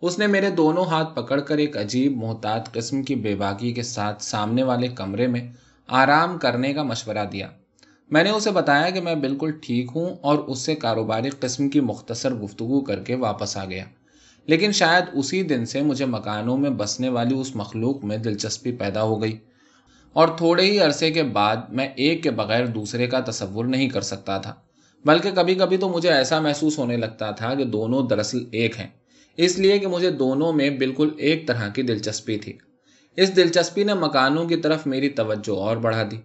اس 0.00 0.18
نے 0.18 0.26
میرے 0.26 0.50
دونوں 0.50 0.84
ہاتھ 0.84 1.16
پکڑ 1.16 1.40
کر 1.40 1.58
ایک 1.58 1.76
عجیب 1.76 2.16
محتاط 2.16 2.72
قسم 2.72 3.02
کی 3.02 3.14
بے 3.14 3.34
باکی 3.34 3.72
کے 3.72 3.82
ساتھ 3.82 4.22
سامنے 4.22 4.62
والے 4.62 4.88
کمرے 4.88 5.26
میں 5.26 5.48
آرام 5.88 6.38
کرنے 6.38 6.74
کا 6.74 6.82
مشورہ 6.82 7.24
دیا۔ 7.32 7.48
میں 8.10 8.24
نے 8.24 8.30
اسے 8.30 8.50
بتایا 8.50 8.90
کہ 8.90 9.00
میں 9.00 9.14
بالکل 9.14 9.50
ٹھیک 9.62 9.90
ہوں 9.94 10.16
اور 10.20 10.38
اس 10.38 10.58
سے 10.58 10.74
کاروباری 10.74 11.28
قسم 11.40 11.68
کی 11.68 11.80
مختصر 11.80 12.34
گفتگو 12.34 12.80
کر 12.80 13.02
کے 13.02 13.14
واپس 13.14 13.56
آ 13.56 13.64
گیا۔ 13.64 13.84
لیکن 14.46 14.72
شاید 14.72 15.04
اسی 15.12 15.42
دن 15.42 15.64
سے 15.64 15.80
مجھے 15.80 16.04
مکانوں 16.04 16.56
میں 16.56 16.70
بسنے 16.70 17.08
والی 17.08 17.34
اس 17.34 17.56
مخلوق 17.56 18.04
میں 18.04 18.16
دلچسپی 18.16 18.72
پیدا 18.72 19.02
ہو 19.02 19.22
گئی۔ 19.22 19.36
اور 20.12 20.28
تھوڑے 20.28 20.62
ہی 20.62 20.78
عرصے 20.78 21.10
کے 21.10 21.22
بعد 21.22 21.56
میں 21.68 21.88
ایک 21.96 22.22
کے 22.22 22.30
بغیر 22.30 22.66
دوسرے 22.66 23.06
کا 23.06 23.20
تصور 23.20 23.64
نہیں 23.64 23.88
کر 23.88 24.00
سکتا 24.00 24.38
تھا، 24.38 24.54
بلکہ 25.04 25.30
کبھی 25.30 25.54
کبھی 25.54 25.76
تو 25.76 25.88
مجھے 25.88 26.10
ایسا 26.10 26.40
محسوس 26.40 26.78
ہونے 26.78 26.96
لگتا 26.96 27.30
تھا 27.30 27.54
کہ 27.54 27.64
دونوں 27.64 28.08
دراصل 28.08 28.44
ایک 28.52 28.80
ہیں۔ 28.80 28.88
اس 29.36 29.58
لیے 29.58 29.78
کہ 29.78 29.86
مجھے 29.86 30.10
دونوں 30.10 30.52
میں 30.52 30.70
بالکل 30.70 31.08
ایک 31.16 31.48
طرح 31.48 31.68
کی 31.68 31.82
دلچسپی 31.82 32.38
تھی۔ 32.38 32.52
اس 33.16 33.36
دلچسپی 33.36 33.84
نے 33.84 33.94
مکانوں 33.94 34.44
کی 34.44 34.56
طرف 34.56 34.86
میری 34.86 35.08
توجہ 35.08 35.56
اور 35.56 35.76
بڑھا 35.76 36.02
دی۔ 36.10 36.16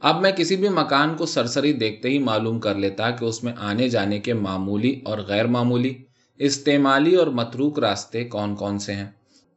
اب 0.00 0.20
میں 0.20 0.32
کسی 0.32 0.56
بھی 0.56 0.68
مکان 0.68 1.16
کو 1.16 1.26
سرسری 1.26 1.72
دیکھتے 1.72 2.08
ہی 2.08 2.18
معلوم 2.18 2.60
کر 2.60 2.74
لیتا 2.74 3.10
کہ 3.10 3.24
اس 3.24 3.44
میں 3.44 3.52
آنے 3.58 3.88
جانے 3.88 4.18
کے 4.18 4.34
معمولی 4.34 5.00
اور 5.04 5.18
غیر 5.18 5.46
معمولی، 5.46 5.94
استعمالی 6.38 7.14
اور 7.14 7.26
متروک 7.26 7.78
راستے 7.78 8.24
کون 8.24 8.54
کون 8.56 8.78
سے 8.78 8.94
ہیں؟ 8.94 9.10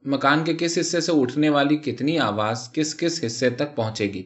مکان 0.05 0.43
کے 0.43 0.53
کس 0.53 0.77
حصے 0.77 1.01
سے 1.01 1.11
اٹھنے 1.11 1.49
والی 1.49 1.77
کتنی 1.77 2.19
آواز 2.19 2.69
کس 2.73 2.95
کس 2.95 3.23
حصے 3.25 3.49
تک 3.49 3.75
پہنچے 3.75 4.13
گی؟ 4.13 4.23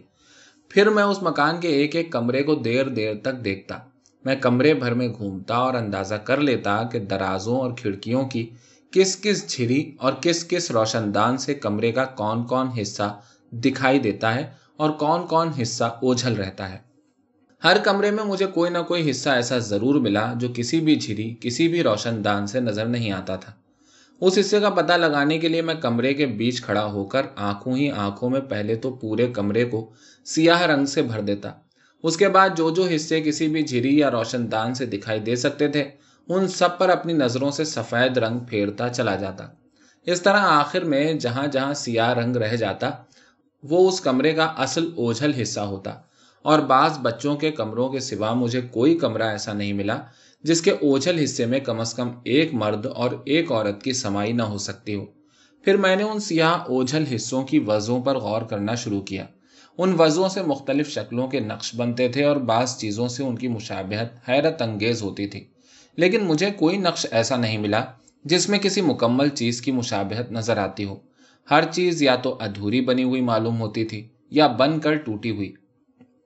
پھر 0.69 0.89
میں 0.89 1.03
اس 1.03 1.23
مکان 1.23 1.59
کے 1.59 1.67
ایک 1.67 1.95
ایک 1.95 2.11
کمرے 2.11 2.43
کو 2.43 2.55
دیر 2.55 2.89
دیر 2.89 3.13
تک 3.21 3.45
دیکھتا۔ 3.45 3.77
میں 4.25 4.35
کمرے 4.35 4.73
بھر 4.73 4.93
میں 4.93 5.07
گھومتا 5.07 5.55
اور 5.55 5.73
اندازہ 5.73 6.15
کر 6.15 6.37
لیتا 6.37 6.83
کہ 6.83 6.99
درازوں 6.99 7.59
اور 7.59 7.71
کھڑکیوں 7.71 8.27
کی 8.27 8.49
کس 8.91 9.21
کس 9.21 9.47
جھری 9.47 9.91
اور 9.97 10.13
کس 10.21 10.47
کس 10.47 10.71
روشن 10.71 11.13
دان 11.15 11.37
سے 11.37 11.53
کمرے 11.53 11.91
کا 11.91 12.05
کون 12.05 12.43
کون 12.43 12.67
حصہ 12.81 13.19
دکھائی 13.51 13.99
دیتا 13.99 14.35
ہے۔ 14.35 14.62
اور 14.83 14.91
کون 14.91 15.27
کون 15.27 15.49
حصہ 15.61 15.83
اوجھل 15.83 16.33
رہتا 16.33 16.73
ہے۔ 16.73 16.77
ہر 17.63 17.77
کمرے 17.83 18.11
میں 18.11 18.23
مجھے 18.23 18.45
کوئی 18.45 18.71
نہ 18.71 18.77
کوئی 18.77 19.11
حصہ 19.11 19.29
ایسا 19.29 19.57
ضرور 19.57 19.95
ملا 19.95 20.33
جو 20.35 20.47
کسی 20.55 20.79
بھی 20.79 20.95
جھری، 20.95 21.35
کسی 21.41 21.67
بھی 21.67 21.83
روشن 21.83 22.25
دان 22.25 22.47
سے 22.47 22.59
نظر 22.59 22.85
نہیں 22.85 23.11
آتا 23.11 23.35
تھا۔ 23.35 23.51
اس 24.21 24.37
حصے 24.39 24.59
کا 24.59 24.69
پتہ 24.69 24.93
لگانے 24.93 25.37
کے 25.37 25.47
لیے 25.47 25.61
میں 25.61 25.75
کمرے 25.75 26.13
کے 26.13 26.25
بیچ 26.25 26.61
کھڑا 26.61 26.85
ہو 26.85 27.05
کر 27.05 27.21
آنکھوں 27.35 27.77
ہی 27.77 27.91
آنکھوں 27.91 28.29
میں 28.29 28.39
پہلے 28.39 28.75
تو 28.75 28.91
پورے 28.91 29.27
کمرے 29.27 29.65
کو 29.65 29.91
سیاہ 30.25 30.61
رنگ 30.61 30.85
سے 30.85 31.01
بھر 31.01 31.21
دیتا۔ 31.21 31.51
اس 32.03 32.17
کے 32.17 32.29
بعد 32.29 32.49
جو 32.57 32.69
جو 32.69 32.87
حصے 32.95 33.21
کسی 33.21 33.47
بھی 33.47 33.63
جھری 33.63 33.97
یا 33.99 34.11
روشن 34.11 34.51
دان 34.51 34.73
سے 34.73 34.85
دکھائی 34.85 35.19
دے 35.19 35.35
سکتے 35.35 35.67
تھے، 35.67 35.83
ان 36.29 36.47
سب 36.47 36.77
پر 36.77 36.89
اپنی 36.89 37.13
نظروں 37.13 37.51
سے 37.51 37.63
سفید 37.63 38.17
رنگ 38.17 38.39
پھیرتا 38.39 38.89
چلا 38.89 39.15
جاتا۔ 39.15 39.47
اس 40.05 40.21
طرح 40.21 40.39
آخر 40.39 40.83
میں 40.83 41.13
جہاں 41.13 41.47
جہاں 41.47 41.73
سیاہ 41.73 42.13
رنگ 42.13 42.35
رہ 42.35 42.55
جاتا 42.55 42.89
وہ 43.63 43.87
اس 43.87 44.01
کمرے 44.01 44.33
کا 44.33 44.43
اصل 44.43 44.89
اوجھل 44.95 45.31
حصہ 45.41 45.59
ہوتا 45.59 45.91
اور 46.41 46.59
بعض 46.59 46.99
بچوں 46.99 47.35
کے 47.35 47.51
کمروں 47.51 47.89
کے 47.89 47.99
سوا 47.99 48.33
مجھے 48.33 48.61
کوئی 48.61 48.97
کمرہ 48.97 49.23
ایسا 49.23 49.53
نہیں 49.53 49.73
ملا 49.73 49.97
جس 50.43 50.61
کے 50.61 50.71
اوجھل 50.71 51.19
حصے 51.23 51.45
میں 51.45 51.59
کم 51.59 51.79
از 51.79 51.93
کم 51.93 52.09
ایک 52.23 52.53
مرد 52.53 52.85
اور 52.85 53.11
ایک 53.25 53.51
عورت 53.51 53.83
کی 53.83 53.93
سمائی 53.93 54.31
نہ 54.31 54.43
ہو 54.43 54.57
سکتی 54.57 54.95
ہو۔ 54.95 55.05
پھر 55.61 55.77
میں 55.77 55.95
نے 55.95 56.03
ان 56.03 56.19
سیاہ 56.19 56.53
اوجھل 56.53 57.03
حصوں 57.15 57.43
کی 57.43 57.59
وضوں 57.59 58.01
پر 58.01 58.17
غور 58.17 58.41
کرنا 58.41 58.75
شروع 58.75 59.01
کیا۔ 59.01 59.25
ان 59.77 59.95
وضوں 59.97 60.29
سے 60.29 60.41
مختلف 60.41 60.89
شکلوں 60.89 61.27
کے 61.27 61.39
نقش 61.39 61.75
بنتے 61.75 62.07
تھے 62.07 62.23
اور 62.23 62.35
بعض 62.35 62.77
چیزوں 62.77 63.07
سے 63.07 63.23
ان 63.23 63.35
کی 63.35 63.47
مشابہت 63.47 64.29
حیرت 64.29 64.61
انگیز 64.61 65.03
ہوتی 65.03 65.27
تھی۔ 65.27 65.43
لیکن 65.95 66.25
مجھے 66.25 66.51
کوئی 66.51 66.77
نقش 66.77 67.05
ایسا 67.11 67.35
نہیں 67.35 67.57
ملا 67.57 67.85
جس 68.25 68.49
میں 68.49 68.59
کسی 68.59 68.81
مکمل 68.81 69.29
چیز 69.29 69.61
کی 69.61 69.71
مشابہت 69.71 70.31
نظر 70.31 70.57
آتی 70.57 70.85
ہو۔ 70.85 70.95
ہر 71.51 71.63
چیز 71.71 72.01
یا 72.01 72.15
تو 72.15 72.37
ادھوری 72.39 72.81
بنی 72.81 73.03
ہوئی 73.03 73.21
معلوم 73.21 73.61
ہوتی 73.61 73.85
تھی 73.85 74.07
یا 74.29 74.47
بن 74.47 74.79
کر 74.79 74.95
ٹوٹی 74.95 75.31
ہوئی۔ 75.31 75.53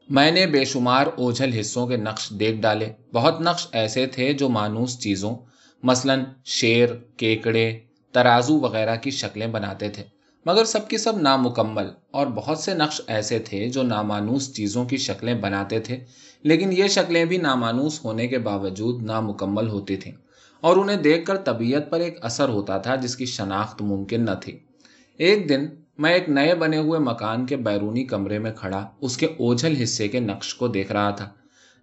میں 0.10 0.32
نے 0.32 0.46
بے 0.46 0.66
شمار 0.66 1.08
اوجھل 1.18 1.60
حصوں 1.60 1.88
کے 1.88 1.98
نقش 1.98 2.30
دیکھ 2.30 2.62
ڈالے۔ 2.62 2.90
بہت 3.14 3.42
نقش 3.42 3.68
ایسے 3.72 4.08
تھے 4.08 4.34
جو 4.34 4.50
مانوس 4.50 5.00
چیزوں، 5.00 5.36
مثلا 5.84 6.16
شیر، 6.46 6.90
کیکڑے، 7.18 7.80
ترازو 8.12 8.60
وغیرہ 8.60 8.96
کی 8.96 9.10
شکلیں 9.12 9.48
بناتے 9.48 9.90
تھے۔ 9.90 10.04
مگر 10.46 10.66
سب 10.66 10.88
کی 10.88 10.98
سب 10.98 11.18
نامکمل 11.18 11.90
اور 12.12 12.28
بہت 12.28 12.58
سے 12.58 12.74
نقش 12.74 13.02
ایسے 13.08 13.40
تھے 13.40 13.70
جو 13.70 13.84
نامانوس 13.84 14.54
چیزوں 14.54 14.86
کی 14.86 14.98
شکلیں 14.98 15.34
بناتے 15.34 15.80
تھے، 15.80 15.98
لیکن 16.44 16.74
یہ 16.74 16.88
شکلیں 16.88 17.26
بھی 17.26 17.38
نامانوس 17.38 18.06
ہونے 18.06 18.28
کے 18.28 18.38
باوجود 18.40 19.04
نامکمل 19.04 19.68
ہوتی 19.68 19.96
تھیں۔ 19.96 20.14
اور 20.62 20.78
انہیں 20.78 20.98
دیکھ 20.98 21.26
کر 21.26 21.38
طبیعت 21.38 21.90
پر 21.90 22.00
ایک 22.00 22.26
اثر 22.26 22.50
ہوتا 22.50 22.78
تھا 22.78 22.96
جس 22.96 23.16
کی 23.16 23.26
شناخت 23.26 23.82
ممکن 23.82 24.26
نہ 24.26 24.32
تھی۔ 24.42 24.60
ایک 25.18 25.50
دن 25.50 25.66
میں 25.98 26.14
ایک 26.14 26.30
نئے 26.30 26.56
بنے 26.56 26.78
ہوئے 26.78 27.00
مکان 27.00 27.46
کے 27.46 27.56
بیرونی 27.56 28.04
کمرے 28.04 28.40
میں 28.40 28.52
کھڑا 28.52 28.90
اس 29.02 29.18
کے 29.18 29.26
اوجھل 29.26 29.76
حصے 29.84 30.08
کے 30.08 30.20
نقش 30.20 30.56
کو 30.56 30.68
دیکھ 30.68 30.92
رہا 30.92 31.10
تھا۔ 31.10 31.30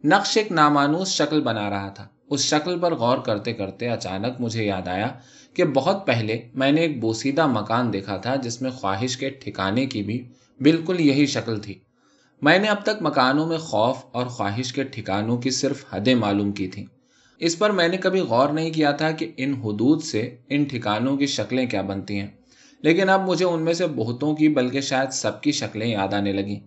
نقش 0.05 0.37
ایک 0.37 0.53
نامانوس 0.53 1.09
شکل 1.09 1.41
بنا 1.41 1.71
رہا 1.71 1.89
تھا۔ 1.89 2.09
اس 2.31 2.41
شکل 2.41 2.79
پر 2.79 2.95
غور 2.95 3.19
کرتے 3.19 3.53
کرتے 3.53 3.89
اچانک 3.89 4.41
مجھے 4.41 4.65
یاد 4.65 4.89
آیا 4.89 5.09
کہ 5.55 5.65
بہت 5.65 6.07
پہلے 6.07 6.49
میں 6.55 6.73
نے 6.73 6.81
ایک 6.81 7.01
بوسیدہ 7.01 7.47
مکان 7.47 7.93
دیکھا 7.93 8.17
تھا 8.17 8.37
جس 8.37 8.63
میں 8.63 8.71
خواہش 8.71 9.17
کے 9.17 9.31
ٹھکانے 9.31 9.87
کی 9.87 10.03
بھی 10.03 10.29
بالکل 10.61 11.01
یہی 11.01 11.27
شکل 11.27 11.61
تھی۔ 11.61 11.75
میں 12.43 12.59
نے 12.59 12.69
اب 12.69 12.83
تک 12.83 13.03
مکانوں 13.03 13.47
میں 13.47 13.59
خوف 13.59 13.97
اور 14.13 14.27
خواہش 14.27 14.73
کے 14.73 14.85
ٹھکانوں 14.85 15.37
کی 15.37 15.51
صرف 15.51 15.85
حدیں 15.93 16.15
معلوم 16.15 16.53
کی 16.53 16.69
تھیں۔ 16.69 16.85
اس 17.39 17.59
پر 17.59 17.71
میں 17.71 17.89
نے 17.89 17.97
کبھی 17.97 18.21
غور 18.21 18.49
نہیں 18.49 18.71
کیا 18.71 18.91
تھا 18.91 19.11
کہ 19.11 19.33
ان 19.37 19.55
حدود 19.55 20.03
سے 20.03 20.37
ان 20.49 20.65
ٹھکانوں 20.65 21.17
کی 21.17 21.27
شکلیں 21.27 21.67
کیا 21.67 21.83
بنتی 21.83 22.21
ہیں۔ 22.21 22.27
لیکن 22.85 23.09
اب 23.09 23.29
مجھے 23.29 23.45
ان 23.45 23.63
میں 23.63 23.73
سے 23.73 23.87
بہتوں 23.87 24.37
کی 24.37 24.49
بلکہ 24.49 24.81
شاید 24.81 25.11
سب 25.11 25.41
کی 25.41 25.53
شکلیں 25.53 25.87
یاد 25.87 26.15
آنے 26.15 26.33
لگیں۔ 26.33 26.61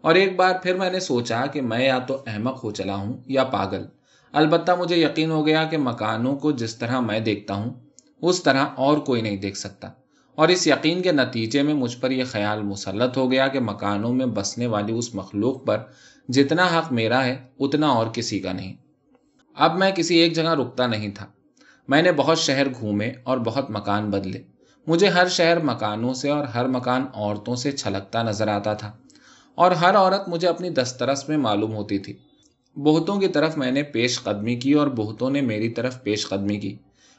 اور 0.00 0.14
ایک 0.14 0.36
بار 0.36 0.54
پھر 0.62 0.74
میں 0.74 0.90
نے 0.90 1.00
سوچا 1.00 1.46
کہ 1.46 1.62
میں 1.62 1.86
یا 1.86 1.98
تو 1.98 2.22
احمق 2.26 2.64
ہو 2.64 2.70
چلا 2.70 2.94
ہوں 2.94 3.16
یا 3.26 3.44
پاگل۔ 3.44 3.84
البتہ 4.32 4.72
مجھے 4.78 4.96
یقین 4.96 5.30
ہو 5.30 5.46
گیا 5.46 5.64
کہ 5.64 5.78
مکانوں 5.78 6.36
کو 6.36 6.52
جس 6.52 6.76
طرح 6.76 7.00
میں 7.00 7.20
دیکھتا 7.20 7.54
ہوں، 7.54 7.74
اس 8.22 8.42
طرح 8.42 8.64
اور 8.76 8.98
کوئی 8.98 9.22
نہیں 9.22 9.36
دیکھ 9.36 9.58
سکتا۔ 9.58 9.88
اور 10.34 10.48
اس 10.48 10.66
یقین 10.66 11.02
کے 11.02 11.12
نتیجے 11.12 11.62
میں 11.62 11.74
مجھ 11.74 11.96
پر 12.00 12.10
یہ 12.10 12.24
خیال 12.24 12.62
مسلط 12.62 13.16
ہو 13.16 13.30
گیا 13.30 13.48
کہ 13.48 13.60
مکانوں 13.60 14.14
میں 14.14 14.26
بسنے 14.26 14.66
والی 14.66 14.92
اس 14.92 15.14
مخلوق 15.14 15.66
پر 15.66 15.78
جتنا 16.28 16.66
حق 16.66 16.92
میرا 16.92 17.24
ہے، 17.24 17.36
اتنا 17.60 17.88
اور 17.88 18.06
کسی 18.06 18.38
کا 18.38 18.52
نہیں۔ 18.52 18.74
اب 19.54 19.78
میں 19.78 19.90
کسی 19.90 20.16
ایک 20.16 20.32
جگہ 20.32 20.54
رکتا 20.54 20.86
نہیں 20.86 21.08
تھا۔ 21.08 21.26
میں 21.88 22.02
نے 22.02 22.12
بہت 22.12 22.38
شہر 22.38 22.66
گھومے 22.80 23.12
اور 23.24 23.38
بہت 23.38 23.70
مکان 23.70 24.10
بدلے۔ 24.10 24.53
مجھے 24.86 25.08
ہر 25.08 25.28
شہر 25.28 25.58
مکانوں 25.60 26.14
سے 26.14 26.30
اور 26.30 26.44
ہر 26.44 26.66
مکان 26.66 27.06
عورتوں 27.14 27.56
سے 27.56 27.72
چھلکتا 27.72 28.22
نظر 28.22 28.48
آتا 28.48 28.74
تھا 28.74 28.92
اور 29.54 29.70
ہر 29.70 29.96
عورت 29.96 30.28
مجھے 30.28 30.48
اپنی 30.48 30.70
دسترس 30.70 31.28
میں 31.28 31.36
معلوم 31.36 31.74
ہوتی 31.74 31.98
تھی۔ 31.98 32.12
بہتوں 32.76 33.20
کی 33.20 33.28
طرف 33.28 33.56
میں 33.56 33.72
نے 33.72 33.82
پیش 33.82 34.22
قدمی 34.22 34.56
کی 34.56 34.72
اور 34.72 34.86
بہتوں 34.86 35.30
نے 35.30 35.40
میری 35.40 35.68
طرف 35.68 36.02
پیش 36.02 36.28
قدمی 36.28 36.56
کی۔ 36.56 36.76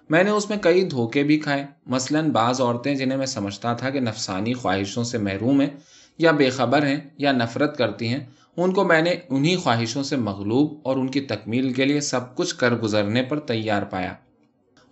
میں 0.10 0.24
نے 0.24 0.30
اس 0.30 0.50
میں 0.50 0.58
کئی 0.58 0.84
دھوکے 0.84 1.24
بھی 1.24 1.40
کھائے۔ 1.40 1.66
مثلا 1.86 2.22
بعض 2.34 2.62
عورتیں 2.62 2.96
جنہیں 2.96 3.18
میں 3.18 3.26
سمجھتا 3.26 3.74
تھا 3.74 3.90
کہ 3.90 4.00
نفسانی 4.00 4.54
خواہشوں 4.54 5.04
سے 5.04 5.18
محروم 5.18 5.62
ہیں 5.62 5.70
یا 6.18 6.32
بے 6.32 6.50
خبر 6.50 6.86
ہیں 6.86 6.98
یا 7.18 7.32
نفرت 7.32 7.78
کرتی 7.78 8.08
ہیں، 8.08 8.20
ان 8.58 8.74
کو 8.74 8.84
میں 8.84 9.02
نے 9.02 9.16
انہی 9.30 9.56
خواہشوں 9.56 10.04
سے 10.04 10.16
مغلوب 10.16 10.74
اور 10.84 10.98
ان 10.98 11.08
کی 11.08 11.22
تکمیل 11.22 11.74
کے 11.74 11.86
لیے 11.86 12.02
سب 12.02 12.36
کچھ 12.36 12.56
کر 12.56 12.74
گزرنے 12.74 13.24
پر 13.24 13.40
تیار 13.40 13.82
پایا۔ 13.82 14.14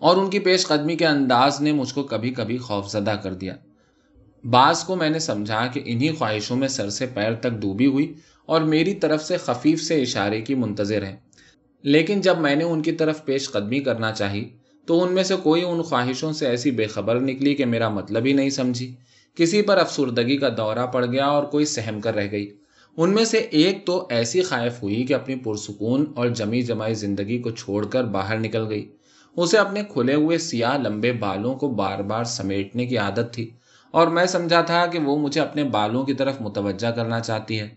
اور 0.04 0.18
ان 0.18 0.30
کی 0.30 0.39
پیش 0.39 0.68
قدمی 0.68 0.96
کے 0.96 1.08
انداز 1.08 1.62
نے 1.62 1.72
مجھ 1.72 1.94
کو 1.94 2.04
کبھی 2.04 2.30
کبھی 2.30 2.58
خوف 2.58 2.92
زدہ 2.92 3.16
کر 3.24 3.34
دیا۔ 3.34 3.56
بعض 4.44 4.84
کو 4.84 4.96
میں 4.96 5.10
نے 5.10 5.20
سمجھا 5.20 5.68
کہ 5.68 5.82
انہی 5.86 6.10
خواہشوں 6.10 6.58
میں 6.58 6.68
سر 6.68 6.89
سے 6.89 7.06
پیر 7.06 7.34
تک 7.34 7.50
ڈوبی 7.50 7.86
ہوئی 7.86 8.13
اور 8.46 8.62
میری 8.62 8.94
طرف 8.94 9.24
سے 9.24 9.38
خفیف 9.38 9.82
سے 9.82 10.02
اشارے 10.02 10.42
کی 10.42 10.56
منتظر 10.56 11.04
ہیں۔ 11.04 11.16
لیکن 11.84 12.22
جب 12.22 12.38
میں 12.38 12.56
نے 12.56 12.63
ان 12.63 12.82
کی 12.82 12.92
طرف 12.92 13.26
پیش 13.26 13.50
قدمی 13.50 13.80
کرنا 13.80 14.12
چاہی 14.12 14.50
تو 14.86 15.04
ان 15.04 15.13
میں 15.13 15.24
سے 15.24 15.36
کوئی 15.44 15.63
ان 15.63 15.82
خواہشوں 15.82 16.34
سے 16.34 16.48
ایسی 16.48 16.72
بے 16.72 16.86
خبر 16.86 17.20
نکلی 17.20 17.56
کہ 17.56 17.66
میرا 17.66 17.89
مطلب 17.89 18.26
ہی 18.26 18.34
نہیں 18.34 18.50
سمجھی۔ 18.50 18.96
کسی 19.36 19.62
پر 19.62 19.78
افسردگی 19.78 20.38
کا 20.38 20.50
دورہ 20.50 20.86
پڑ 20.86 21.06
گیا 21.06 21.26
اور 21.26 21.44
کوئی 21.44 21.66
سہم 21.66 22.02
کر 22.02 22.16
رہ 22.16 22.28
گئی۔ 22.32 22.54
ان 22.98 23.10
میں 23.10 23.26
سے 23.26 23.38
ایک 23.38 23.86
تو 23.86 24.08
ایسی 24.10 24.42
خائف 24.42 24.84
ہوئی 24.84 25.06
کہ 25.06 25.13
اپنی 25.13 25.36
پرسکون 25.36 26.06
اور 26.16 26.28
جمی 26.28 26.62
جمائی 26.62 26.94
زندگی 26.94 27.38
کو 27.38 27.50
چھوڑ 27.50 27.86
کر 27.86 28.04
باہر 28.04 28.39
نکل 28.39 28.66
گئی۔ 28.70 28.92
اسے 29.38 29.58
اپنے 29.58 29.84
کھلے 29.84 30.15
ہوئے 30.15 30.38
سیاہ 30.38 30.78
لمبے 30.78 31.12
بالوں 31.12 31.56
کو 31.56 31.69
بار 31.69 32.00
بار 32.00 32.24
سمیٹنے 32.24 32.86
کی 32.86 32.98
عادت 32.98 33.34
تھی 33.34 33.50
اور 33.91 34.08
میں 34.08 34.26
سمجھا 34.26 34.62
تھا 34.62 34.86
کہ 34.86 35.00
وہ 35.00 35.17
مجھے 35.17 35.41
اپنے 35.41 35.63
بالوں 35.63 36.04
کی 36.04 36.13
طرف 36.13 36.41
متوجہ 36.41 36.91
کرنا 36.91 37.19
چاہتی 37.19 37.60
ہے 37.60 37.69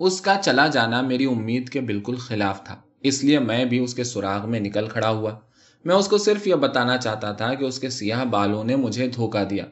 اس 0.00 0.20
کا 0.20 0.34
چلا 0.42 0.66
جانا 0.66 1.00
میری 1.00 1.24
امید 1.24 1.68
کے 1.68 1.80
بالکل 1.80 2.16
خلاف 2.16 2.64
تھا، 2.64 2.76
اس 3.02 3.24
لیے 3.24 3.38
میں 3.38 3.64
بھی 3.64 3.78
اس 3.78 3.94
کے 3.94 4.04
سراغ 4.04 4.50
میں 4.50 4.60
نکل 4.60 4.86
کھڑا 4.86 5.10
ہوا۔ 5.10 5.30
میں 5.84 5.94
اس 5.94 6.08
کو 6.08 6.18
صرف 6.18 6.46
یہ 6.46 6.54
بتانا 6.54 6.96
چاہتا 6.96 7.32
تھا 7.32 7.54
کہ 7.54 7.64
اس 7.64 7.78
کے 7.78 7.90
سیاہ 7.90 8.24
بالوں 8.24 8.64
نے 8.64 8.76
مجھے 8.76 9.08
دھوکا 9.08 9.42
دیا، 9.50 9.64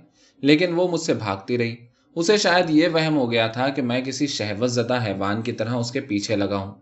لیکن 0.43 0.75
وہ 0.75 0.89
مجھ 0.89 1.01
سے 1.01 1.15
بھاگتی 1.15 1.59
رہی۔ 1.59 1.75
اسے 2.17 2.37
شاید 2.37 2.71
یہ 2.71 2.89
وہم 2.93 3.17
ہو 3.17 3.31
گیا 3.31 3.47
تھا 3.47 3.69
کہ 3.69 3.83
میں 3.83 4.01
کسی 4.01 4.27
شہوت 4.27 4.71
زدہ 4.71 4.99
حیوان 5.07 5.43
کی 5.43 5.53
طرح 5.53 5.75
اس 5.75 5.91
کے 5.91 6.01
پیچھے 6.01 6.37
لگا 6.37 6.57
ہوں۔ 6.57 6.75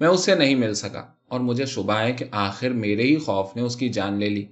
میں 0.00 0.08
اس 0.08 0.24
سے 0.24 0.34
نہیں 0.34 0.54
مل 0.54 0.74
سکا 0.74 1.02
اور 1.28 1.40
مجھے 1.40 1.66
شبہ 1.66 1.92
ہے 1.92 2.12
کہ 2.12 2.24
آخر 2.30 2.70
میرے 2.70 3.02
ہی 3.02 3.16
خوف 3.16 3.56
نے 3.56 3.62
اس 3.62 3.76
کی 3.76 3.88
جان 3.88 4.18
لے 4.18 4.28
لی۔ 4.28 4.44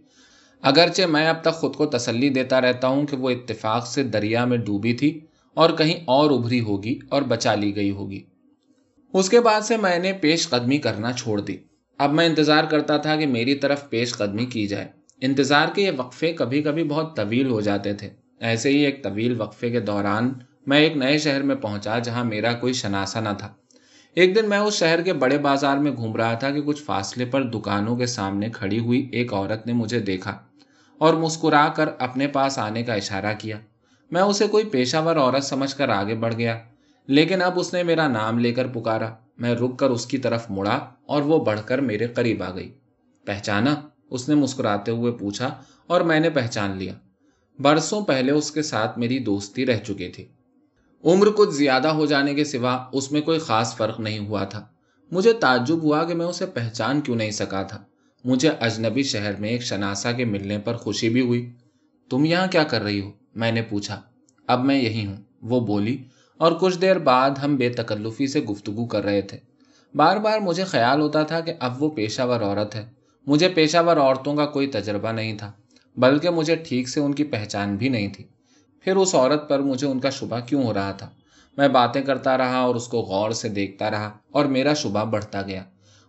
اگرچہ 0.62 1.02
میں 1.02 1.28
اب 1.28 1.40
تک 1.40 1.54
خود 1.54 1.76
کو 1.76 1.86
تسلی 1.86 2.28
دیتا 2.28 2.60
رہتا 2.60 2.88
ہوں 2.88 3.06
کہ 3.06 3.16
وہ 3.16 3.30
اتفاق 3.30 3.86
سے 3.86 4.02
دریا 4.02 4.44
میں 4.44 4.58
ڈوبی 4.58 4.92
تھی 4.92 5.20
اور 5.54 5.70
کہیں 5.70 6.00
اور 6.04 6.30
ابھری 6.30 6.60
ہوگی 6.60 6.98
اور 7.08 7.22
بچا 7.22 7.54
لی 7.54 7.76
گئی 7.76 7.90
ہوگی۔ 7.90 8.22
اس 9.12 9.28
کے 9.28 9.40
بعد 9.40 9.60
سے 9.60 9.76
میں 9.76 9.98
نے 9.98 10.12
پیش 10.12 10.48
قدمی 10.48 10.78
کرنا 10.78 11.12
چھوڑ 11.12 11.40
دی۔ 11.40 11.56
اب 11.98 12.12
میں 12.12 12.26
انتظار 12.26 12.64
کرتا 12.64 12.96
تھا 12.96 13.16
کہ 13.16 13.26
میری 13.26 13.54
طرف 13.54 13.90
پیش 13.90 14.14
قدمی 14.14 14.46
کی 14.46 14.66
جائے۔ 14.66 14.88
انتظار 15.20 15.66
کے 15.74 15.82
یہ 15.82 15.90
وقفے 15.96 16.32
کبھی 16.32 16.62
کبھی 16.62 16.84
بہت 16.84 17.16
طویل 17.16 17.50
ہو 17.50 17.60
جاتے 17.60 17.94
تھے۔ 17.94 18.10
ایسے 18.40 18.68
ہی 18.68 18.76
ایک 18.76 19.02
طویل 19.02 19.40
وقفے 19.40 19.70
کے 19.70 19.80
دوران 19.80 20.32
میں 20.66 20.78
ایک 20.78 20.96
نئے 20.96 21.18
شہر 21.18 21.42
میں 21.42 21.56
پہنچا 21.56 21.98
جہاں 21.98 22.24
میرا 22.24 22.52
کوئی 22.52 22.72
شناسا 22.72 23.20
نہ 23.20 23.28
تھا۔ 23.38 23.54
ایک 24.16 24.34
دن 24.34 24.48
میں 24.48 24.58
اس 24.58 24.74
شہر 24.74 25.02
کے 25.02 25.12
بڑے 25.12 25.38
بازار 25.38 25.76
میں 25.76 25.92
گھوم 25.92 26.16
رہا 26.16 26.34
تھا 26.34 26.50
کہ 26.50 26.60
کچھ 26.62 26.82
فاصلے 26.82 27.24
پر 27.24 27.42
دکانوں 27.42 27.96
کے 27.96 28.06
سامنے 28.06 28.48
کھڑی 28.50 28.78
ہوئی 28.78 29.08
ایک 29.12 29.32
عورت 29.32 29.66
نے 29.66 29.72
مجھے 29.72 29.98
دیکھا 30.00 30.38
اور 30.98 31.14
مسکرا 31.14 31.68
کر 31.68 31.88
اپنے 31.98 32.26
پاس 32.26 32.58
آنے 32.58 32.82
کا 32.82 32.94
اشارہ 32.94 33.32
کیا۔ 33.38 33.58
میں 34.10 34.22
اسے 34.22 34.46
کوئی 34.46 34.64
پیشہ 34.64 34.96
ور 34.96 35.16
عورت 35.16 35.44
سمجھ 35.44 35.74
کر 35.76 35.88
آگے 35.88 36.14
بڑھ 36.14 36.34
گیا، 36.34 36.58
لیکن 37.06 37.42
اب 37.42 37.58
اس 37.58 37.72
نے 37.74 37.82
میرا 37.82 38.08
نام 38.08 38.38
لے 38.38 38.52
کر 38.52 38.66
پکارا۔ 38.66 39.10
میں 39.38 39.54
رک 39.54 39.78
کر 39.78 39.90
اس 39.90 40.06
کی 40.06 40.18
طرف 40.18 40.50
مڑا 40.50 40.78
اور 41.06 41.22
وہ 41.22 41.44
بڑھ 41.44 41.60
کر 41.66 41.78
میرے 41.78 42.06
قریب 42.06 42.42
آ 42.42 42.50
گئی۔ 42.54 42.70
پہچانا؟ 43.26 43.74
اس 44.10 44.28
نے 44.28 44.34
مسکراتے 44.34 44.92
ہوئے 44.92 45.12
پوچھا 45.12 45.62
اور 45.86 46.00
میں 46.00 46.20
نے 46.20 46.30
پہچان 46.30 46.76
لیا۔ 46.76 46.92
برسوں 47.58 48.00
پہلے 48.00 48.32
اس 48.32 48.50
کے 48.50 48.62
ساتھ 48.62 48.98
میری 48.98 49.18
دوستی 49.18 49.66
رہ 49.66 49.78
چکی 49.78 50.08
تھی 50.08 50.26
عمر 51.06 51.28
کچھ 51.36 51.50
زیادہ 51.50 51.88
ہو 51.88 52.06
جانے 52.06 52.34
کے 52.34 52.44
سوا 52.44 52.84
اس 52.92 53.12
میں 53.12 53.20
کوئی 53.20 53.38
خاص 53.38 53.76
فرق 53.76 54.00
نہیں 54.00 54.18
ہوا 54.18 54.44
تھا۔ 54.44 54.66
مجھے 55.12 55.32
تعجب 55.32 55.82
ہوا 55.82 56.04
کہ 56.04 56.14
میں 56.14 56.26
اسے 56.26 56.46
پہچان 56.46 57.00
کیوں 57.00 57.16
نہیں 57.16 57.30
سکا 57.30 57.62
تھا۔ 57.62 57.82
مجھے 58.24 58.50
اجنبی 58.60 59.02
شہر 59.02 59.32
میں 59.38 59.48
ایک 59.48 59.62
شناسا 59.62 60.12
کے 60.12 60.24
ملنے 60.24 60.58
پر 60.58 60.76
خوشی 60.76 61.08
بھی 61.08 61.20
ہوئی۔ 61.20 61.50
تم 62.10 62.24
یہاں 62.24 62.46
کیا 62.46 62.64
کر 62.64 62.82
رہی 62.82 63.00
ہو؟ 63.00 63.10
میں 63.34 63.52
نے 63.52 63.62
پوچھا۔ 63.62 64.00
اب 64.46 64.64
میں 64.64 64.82
یہی 64.82 65.06
ہوں۔ 65.06 65.16
وہ 65.42 65.60
بولی، 65.60 66.04
اور 66.36 66.52
کچھ 66.60 66.78
دیر 66.78 66.98
بعد 66.98 67.30
ہم 67.30 67.56
بے 67.56 67.68
تکلفی 67.68 68.26
سے 68.26 68.40
گفتگو 68.40 68.86
کر 68.86 69.04
رہے 69.04 69.22
تھے۔ 69.22 69.38
بار 69.94 70.16
بار 70.16 70.38
مجھے 70.38 70.64
خیال 70.64 71.00
ہوتا 71.00 71.22
تھا 71.22 71.40
کہ 71.40 71.52
اب 71.60 71.82
وہ 71.82 71.90
پیشہ 71.90 72.22
ور 72.22 72.40
عورت 72.40 72.74
ہے۔ 72.74 72.86
مجھے 73.26 73.48
پیشہ 73.48 73.78
ور 73.86 73.96
عورتوں 73.96 74.36
کا 74.36 74.46
کوئی 74.46 74.66
تجربہ 74.66 75.12
نہیں 75.12 75.38
تھا، 75.38 75.52
بلکہ 75.96 76.30
مجھے 76.30 76.56
ٹھیک 76.56 76.88
سے 76.88 77.00
ان 77.00 77.12
کی 77.12 77.24
پہچان 77.24 77.76
بھی 77.76 77.88
نہیں 77.88 78.08
تھی۔ 78.08 78.24
پھر 78.86 78.96
اس 78.96 79.14
عورت 79.14 79.48
پر 79.48 79.58
مجھے 79.58 79.86
ان 79.86 80.00
کا 80.00 80.10
شبہ 80.10 80.38
کیوں 80.40 80.62
ہو 80.62 80.74
رہا 80.74 80.92
تھا؟ 80.92 81.08
میں 81.56 81.68
باتیں 81.68 82.02
کرتا 82.02 82.38
رہا 82.38 82.56
اور 82.56 82.74
اس 82.74 82.88
کو 82.88 82.98
غور 82.98 83.30
سے 83.30 83.48
دیکھتا 83.48 83.90
رہا 83.90 84.10
اور 84.30 84.44
میرا 84.44 84.74
شبہ 84.74 85.04
بڑھتا 85.04 85.42
گیا۔ 85.42 85.62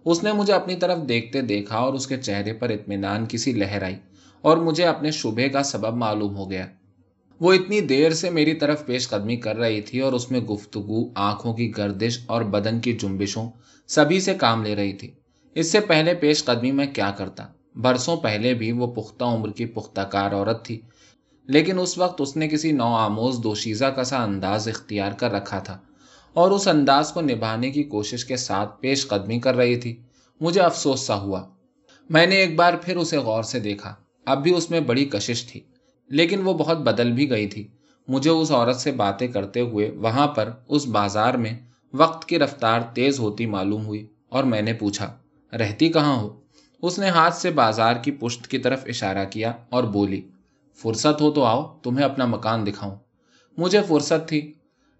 اس 0.06 0.24
نے 0.24 0.32
مجھے 0.32 0.54
اپنی 0.54 0.76
طرف 0.76 0.98
دیکھتے 1.10 1.42
دیکھا 1.42 1.78
اور 1.78 1.94
اس 1.94 2.08
کے 2.08 2.18
چہرے 2.18 2.54
پر 2.54 2.70
اطمینان 2.70 3.26
کسی 3.30 3.52
لہر 3.52 3.84
آئی 3.84 3.96
اور 4.42 4.58
مجھے 4.58 4.86
اپنے 4.86 5.12
شبے 5.12 5.50
کا 5.50 5.64
سبب 5.64 5.94
معلوم 5.94 6.36
ہو 6.36 6.52
گیا۔ 6.52 6.66
وہ 7.40 7.54
اتنی 7.54 7.82
دیر 7.82 8.12
سے 8.12 8.30
میری 8.30 8.54
طرف 8.54 8.86
پیش 8.86 9.10
قدمی 9.10 9.36
کر 9.36 9.58
رہی 9.58 9.82
تھی 9.82 10.00
اور 10.00 10.14
اس 10.14 10.32
میں 10.32 10.40
گفتگو، 10.40 11.10
آنکھوں 11.16 11.54
کی 11.54 11.78
گردش 11.78 12.20
اور 12.26 12.42
بدن 12.42 12.80
کی 12.80 12.94
جنبشوں 12.94 13.50
سبھی 13.88 14.20
سے 14.20 14.34
کام 14.34 14.64
لے 14.64 14.76
رہی 14.76 14.94
تھی۔ 14.94 15.12
اس 15.56 15.72
سے 15.72 15.80
پہلے 15.80 16.14
پیش 16.14 16.46
قدمی 16.46 16.72
میں 16.72 16.88
کیا 16.88 17.12
کرتا؟ 17.18 17.48
برسوں 17.76 18.18
پہلے 18.18 18.54
بھی 18.54 18.72
وہ 18.72 18.88
پختہ 18.88 19.24
عمر 19.24 19.52
کی 19.52 19.66
پختہ 19.66 20.02
کار 20.02 20.32
عورت 20.32 20.66
تھی۔ 20.66 20.82
لیکن 21.48 21.80
اس 21.80 21.98
وقت 21.98 22.22
اس 22.22 22.38
نے 22.38 22.48
کسی 22.48 22.72
نو 22.72 22.96
آموز 22.96 23.40
دوشیزہ 23.44 23.86
کا 23.86 24.04
سا 24.04 24.24
انداز 24.24 24.68
اختیار 24.68 25.12
کر 25.12 25.32
رکھا 25.32 25.60
تھا 25.60 25.78
اور 26.34 26.52
اس 26.52 26.68
انداز 26.68 27.12
کو 27.12 27.22
نبھانے 27.22 27.72
کی 27.72 27.84
کوشش 27.84 28.26
کے 28.26 28.36
ساتھ 28.36 28.82
پیش 28.82 29.08
قدمی 29.08 29.40
کر 29.40 29.56
رہی 29.56 29.76
تھی۔ 29.76 29.96
مجھے 30.42 30.62
افسوس 30.62 31.00
سا 31.00 31.16
ہوا۔ 31.16 31.44
میں 32.10 32.26
نے 32.26 32.36
ایک 32.36 32.56
بار 32.56 32.74
پھر 32.74 32.98
اسے 32.98 33.18
غور 33.18 33.44
سے 33.44 33.60
دیکھا۔ 33.60 33.96
اب 34.26 34.44
بھی 34.44 34.56
اس 34.56 34.72
میں 34.72 34.80
بڑی 34.80 35.06
کشش 35.06 35.48
تھی۔ 35.48 35.60
لیکن 36.10 36.42
وہ 36.42 36.54
بہت 36.54 36.78
بدل 36.78 37.12
بھی 37.12 37.30
گئی 37.30 37.48
تھی۔ 37.48 37.68
مجھے 38.08 38.32
اس 38.32 38.52
عورت 38.52 38.76
سے 38.76 38.92
باتیں 38.92 39.28
کرتے 39.28 39.62
ہوئے 39.62 39.92
وہاں 39.92 40.28
پر 40.28 40.50
اس 40.68 40.86
بازار 40.86 41.34
میں 41.34 41.54
وقت 41.94 42.26
کی 42.26 42.40
رفتار 42.40 42.82
تیز 42.94 43.20
ہوتی 43.20 43.46
معلوم 43.46 43.86
ہوئی 43.86 44.08
اور 44.30 44.44
میں 44.44 44.62
نے 44.62 44.74
پوچھا، 44.74 45.14
رہتی 45.54 45.90
کہاں 45.90 46.16
ہو؟ 46.16 46.40
اس 46.82 47.00
نے 47.00 47.10
ہاتھ 47.10 47.36
سے 47.36 47.50
بازار 47.50 47.96
کی 47.96 48.12
پشت 48.12 48.48
کی 48.48 48.58
طرف 48.58 48.84
اشارہ 48.88 49.26
کیا 49.30 49.54
اور 49.70 49.84
بولی 49.84 50.22
فرصت 50.82 51.22
ہو 51.22 51.32
تو 51.32 51.44
آؤ، 51.44 51.78
تمہیں 51.84 52.06
اپنا 52.06 52.26
مکان 52.26 52.68
دکھاؤں۔ 52.68 52.96
مجھے 53.58 53.80
فرصت 53.88 54.28
تھی۔ 54.28 54.54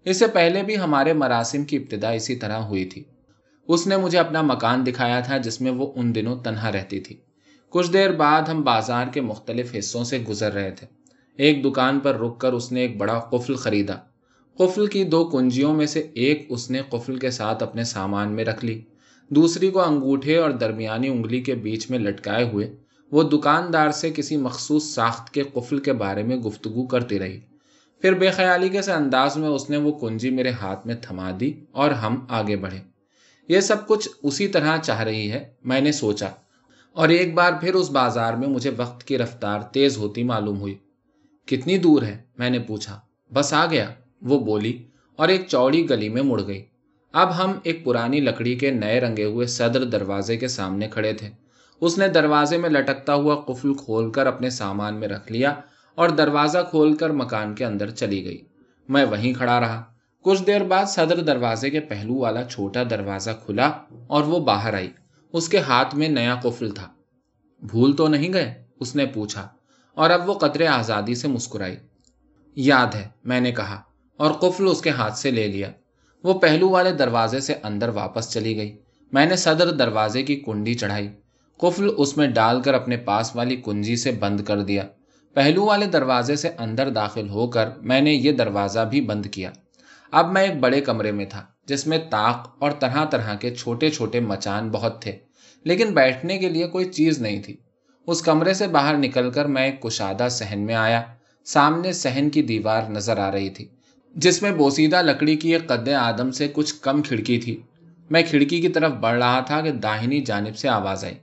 اس 0.04 0.18
سے 0.18 0.26
پہلے 0.26 0.62
بھی 0.62 0.78
ہمارے 0.78 1.12
مراسم 1.12 1.64
کی 1.64 1.76
ابتدا 1.76 2.10
اسی 2.10 2.36
طرح 2.36 2.56
ہوئی 2.56 2.84
تھی۔ 2.84 3.04
اس 3.68 3.86
نے 3.86 3.96
مجھے 3.96 4.18
اپنا 4.18 4.42
مکان 4.42 4.86
دکھایا 4.86 5.20
تھا، 5.20 5.38
جس 5.38 5.60
میں 5.60 5.70
وہ 5.70 5.92
ان 5.96 6.14
دنوں 6.14 6.36
تنہا 6.36 6.72
رہتی 6.72 7.00
تھی۔ 7.00 7.16
کچھ 7.70 7.92
دیر 7.92 8.10
بعد 8.12 8.42
ہم 8.42 8.62
بازار 8.62 9.06
کے 9.06 9.20
مختلف 9.20 9.74
حصوں 9.78 10.04
سے 10.04 10.18
گزر 10.28 10.52
رہے 10.52 10.70
تھے۔ 10.70 10.86
ایک 11.36 11.64
دکان 11.64 12.00
پر 12.00 12.16
رک 12.16 12.38
کر 12.38 12.52
اس 12.52 12.72
نے 12.72 12.80
ایک 12.80 12.96
بڑا 12.96 13.18
قفل 13.18 13.54
خریدا۔ 13.54 13.94
قفل 14.58 14.86
کی 14.86 15.04
دو 15.04 15.24
کنجیوں 15.24 15.74
میں 15.74 15.86
سے 15.86 16.06
ایک 16.14 16.46
اس 16.48 16.70
نے 16.70 16.80
قفل 16.88 17.18
کے 17.18 17.30
ساتھ 17.30 17.62
اپنے 17.62 17.84
سامان 17.84 18.32
میں 18.32 18.44
رکھ 18.44 18.64
لی۔ 18.64 18.80
دوسری 19.28 19.70
کو 19.70 19.80
انگوٹھے 19.80 20.36
اور 20.36 20.50
درمیانی 20.50 21.08
انگلی 21.08 21.40
کے 21.40 21.54
بیچ 21.54 21.90
میں 21.90 21.98
لٹکائے 21.98 22.44
ہوئے 22.44 22.76
وہ 23.12 23.22
دکاندار 23.22 23.90
سے 23.90 24.10
کسی 24.10 24.36
مخصوص 24.36 24.84
ساخت 24.84 25.34
کے 25.34 25.42
قفل 25.42 25.78
کے 25.78 25.92
بارے 25.92 26.22
میں 26.22 26.36
گفتگو 26.36 26.86
کرتی 26.86 27.18
رہی۔ 27.18 27.40
پھر 28.00 28.14
بے 28.14 28.30
خیالی 28.30 28.68
کے 28.68 28.82
سے 28.82 28.92
انداز 28.92 29.36
میں 29.36 29.48
اس 29.48 29.70
نے 29.70 29.76
وہ 29.76 29.92
کنجی 29.92 30.30
میرے 30.30 30.50
ہاتھ 30.50 30.86
میں 30.86 30.94
تھما 30.94 31.30
دی 31.40 31.52
اور 31.72 31.90
ہم 31.90 32.26
آگے 32.28 32.56
بڑھے۔ 32.56 32.78
یہ 33.48 33.60
سب 33.60 33.86
کچھ 33.86 34.08
اسی 34.22 34.48
طرح 34.48 34.76
چاہ 34.76 35.02
رہی 35.02 35.32
ہے، 35.32 35.48
میں 35.64 35.80
نے 35.80 35.92
سوچا۔ 35.92 36.28
اور 36.92 37.08
ایک 37.08 37.34
بار 37.34 37.52
پھر 37.60 37.74
اس 37.74 37.90
بازار 37.90 38.34
میں 38.34 38.48
مجھے 38.48 38.70
وقت 38.76 39.04
کی 39.04 39.18
رفتار 39.18 39.60
تیز 39.60 39.98
ہوتی 39.98 40.22
معلوم 40.22 40.60
ہوئی۔ 40.60 40.74
کتنی 41.46 41.78
دور 41.78 42.02
ہے؟ 42.02 42.18
میں 42.38 42.50
نے 42.50 42.58
پوچھا۔ 42.58 43.00
بس 43.32 43.52
آ 43.52 43.66
گیا۔ 43.66 43.90
وہ 44.22 44.38
بولی 44.38 44.82
اور 45.16 45.28
ایک 45.28 45.44
چوڑی 45.48 45.90
گلی 45.90 46.08
میں 46.08 46.22
مڑ 46.22 46.42
گئی۔ 46.46 46.64
اب 47.12 47.44
ہم 47.44 47.52
ایک 47.62 47.84
پرانی 47.84 48.20
لکڑی 48.20 48.54
کے 48.54 48.70
نئے 48.70 49.00
رنگے 49.00 49.24
ہوئے 49.24 49.46
صدر 49.46 49.84
دروازے 49.84 50.36
کے 50.36 50.48
سامنے 50.48 50.88
کھڑے 50.88 51.12
تھے۔ 51.12 51.30
اس 51.80 51.98
نے 51.98 52.08
دروازے 52.08 52.58
میں 52.58 52.70
لٹکتا 52.70 53.14
ہوا 53.14 53.34
قفل 53.34 53.74
کھول 53.74 54.12
کر 54.12 54.26
اپنے 54.26 54.50
سامان 54.50 54.94
میں 54.94 55.08
رکھ 55.08 55.32
لیا 55.32 55.54
اور 55.94 56.08
دروازہ 56.08 56.58
کھول 56.70 56.96
کر 56.96 57.10
مکان 57.10 57.54
کے 57.54 57.64
اندر 57.64 57.90
چلی 57.90 58.24
گئی۔ 58.24 58.38
میں 58.88 59.04
وہیں 59.04 59.32
کھڑا 59.32 59.60
رہا۔ 59.60 59.84
کچھ 60.22 60.42
دیر 60.42 60.64
بعد 60.64 60.84
صدر 60.84 61.16
دروازے 61.16 61.70
کے 61.70 61.80
پہلو 61.80 62.14
والا 62.14 62.42
چھوٹا 62.42 62.82
دروازہ 62.90 63.30
کھلا 63.44 63.72
اور 64.06 64.22
وہ 64.22 64.40
باہر 64.40 64.74
آئی۔ 64.74 64.90
اس 65.32 65.48
کے 65.48 65.58
ہاتھ 65.58 65.94
میں 65.94 66.08
نیا 66.08 66.34
قفل 66.42 66.70
تھا۔ 66.70 66.88
بھول 67.60 67.96
تو 67.96 68.08
نہیں 68.08 68.32
گئے؟ 68.32 68.64
اس 68.80 68.96
نے 68.96 69.06
پوچھا۔ 69.06 69.48
اور 69.94 70.10
اب 70.10 70.28
وہ 70.28 70.34
قطرے 70.34 70.66
آزادی 70.66 71.14
سے 71.14 71.28
مسکرائی۔ 71.28 71.76
یاد 72.54 72.94
ہے، 72.94 73.08
میں 73.24 73.40
نے 73.40 73.52
کہا۔ 73.52 73.82
اور 74.16 74.30
قفل 74.30 74.68
اس 74.68 74.80
کے 74.80 74.90
ہاتھ 74.90 75.18
سے 75.18 75.30
لے 75.30 75.46
لیا۔ 75.46 75.70
وہ 76.24 76.38
پہلو 76.38 76.68
والے 76.68 76.92
دروازے 76.92 77.40
سے 77.40 77.54
اندر 77.62 77.88
واپس 77.88 78.30
چلی 78.32 78.56
گئی۔ 78.56 78.76
میں 79.12 79.26
نے 79.26 79.36
صدر 79.36 79.70
دروازے 79.70 80.22
کی 80.22 80.36
کنڈی 80.36 80.74
چڑھائی۔ 80.74 81.08
قفل 81.58 81.88
اس 81.96 82.16
میں 82.16 82.26
ڈال 82.28 82.60
کر 82.62 82.74
اپنے 82.74 82.96
پاس 82.96 83.36
والی 83.36 83.56
کنجی 83.56 83.96
سے 83.96 84.10
بند 84.10 84.40
کر 84.40 84.60
دیا۔ 84.60 84.82
پہلو 85.34 85.64
والے 85.64 85.86
دروازے 85.86 86.36
سے 86.36 86.50
اندر 86.58 86.90
داخل 86.90 87.28
ہو 87.28 87.46
کر 87.46 87.68
میں 87.82 88.00
نے 88.00 88.12
یہ 88.12 88.32
دروازہ 88.32 88.80
بھی 88.80 89.00
بند 89.00 89.26
کیا۔ 89.26 89.50
اب 90.10 90.32
میں 90.32 90.42
ایک 90.42 90.56
بڑے 90.60 90.80
کمرے 90.80 91.12
میں 91.12 91.24
تھا، 91.24 91.44
جس 91.66 91.86
میں 91.86 91.98
تاق 92.10 92.56
اور 92.58 92.70
طرح 92.70 93.04
طرح 93.04 93.34
کے 93.34 93.54
چھوٹے 93.54 93.90
چھوٹے 93.90 94.20
مچان 94.20 94.70
بہت 94.70 95.02
تھے، 95.02 95.16
لیکن 95.64 95.94
بیٹھنے 95.94 96.38
کے 96.38 96.48
لیے 96.48 96.66
کوئی 96.66 96.84
چیز 96.84 97.18
نہیں 97.18 97.42
تھی۔ 97.42 97.56
اس 98.06 98.22
کمرے 98.22 98.54
سے 98.54 98.66
باہر 98.66 98.96
نکل 98.96 99.30
کر 99.30 99.44
میں 99.44 99.64
ایک 99.64 99.82
کشادہ 99.82 100.28
سہن 100.30 100.58
میں 100.58 100.74
آیا۔ 100.74 101.02
سامنے 101.44 101.92
سہن 101.92 102.30
کی 102.30 102.42
دیوار 102.42 102.82
نظر 102.90 103.18
آ 103.18 103.30
رہی 103.32 103.50
تھی، 103.50 103.68
جس 104.14 104.42
میں 104.42 104.50
بوسیدہ 104.50 105.02
لکڑی 105.02 105.36
کی 105.36 105.52
ایک 105.52 105.66
قد 105.66 105.88
آدم 105.88 106.30
سے 106.30 106.48
کچھ 106.52 106.74
کم 106.80 107.02
کھڑکی 107.02 107.38
تھی۔ 107.38 107.60
میں 108.10 108.22
کھڑکی 108.22 108.60
کی 108.60 108.68
طرف 108.68 108.92
بڑھ 108.92 109.18
رہا 109.18 109.40
تھا 109.40 109.60
کہ 109.60 109.70
داہنی 109.70 110.20
جانب 110.20 110.56
سے 110.56 110.68
آواز 110.68 111.04
آئی۔ 111.04 111.14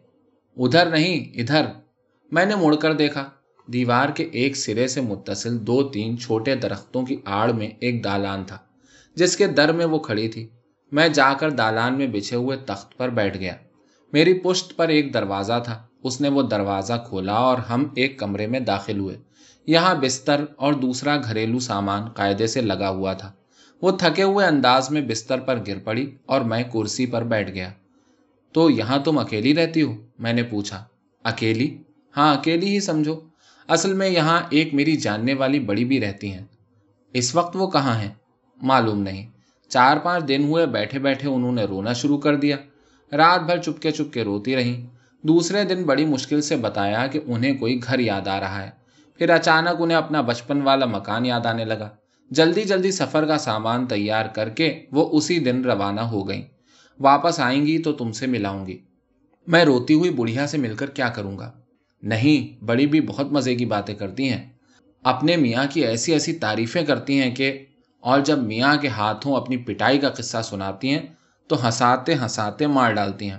ادھر 0.58 0.90
نہیں، 0.90 1.40
ادھر۔ 1.40 1.66
میں 2.32 2.46
نے 2.46 2.56
مڑ 2.56 2.76
کر 2.76 2.94
دیکھا۔ 2.94 3.30
دیوار 3.68 4.10
کے 4.10 4.24
ایک 4.24 4.58
سرے 4.58 4.88
سے 4.88 5.02
متصل 5.02 5.68
دو 5.68 5.84
تین 5.84 6.18
چھوٹے 6.18 6.56
درختوں 6.56 7.06
کی 7.06 7.16
آڑ 7.26 7.52
میں 7.52 7.70
ایک 7.80 8.04
دالان 8.04 8.44
تھا، 8.44 8.58
جس 9.16 9.38
کے 9.38 9.48
در 9.48 9.72
میں 9.72 9.86
وہ 9.86 10.00
کھڑی 10.00 10.28
تھی۔ 10.28 10.48
میں 10.92 11.08
جا 11.08 11.34
کر 11.34 11.50
دالان 11.50 11.98
میں 11.98 12.08
بچھے 12.08 12.36
ہوئے 12.36 12.58
تخت 12.58 12.98
پر 12.98 13.10
بیٹھ 13.10 13.38
گیا۔ 13.38 13.56
میری 14.14 14.34
پشت 14.34 14.76
پر 14.76 14.88
ایک 14.88 15.14
دروازہ 15.14 15.62
تھا۔ 15.64 15.88
اس 16.04 16.22
نے 16.22 16.30
وہ 16.30 16.42
دروازہ 16.42 16.94
کھولا 17.10 17.34
اور 17.34 17.58
ہم 17.58 17.84
ایک 17.96 18.20
کمرے 18.20 18.48
میں 18.48 18.60
داخل 18.60 19.00
ہوئے۔ 19.00 19.18
یہاں 19.68 19.96
بستر 19.96 20.46
اور 20.56 20.74
دوسرا 20.74 21.18
گھریلو 21.18 21.60
سامان 21.60 22.10
قاعدے 22.10 22.48
سے 22.48 22.62
لگا 22.62 22.90
ہوا 22.90 23.14
تھا۔ 23.14 23.32
وہ 23.82 23.92
تھکے 23.92 24.24
ہوئے 24.24 24.46
انداز 24.46 24.92
میں 24.92 25.02
بستر 25.02 25.40
پر 25.40 25.60
گر 25.68 25.80
پڑی 25.84 26.16
اور 26.26 26.42
میں 26.42 26.64
کرسی 26.64 27.06
پر 27.06 27.24
بیٹھ 27.24 27.52
گیا۔ 27.52 27.72
تو 28.56 28.70
یہاں 28.70 28.98
تم 28.98 29.18
اکیلی 29.18 29.56
رہتی 29.56 29.82
ہو؟ 29.82 29.96
میں 30.20 30.34
نے 30.34 30.44
پوچھا۔ 30.44 30.84
اکیلی؟ 31.24 31.78
ہاں 32.18 32.36
اکیلی 32.36 32.68
ہی 32.68 32.80
سمجھو۔ 32.80 33.16
اصل 33.68 33.94
میں 33.94 34.10
یہاں 34.10 34.42
ایک 34.50 34.74
میری 34.74 34.96
جاننے 34.96 35.34
والی 35.34 35.60
بڑی 35.60 35.86
بھی 35.86 36.02
رہتی 36.02 36.34
ہیں۔ 36.34 36.46
اس 37.14 37.36
وقت 37.36 37.56
وہ 37.56 37.68
کہاں 37.68 38.00
ہیں؟ 38.00 38.10
معلوم 38.62 39.02
نہیں۔ 39.02 39.28
چار 39.70 39.98
پانچ 39.98 40.28
دن 40.28 40.44
ہوئے 40.44 40.66
بیٹھے 40.66 41.00
بیٹھے 41.00 41.30
انہوں 41.30 41.52
نے 41.52 41.64
رونا 41.64 41.94
شروع 41.94 42.18
کر 42.18 42.36
دیا۔ 42.36 42.58
رات 43.12 43.42
بھر 43.42 43.58
چپکے 43.58 43.92
چپکے 43.92 44.24
روتی 44.24 44.56
رہیں۔ 44.56 44.86
دوسرے 45.22 45.64
دن 45.64 45.84
بڑی 45.84 46.06
مشکل 46.06 46.42
سے 46.42 46.56
بتایا 46.56 47.08
کہ 47.08 47.20
انہیں 47.26 47.58
کوئی 47.58 47.80
گھر 47.84 48.00
یاد 48.00 48.28
آ 48.28 48.40
رہا 48.40 48.64
ہے۔ 48.64 48.70
پھر 49.18 49.30
اچانک 49.30 49.82
انہیں 49.82 49.98
اپنا 49.98 50.22
بچپن 50.22 50.62
والا 50.62 50.86
مکان 50.86 51.26
یاد 51.26 51.46
آنے 51.46 51.66
لگا۔ 51.66 51.90
جلدی 52.32 52.64
جلدی 52.64 52.92
سفر 52.92 53.26
کا 53.26 53.38
سامان 53.38 53.86
تیار 53.86 54.26
کر 54.26 54.50
کے 54.50 54.86
وہ 54.92 55.10
اسی 55.12 55.40
دن 55.40 55.62
روانہ 55.66 56.02
ہو 56.02 56.28
گئیں۔ 56.28 56.55
واپس 57.00 57.40
آئیں 57.40 57.68
گی 57.68 57.78
تو 57.80 57.94
تم 57.94 58.12
سے 58.12 58.28
ملاؤں 58.28 58.68
گی۔ 58.68 58.78
میں 59.48 59.66
روتی 59.66 59.94
ہوئی 59.94 60.10
بڑھیا 60.10 60.48
سے 60.48 60.58
مل 60.58 60.76
کر 60.76 60.90
کیا 60.90 61.10
کروں 61.10 61.38
گا؟ 61.38 61.52
نہیں، 62.04 62.64
بڑی 62.64 62.88
بھی 62.88 63.02
بہت 63.02 63.32
مزے 63.32 63.56
کی 63.56 63.66
باتیں 63.66 63.96
کرتی 63.96 64.30
ہیں۔ 64.30 64.50
اپنے 65.04 65.38
میاں 65.38 65.66
کی 65.74 65.86
ایسی 65.86 66.12
ایسی 66.14 66.34
تعریفیں 66.34 66.86
کرتی 66.86 67.22
ہیں 67.22 67.36
کہ، 67.36 67.66
اور 68.00 68.20
جب 68.20 68.38
میاں 68.38 68.78
کے 68.78 68.88
ہاتھوں 68.88 69.36
اپنی 69.36 69.58
پٹائی 69.58 70.00
کا 70.00 70.10
قصہ 70.10 70.38
سناتی 70.44 70.90
ہیں، 70.90 71.02
تو 71.48 71.66
ہنساتے 71.66 72.14
ہنساتے 72.14 72.68
مار 72.68 72.94
ڈالتی 72.94 73.30
ہیں۔ 73.30 73.38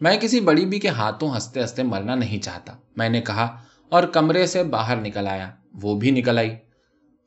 میں 0.00 0.16
کسی 0.16 0.40
بڑی 0.40 0.66
بھی 0.66 0.80
کے 0.80 0.88
ہاتھوں 0.88 1.34
ہنستے 1.34 1.60
ہنستے 1.60 1.82
مرنا 1.82 2.14
نہیں 2.14 2.38
چاہتا۔ 2.38 2.72
میں 2.96 3.08
نے 3.08 3.20
کہا، 3.20 3.56
اور 3.88 4.02
کمرے 4.02 4.46
سے 4.46 4.62
باہر 4.62 4.96
نکل 4.96 5.26
آیا۔ 5.26 5.50
وہ 5.82 5.94
بھی 5.94 6.10
نکل 6.10 6.38
آئی۔ 6.38 6.50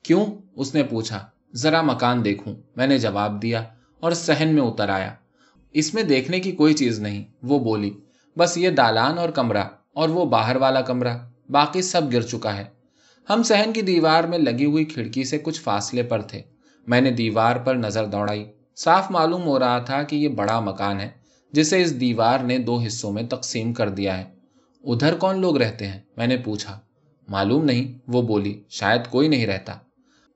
کیوں؟ 0.03 0.25
اس 0.55 0.75
نے 0.75 0.83
پوچھا۔ 0.83 1.27
ذرا 1.53 1.81
مکان 1.81 2.25
دیکھوں۔ 2.25 2.55
میں 2.75 2.87
نے 2.87 2.97
جواب 2.97 3.41
دیا 3.41 3.63
اور 3.99 4.11
سہن 4.11 4.49
میں 4.53 4.63
اتر 4.63 4.89
آیا۔ 4.89 5.15
اس 5.73 5.93
میں 5.93 6.03
دیکھنے 6.03 6.39
کی 6.39 6.51
کوئی 6.51 6.73
چیز 6.73 6.99
نہیں، 6.99 7.25
وہ 7.43 7.59
بولی، 7.59 7.91
بس 8.37 8.57
یہ 8.57 8.69
دالان 8.69 9.17
اور 9.17 9.29
کمرہ 9.29 9.63
اور 9.93 10.09
وہ 10.09 10.25
باہر 10.25 10.55
والا 10.55 10.81
کمرہ، 10.81 11.17
باقی 11.49 11.81
سب 11.81 12.13
گر 12.13 12.21
چکا 12.21 12.57
ہے۔ 12.57 12.63
ہم 13.29 13.43
سہن 13.43 13.73
کی 13.73 13.81
دیوار 13.81 14.23
میں 14.23 14.37
لگی 14.37 14.65
ہوئی 14.65 14.85
کھڑکی 14.85 15.23
سے 15.23 15.37
کچھ 15.37 15.61
فاصلے 15.61 16.03
پر 16.03 16.21
تھے۔ 16.21 16.41
میں 16.87 17.01
نے 17.01 17.11
دیوار 17.11 17.55
پر 17.55 17.75
نظر 17.75 18.05
دوڑائی۔ 18.05 18.45
صاف 18.75 19.11
معلوم 19.11 19.43
ہو 19.43 19.59
رہا 19.59 19.79
تھا 19.79 20.03
کہ 20.03 20.15
یہ 20.15 20.27
بڑا 20.27 20.59
مکان 20.59 20.99
ہے، 20.99 21.09
جسے 21.51 21.81
اس 21.81 21.99
دیوار 21.99 22.39
نے 22.39 22.57
دو 22.57 22.79
حصوں 22.79 23.11
میں 23.11 23.23
تقسیم 23.23 23.73
کر 23.73 23.89
دیا 23.89 24.17
ہے۔ 24.17 24.23
ادھر 24.83 25.15
کون 25.15 25.39
لوگ 25.39 25.57
رہتے 25.57 25.87
ہیں؟ 25.87 25.99
میں 26.17 26.27
نے 26.27 26.37
پوچھا۔ 26.37 26.79
معلوم 27.27 27.65
نہیں، 27.65 27.97
وہ 28.07 28.21
بولی، 28.21 28.63
شاید 28.69 29.01
کوئی 29.09 29.27
نہیں 29.27 29.45
رہتا۔ 29.47 29.73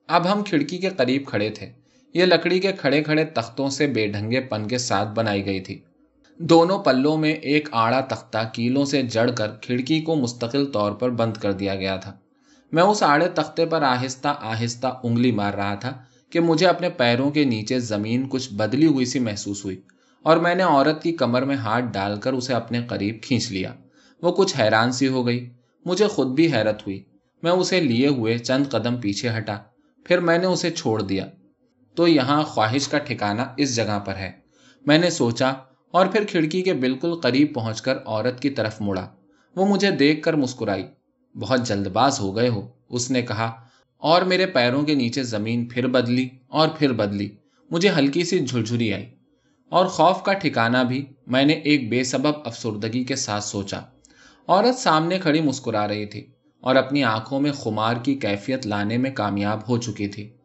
اب 0.08 0.32
ہم 0.32 0.44
کھڑکی 0.44 0.78
کے 0.78 0.88
قریب 0.88 1.26
کھڑے 1.26 1.50
تھے۔ 1.50 1.72
یہ 2.14 2.24
لکڑی 2.24 2.60
کے 2.60 2.72
کھڑے 2.72 3.02
کھڑے 3.02 3.24
تختوں 3.24 3.70
سے 3.70 3.86
بے 3.86 4.06
ڈھنگے 4.06 4.40
پن 4.40 4.68
کے 4.68 4.78
ساتھ 4.78 5.08
بنائی 5.08 5.46
گئی 5.46 5.60
تھی۔ 5.60 5.80
دونوں 6.38 6.78
پلوں 6.78 7.16
میں 7.16 7.32
ایک 7.32 7.68
آڑا 7.72 8.00
تختہ 8.00 8.38
کیلوں 8.52 8.84
سے 8.84 9.02
جڑ 9.02 9.30
کر 9.30 9.50
کھڑکی 9.62 10.00
کو 10.00 10.16
مستقل 10.16 10.66
طور 10.66 10.92
پر 10.92 11.10
بند 11.10 11.36
کر 11.36 11.52
دیا 11.52 11.74
گیا 11.74 11.96
تھا۔ 11.96 12.16
میں 12.72 12.82
اس 12.82 13.02
آڑے 13.02 13.28
تختے 13.28 13.66
پر 13.66 13.82
آہستہ 13.82 14.34
آہستہ 14.40 14.86
انگلی 15.02 15.32
مار 15.32 15.54
رہا 15.54 15.74
تھا 15.74 15.92
کہ 16.30 16.40
مجھے 16.40 16.66
اپنے 16.66 16.90
پیروں 16.90 17.30
کے 17.30 17.44
نیچے 17.44 17.78
زمین 17.80 18.28
کچھ 18.28 18.54
بدلی 18.54 18.86
ہوئی 18.86 19.04
سی 19.04 19.18
محسوس 19.18 19.64
ہوئی 19.64 19.80
اور 20.22 20.36
میں 20.36 20.54
نے 20.54 20.62
عورت 20.62 21.02
کی 21.02 21.12
کمر 21.12 21.42
میں 21.42 21.56
ہاتھ 21.56 21.84
ڈال 21.92 22.20
کر 22.20 22.32
اسے 22.32 22.54
اپنے 22.54 22.80
قریب 22.86 23.16
کھینچ 23.22 23.52
لیا۔ 23.52 23.72
وہ 24.22 24.32
کچھ 24.32 24.56
حیران 24.58 24.92
سی 24.92 25.08
ہو 25.08 25.26
گئی۔ 25.26 25.50
مجھے 25.84 26.06
خود 26.06 26.26
بھی 26.26 26.52
حیرت 26.52 26.82
ہوئی۔ 26.82 27.02
میں 27.42 27.52
اسے 27.52 27.80
لیے 27.80 28.08
ہوئے 28.08 28.38
چند 28.38 28.64
قدم 28.70 28.96
پیچھے 28.96 29.28
ہٹا۔ 29.38 29.58
پھر 30.04 30.20
میں 30.20 30.38
نے 30.38 30.46
اسے 30.46 30.70
چھوڑ 30.70 31.02
دیا۔ 31.02 31.26
تو 31.96 32.08
یہاں 32.08 32.42
خواہش 32.42 32.88
کا 32.88 32.98
ٹھکانا 32.98 33.46
اس 33.56 33.76
جگہ 33.76 33.98
پر 33.98 34.16
ہے۔ 34.16 34.32
میں 34.86 34.98
نے 34.98 35.10
سوچا 35.10 35.52
اور 35.90 36.06
پھر 36.06 36.24
کھڑکی 36.24 36.62
کے 36.62 36.72
بالکل 36.74 37.14
قریب 37.14 37.54
پہنچ 37.54 37.82
کر 37.82 37.98
عورت 38.06 38.40
کی 38.40 38.50
طرف 38.50 38.80
مڑا۔ 38.80 39.08
وہ 39.56 39.66
مجھے 39.66 39.90
دیکھ 39.90 40.22
کر 40.22 40.34
مسکرائی۔ 40.34 40.86
بہت 41.34 41.66
جلد 41.66 41.86
باز 41.86 42.20
ہو 42.20 42.36
گئے 42.36 42.48
ہو؟ 42.48 42.68
اس 42.88 43.10
نے 43.10 43.22
کہا۔ 43.22 43.52
اور 43.98 44.22
میرے 44.22 44.46
پیروں 44.46 44.82
کے 44.82 44.94
نیچے 44.94 45.22
زمین 45.22 45.66
پھر 45.66 45.86
بدلی 45.86 46.28
اور 46.48 46.68
پھر 46.68 46.92
بدلی۔ 46.92 47.28
مجھے 47.70 47.90
ہلکی 47.90 48.24
سی 48.24 48.38
جھرجھری 48.38 48.94
آئی۔ 48.94 49.06
اور 49.68 49.86
خوف 49.86 50.22
کا 50.22 50.32
ٹھکانا 50.32 50.82
بھی 50.82 51.06
میں 51.26 51.44
نے 51.44 51.52
ایک 51.52 51.90
بے 51.90 52.04
سبب 52.04 52.32
افسردگی 52.44 53.04
کے 53.04 53.16
ساتھ 53.16 53.44
سوچا۔ 53.44 53.80
عورت 54.46 54.78
سامنے 54.78 55.18
کھڑی 55.18 55.40
مسکرا 55.40 55.88
رہی 55.88 56.06
تھی 56.06 56.26
اور 56.60 56.76
اپنی 56.76 57.04
آنکھوں 57.04 57.40
میں 57.40 57.52
خمار 57.52 57.96
کی 57.96 58.14
کیفیت 58.14 58.66
لانے 58.66 58.98
میں 58.98 59.10
کامیاب 59.10 59.68
ہو 59.68 59.78
چکی 59.78 60.08
تھی۔ 60.08 60.35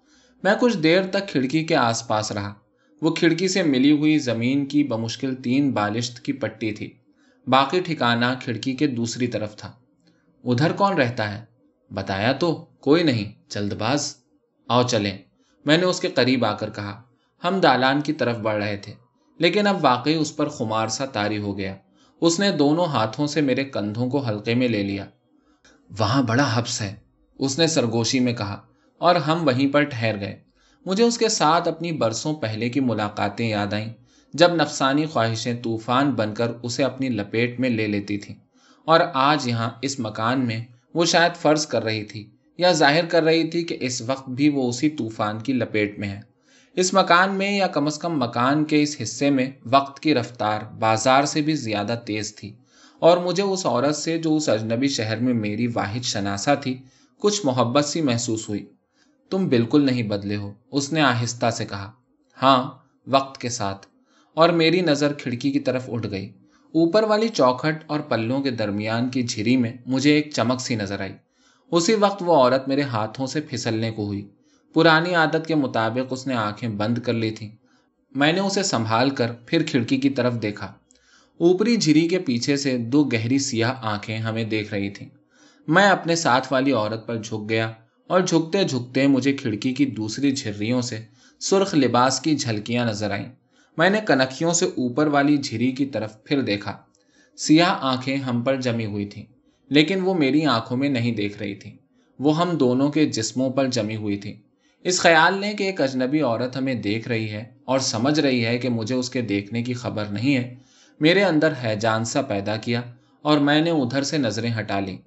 میں 0.44 0.56
کچھ 0.60 0.78
دیر 0.78 1.04
تک 1.08 1.28
کھڑکی 1.28 1.64
کے 1.64 1.76
آس 1.76 2.08
پاس 2.08 2.32
رہا۔ 2.32 2.54
وہ 3.02 3.12
کھڑکی 3.12 3.48
سے 3.48 3.64
ملی 3.64 3.92
ہوئی 3.92 4.18
زمین 4.20 4.66
کی 4.66 4.84
بمشکل 4.84 5.36
تین 5.36 5.72
بالشت 5.72 6.20
کی 6.20 6.34
پٹی 6.34 6.72
تھی۔ 6.72 6.94
باقی 7.48 7.82
ٹھکانا 7.82 8.34
کھڑکی 8.34 8.76
کے 8.76 8.88
دوسری 8.88 9.28
طرف 9.28 9.56
تھا۔ 9.56 9.72
ادھر 10.44 10.72
کون 10.72 10.94
رہتا 10.94 11.40
ہے؟ 11.40 11.46
بتایا 11.94 12.32
تو 12.32 12.66
کوئی 12.80 13.04
نہیں، 13.04 13.32
جلد 13.50 13.74
باز۔ 13.74 14.16
آؤ 14.68 14.84
چلیں۔ 14.84 15.18
میں 15.66 15.78
نے 15.78 15.86
اس 15.86 16.00
کے 16.00 16.08
قریب 16.08 16.46
آ 16.46 16.54
کر 16.54 16.70
کہا۔ 16.70 17.02
ہم 17.44 17.60
دالان 17.60 18.02
کی 18.02 18.14
طرف 18.14 18.38
بڑھ 18.38 18.64
رہے 18.64 18.78
تھے، 18.78 18.94
لیکن 19.40 19.68
اب 19.68 19.78
واقعی 19.82 20.14
اس 20.14 20.36
پر 20.36 20.50
خمار 20.50 20.88
سا 20.88 21.06
تاری 21.06 21.38
ہو 21.38 21.58
گیا۔ 21.58 21.76
اس 22.22 22.40
نے 22.40 22.52
دونوں 22.52 22.86
ہاتھوں 22.86 23.28
سے 23.28 23.42
میرے 23.42 23.64
کندھوں 23.64 24.10
کو 24.10 24.30
ہلکے 24.30 24.56
میں 24.56 24.68
لے 24.68 24.84
لیا۔ 24.84 25.06
وہاں 26.00 26.24
بڑا 26.24 26.50
حبس 26.54 26.82
ہے، 26.82 26.96
اس 27.40 27.60
نے 27.60 27.68
سرگوشی 27.68 28.20
میں 28.20 28.34
کہا۔ 28.34 28.62
اور 29.02 29.16
ہم 29.16 29.48
وہیں 29.48 29.74
پر 29.74 29.84
ٹھہر 29.84 30.20
گئے۔ 30.20 30.40
مجھے 30.86 31.04
اس 31.04 31.18
کے 31.18 31.30
ساتھ 31.30 31.68
اپنی 31.68 31.92
برسوں 31.92 32.34
پہلے 32.34 32.70
کی 32.70 32.80
ملاقاتیں 32.80 33.50
یاد 33.50 33.74
آئیں، 33.74 33.94
جب 34.34 34.56
نفسانی 34.56 35.06
خواہشیں 35.06 35.54
طوفان 35.64 36.12
بن 36.12 36.34
کر 36.34 36.52
اسے 36.64 36.84
اپنی 36.84 37.10
لپیٹ 37.10 37.60
میں 37.60 37.70
لے 37.70 37.88
لیتی 37.88 38.18
تھیں۔ 38.18 38.36
اور 38.86 39.00
آج 39.14 39.48
یہاں 39.48 39.70
اس 39.82 40.00
مکان 40.00 40.46
میں 40.46 40.66
وہ 40.94 41.06
شاید 41.06 41.36
فرض 41.36 41.68
کر 41.68 41.84
رہی 41.84 42.04
تھی 42.04 42.30
یا 42.58 42.72
ظاہر 42.72 43.06
کر 43.06 43.24
رہی 43.24 43.50
تھی 43.50 43.64
کہ 43.64 43.78
اس 43.82 44.02
وقت 44.02 44.30
بھی 44.30 44.50
وہ 44.50 44.70
اسی 44.70 44.90
طوفان 44.90 45.40
کی 45.40 45.54
لپیٹ 45.54 46.00
میں 46.00 46.10
ہے۔ 46.10 46.20
اس 46.74 46.94
مکان 46.94 47.34
میں 47.34 47.52
یا 47.52 47.68
کم 47.68 47.86
از 47.86 47.98
کم 47.98 48.20
مکان 48.20 48.66
کے 48.66 48.84
اس 48.84 48.98
حصے 49.04 49.30
میں 49.30 49.52
وقت 49.66 50.00
کی 50.00 50.16
رفتار 50.16 50.62
بازار 50.80 51.24
سے 51.24 51.42
بھی 51.42 51.54
زیادہ 51.54 51.96
تیز 52.06 52.36
تھی۔ 52.36 52.54
اور 53.00 53.18
مجھے 53.18 53.44
اس 53.44 53.66
عورت 53.66 53.96
سے 53.96 54.18
جو 54.18 54.36
اس 54.36 54.50
اجنبی 54.50 54.88
شہر 54.88 55.18
میں 55.18 55.34
میری 55.34 55.68
واحد 55.68 56.04
شناسا 56.04 56.54
تھی، 56.54 56.82
کچھ 57.20 57.46
محبت 57.46 57.86
سی 57.86 58.02
محسوس 58.02 58.50
ہوئی۔ 58.50 58.66
تم 59.32 59.48
بالکل 59.48 59.86
نہیں 59.86 60.04
بدلے 60.04 60.36
ہو، 60.36 60.54
اس 60.72 60.94
نے 60.94 61.02
آہستہ 61.02 61.50
سے 61.50 61.66
کہا۔ 61.66 61.92
ہاں 62.42 62.72
وقت 63.08 63.42
کے 63.42 63.50
ساتھ۔ 63.50 63.88
اور 64.34 64.50
میری 64.50 64.82
نظر 64.82 65.14
کھڑکی 65.14 65.52
کی 65.52 65.60
طرف 65.60 65.90
اٹھ 65.92 66.08
گئی۔ 66.12 66.30
اوپر 66.74 67.04
والی 67.04 67.28
چوکھٹ 67.28 67.84
اور 67.88 68.00
پلوں 68.00 68.42
کے 68.42 68.52
درمیان 68.52 69.10
کی 69.10 69.24
جھری 69.24 69.58
میں 69.58 69.74
مجھے 69.86 70.14
ایک 70.14 70.32
چمک 70.34 70.62
سی 70.62 70.76
نظر 70.76 71.00
آئی۔ 71.00 71.14
اسی 71.72 71.96
وقت 71.96 72.24
وہ 72.26 72.36
عورت 72.36 72.68
میرے 72.68 72.82
ہاتھوں 72.82 73.28
سے 73.28 73.42
پھسلنے 73.42 73.92
کو 73.92 74.06
ہوئی۔ 74.06 74.30
پرانی 74.74 75.16
عادت 75.16 75.48
کے 75.48 75.56
مطابق 75.56 76.08
اس 76.10 76.28
نے 76.28 76.34
آنکھیں 76.34 76.70
بند 76.70 76.98
کر 76.98 77.14
لی 77.14 77.32
تھیں۔ 77.32 77.50
میں 78.12 78.34
نے 78.34 78.40
اسے 78.40 78.64
سنبھال 78.64 79.10
کر 79.10 79.32
پھر 79.46 79.64
کھڑکی 79.64 79.98
کی 79.98 80.10
طرف 80.10 80.34
دیکھا۔ 80.42 80.66
اوپری 81.38 81.78
جھری 81.78 82.08
کے 82.08 82.20
پیچھے 82.20 82.58
سے 82.58 82.78
دو 82.78 83.04
گہری 83.04 83.40
سیاہ 83.40 83.74
آنکھیں 83.82 84.18
ہمیں 84.18 84.44
دیکھ 84.44 84.74
رہی 84.74 84.90
تھیں۔ 84.90 85.10
میں 85.68 85.90
اپنے 85.90 86.16
ساتھ 86.16 86.54
والی 86.54 86.72
عورت 86.72 87.08
پر 87.08 87.16
جھک 87.16 87.50
گیا۔ 87.50 87.72
اور 88.08 88.22
جھکتے 88.22 88.64
جھکتے 88.64 89.08
مجھے 89.08 89.34
کھڑکی 89.34 89.74
کی 89.74 89.86
دوسری 89.86 90.32
جھریوں 90.32 90.82
سے 90.82 91.00
سرخ 91.42 91.76
لباس 91.76 92.20
کی 92.20 92.36
جھلکیاں 92.36 92.86
نظر 92.86 93.12
آئیں۔ 93.12 93.26
میں 93.78 93.90
نے 93.90 94.00
کنکھیوں 94.08 94.54
سے 94.54 94.66
اوپر 94.66 95.08
والی 95.08 95.38
جھری 95.38 95.72
کی 95.72 95.86
طرف 95.86 96.24
پھر 96.24 96.42
دیکھا۔ 96.42 96.78
سیاہ 97.38 97.76
آنکھیں 97.82 98.18
ہم 98.18 98.42
پر 98.42 98.62
جمی 98.62 98.86
ہوئی 98.86 99.06
تھیں، 99.06 99.26
لیکن 99.72 100.02
وہ 100.02 100.14
میری 100.14 100.46
آنکھوں 100.46 100.78
میں 100.78 100.90
نہیں 100.90 101.16
دیکھ 101.16 101.38
رہی 101.38 101.56
تھی 101.56 101.72
وہ 102.20 102.38
ہم 102.38 102.58
دونوں 102.58 102.90
کے 102.90 103.06
جسموں 103.06 103.50
پر 103.50 103.68
جمی 103.68 103.96
ہوئی 103.96 104.18
تھی 104.18 104.34
اس 104.86 105.00
خیال 105.00 105.40
نے 105.40 105.54
کہ 105.54 105.64
ایک 105.64 105.82
اجنبی 105.82 106.22
عورت 106.22 106.58
ہمیں 106.58 106.74
دیکھ 106.74 107.08
رہی 107.08 107.30
ہے 107.30 107.44
اور 107.66 107.80
سمجھ 107.80 108.20
رہی 108.20 108.46
ہے 108.46 108.58
کہ 108.58 108.70
مجھے 108.70 108.96
اس 108.96 109.10
کے 109.10 109.22
دیکھنے 109.22 109.64
کی 109.64 109.74
خبر 109.74 110.06
نہیں 110.06 110.36
ہے۔ 110.36 110.56
میرے 111.00 111.24
اندر 111.24 111.54
ہے 111.64 111.76
جان 111.76 112.06
سا 112.06 112.22
پیدا 112.22 112.56
کیا 112.56 112.82
اور 113.22 113.38
میں 113.38 113.62
نے 113.62 113.70
ادھر 113.70 114.04
سے 114.04 114.18
نظریں 114.18 114.52
ہٹا 114.60 114.80
لی 114.80 114.98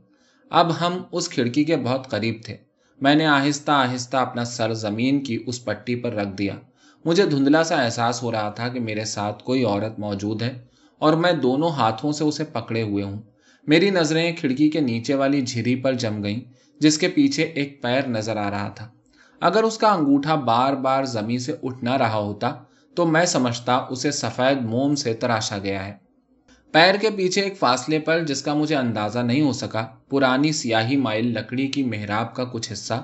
اب 0.51 0.81
ہم 0.81 0.99
اس 1.13 1.29
کھڑکی 1.29 1.65
کے 1.65 1.77
بہت 1.77 2.09
قریب 2.11 2.35
تھے۔ 2.45 2.57
میں 3.01 3.15
نے 3.15 3.27
آہستہ 3.27 3.71
آہستہ 3.71 4.17
اپنا 4.17 4.45
سر 4.45 4.75
زمین 4.75 5.23
کی 5.23 5.45
اس 5.47 5.65
پٹی 5.65 5.97
پر 5.97 6.13
رکھ 6.13 6.37
دیا۔ 6.39 6.55
مجھے 7.05 7.27
دھندلا 7.27 7.65
سا 7.65 7.77
احساس 7.83 8.23
ہو 8.23 8.33
رہا 8.33 8.51
تھا 8.51 8.69
کہ 8.69 8.81
میرے 8.81 9.05
ساتھ 9.05 9.45
کوئی 9.45 9.65
عورت 9.65 9.99
موجود 9.99 10.43
ہے 10.43 10.59
اور 10.99 11.13
میں 11.13 11.33
دونوں 11.33 11.71
ہاتھوں 11.71 12.13
سے 12.13 12.25
اسے 12.25 12.45
پکڑے 12.45 12.83
ہوئے 12.83 13.05
ہوں۔ 13.05 13.23
میری 13.67 13.91
نظریں 13.91 14.37
کھڑکی 14.37 14.71
کے 14.71 14.81
نیچے 14.81 15.15
والی 15.15 15.41
جھری 15.41 15.77
پر 15.77 15.93
جم 15.93 16.23
گئیں، 16.23 16.41
جس 16.81 16.99
کے 16.99 17.09
پیچھے 17.09 17.43
ایک 17.43 17.83
پیر 17.83 18.09
نظر 18.09 18.37
آ 18.37 18.51
رہا 18.51 18.69
تھا۔ 18.69 18.89
اگر 19.41 19.63
اس 19.63 19.79
کا 19.79 19.89
انگوٹھا 19.89 20.35
بار 20.35 20.73
بار 20.73 21.05
زمین 21.05 21.39
سے 21.39 21.57
اٹھ 21.63 21.85
نہ 21.85 21.97
رہا 21.97 22.19
ہوتا، 22.19 22.55
تو 22.95 23.07
میں 23.07 23.27
سمجھتا 23.27 23.77
اسے 23.77 24.11
سفید 24.11 24.63
موم 24.63 24.95
سے 24.95 25.15
تراشا 25.15 25.59
گیا 25.59 25.87
ہے۔ 25.87 26.04
پیر 26.75 26.95
کے 26.95 27.11
پیچھے 27.11 27.43
ایک 27.43 27.59
فاصلے 27.59 27.99
پر 27.99 28.25
جس 28.25 28.43
کا 28.43 28.55
مجھے 28.55 28.77
اندازہ 28.77 29.19
نہیں 29.19 29.41
ہو 29.41 29.53
سکا، 29.53 29.87
پرانی 30.09 30.53
سیاہی 30.53 30.97
مائل 30.97 31.27
لکڑی 31.27 31.67
کی 31.67 31.83
محراب 31.83 32.35
کا 32.35 32.45
کچھ 32.45 32.73
حصہ 32.73 32.95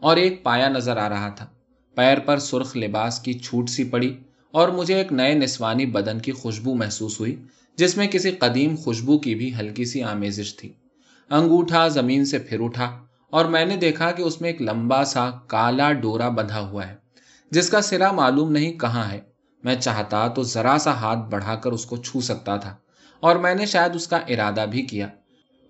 اور 0.00 0.16
ایک 0.16 0.42
پایا 0.42 0.68
نظر 0.68 0.96
آ 0.96 1.08
رہا 1.08 1.28
تھا۔ 1.28 1.46
پیر 1.96 2.18
پر 2.18 2.38
سرخ 2.38 2.76
لباس 2.76 3.18
کی 3.18 3.32
چھوٹ 3.32 3.68
سی 3.68 3.84
پڑی 3.84 4.12
اور 4.50 4.68
مجھے 4.68 4.94
ایک 4.94 5.12
نئے 5.12 5.34
نسوانی 5.34 5.86
بدن 5.86 6.18
کی 6.18 6.32
خوشبو 6.32 6.74
محسوس 6.74 7.18
ہوئی، 7.20 7.34
جس 7.78 7.96
میں 7.96 8.06
کسی 8.06 8.30
قدیم 8.30 8.76
خوشبو 8.76 9.18
کی 9.18 9.34
بھی 9.34 9.54
ہلکی 9.58 9.84
سی 9.84 10.02
آمیزش 10.02 10.56
تھی۔ 10.56 10.72
انگوٹھا 11.30 11.88
زمین 11.88 12.24
سے 12.24 12.38
پھر 12.38 12.60
اٹھا 12.60 12.90
اور 13.30 13.44
میں 13.44 13.64
نے 13.64 13.76
دیکھا 13.76 14.10
کہ 14.10 14.22
اس 14.22 14.40
میں 14.40 14.50
ایک 14.50 14.62
لمبا 14.62 15.04
سا 15.04 15.30
کالا 15.46 15.92
ڈورا 15.92 16.28
بندھا 16.28 16.60
ہوا 16.60 16.88
ہے، 16.88 16.94
جس 17.50 17.70
کا 17.70 17.80
سرا 17.80 18.12
معلوم 18.12 18.52
نہیں 18.52 18.72
کہاں 18.72 19.10
ہے۔ 19.12 19.20
میں 19.64 19.74
چاہتا 19.74 20.28
تو 20.28 20.42
ذرا 20.42 20.76
سا 20.80 20.90
ہاتھ 20.90 21.30
بڑھا 21.30 21.54
کر 21.54 21.72
اس 21.72 21.86
کو 21.86 21.96
چھو 21.96 22.20
سکتا 22.20 22.56
تھا۔ 22.56 22.76
اور 23.24 23.36
میں 23.36 23.54
نے 23.54 23.66
شاید 23.66 23.94
اس 23.94 24.08
کا 24.08 24.16
ارادہ 24.16 24.64
بھی 24.70 24.82
کیا۔ 24.82 25.08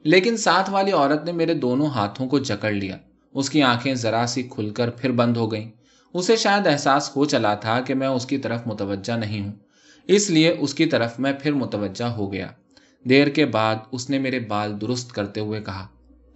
لیکن 0.02 0.36
ساتھ 0.36 0.70
والی 0.70 0.92
عورت 0.92 1.24
نے 1.24 1.32
میرے 1.32 1.54
دونوں 1.54 1.86
ہاتھوں 1.86 2.28
کو 2.28 2.38
جکڑ 2.38 2.72
لیا۔ 2.72 2.96
اس 3.34 3.50
کی 3.50 3.62
آنکھیں 3.62 3.94
ذرا 3.94 4.24
سی 4.28 4.42
کھل 4.42 4.70
کر 4.70 4.90
پھر 4.90 5.12
بند 5.12 5.36
ہو 5.36 5.52
گئیں۔ 5.52 5.70
اسے 6.14 6.36
شاید 6.36 6.66
احساس 6.66 7.16
ہو 7.16 7.24
چلا 7.24 7.54
تھا 7.54 7.80
کہ 7.80 7.94
میں 7.94 8.06
اس 8.06 8.26
کی 8.26 8.38
طرف 8.38 8.66
متوجہ 8.66 9.12
نہیں 9.12 9.46
ہوں۔ 9.46 9.52
اس 10.04 10.30
لیے 10.30 10.56
اس 10.58 10.74
کی 10.74 10.86
طرف 10.86 11.18
میں 11.18 11.32
پھر 11.32 11.52
متوجہ 11.52 12.04
ہو 12.04 12.32
گیا۔ 12.32 12.46
دیر 13.04 13.28
کے 13.28 13.46
بعد 13.46 13.76
اس 13.92 14.10
نے 14.10 14.18
میرے 14.18 14.40
بال 14.40 14.80
درست 14.80 15.12
کرتے 15.12 15.40
ہوئے 15.40 15.60
کہا، 15.60 15.86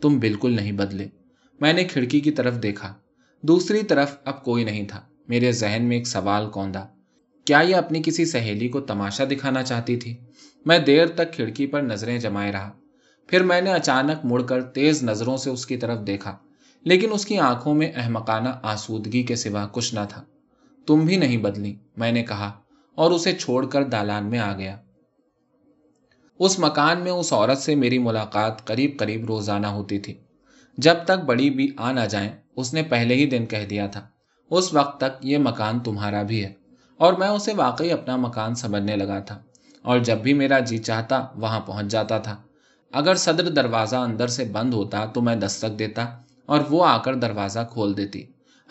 تم 0.01 0.19
بالکل 0.19 0.57
نہیں 0.57 0.73
بدلے۔ 0.73 1.07
میں 1.61 1.73
نے 1.73 1.85
کھڑکی 1.85 2.21
کی 2.21 2.31
طرف 2.31 2.63
دیکھا۔ 2.63 2.95
دوسری 3.43 3.83
طرف 3.83 4.17
اب 4.25 4.45
کوئی 4.45 4.65
نہیں 4.65 4.85
تھا۔ 4.85 5.01
میرے 5.29 5.53
ذہن 5.53 5.83
میں 5.83 5.97
ایک 5.97 6.07
سوال 6.07 6.51
کوندا، 6.51 6.85
کیا 7.45 7.59
یہ 7.59 7.77
اپنی 7.77 8.03
کسی 8.05 8.25
سہیلی 8.25 8.69
کو 8.69 8.81
تماشا 8.81 9.25
دکھانا 9.25 9.63
چاہتی 9.63 9.97
تھی؟ 9.97 10.17
میں 10.69 10.79
دیر 10.79 11.07
تک 11.07 11.33
کھڑکی 11.33 11.67
پر 11.67 11.83
نظریں 11.83 12.19
جمائے 12.19 12.53
رہا۔ 12.53 12.73
پھر 13.27 13.43
میں 13.43 13.61
نے 13.61 13.73
اچانک 13.73 14.25
مڑ 14.25 14.43
کر 14.43 14.63
تیز 14.63 15.03
نظروں 15.03 15.37
سے 15.37 15.51
اس 15.51 15.67
کی 15.67 15.77
طرف 15.77 16.07
دیکھا، 16.07 16.37
لیکن 16.85 17.09
اس 17.13 17.27
کی 17.27 17.39
آنکھوں 17.39 17.75
میں 17.75 17.93
احمقانہ 17.97 18.49
آسودگی 18.63 19.23
کے 19.23 19.37
سوا 19.37 19.69
کچھ 19.73 19.95
نہ 19.95 20.01
تھا۔ 20.09 20.25
تم 20.87 21.01
بھی 21.01 21.17
نہیں 21.17 21.37
بدلی، 21.37 21.77
میں 21.97 22.13
نے 22.13 22.23
کہا، 22.23 22.53
اور 22.95 23.11
اسے 23.11 23.33
چھوڑ 23.33 23.67
کر 23.67 23.85
دالان 23.85 24.27
میں 24.27 24.39
آ 24.39 24.57
گیا۔ 24.59 24.77
اس 26.39 26.59
مکان 26.59 27.01
میں 27.01 27.13
اس 27.13 27.33
عورت 27.33 27.59
سے 27.59 27.75
میری 27.75 27.99
ملاقات 27.99 28.65
قریب 28.65 28.99
قریب 28.99 29.25
روزانہ 29.25 29.67
ہوتی 29.67 29.99
تھی۔ 29.99 30.15
جب 30.79 30.95
تک 31.05 31.25
بڑی 31.27 31.51
بھی 31.51 31.73
آ 31.77 31.93
نہ 31.93 32.07
جائیں، 32.11 32.31
اس 32.57 32.75
نے 32.75 32.83
پہلے 32.83 33.15
ہی 33.15 33.27
دن 33.27 33.47
کہہ 33.47 33.67
دیا 33.71 33.87
تھا، 33.87 34.09
اس 34.51 34.75
وقت 34.75 35.01
تک 35.01 35.27
یہ 35.27 35.39
مکان 35.39 35.79
تمہارا 35.79 36.23
بھی 36.23 36.45
ہے۔ 36.45 36.53
اور 36.97 37.13
میں 37.13 37.29
اسے 37.29 37.53
واقعی 37.55 37.91
اپنا 37.91 38.17
مکان 38.17 38.55
سمجھنے 38.55 38.97
لگا 38.97 39.19
تھا۔ 39.19 39.43
اور 39.83 39.99
جب 39.99 40.19
بھی 40.19 40.35
میرا 40.35 40.59
جی 40.59 40.79
چاہتا 40.79 41.27
وہاں 41.37 41.61
پہنچ 41.61 41.87
جاتا 41.87 42.19
تھا۔ 42.19 42.37
اگر 42.93 43.15
صدر 43.15 43.49
دروازہ 43.49 43.97
اندر 43.97 44.27
سے 44.27 44.45
بند 44.45 44.75
ہوتا 44.75 45.05
تو 45.05 45.21
میں 45.21 45.37
دستک 45.37 45.79
دیتا 45.79 46.07
اور 46.47 46.61
وہ 46.71 46.87
آ 46.87 46.99
کر 46.99 47.15
دروازہ 47.15 47.59
کھول 47.73 47.97
دیتی۔ 47.97 48.23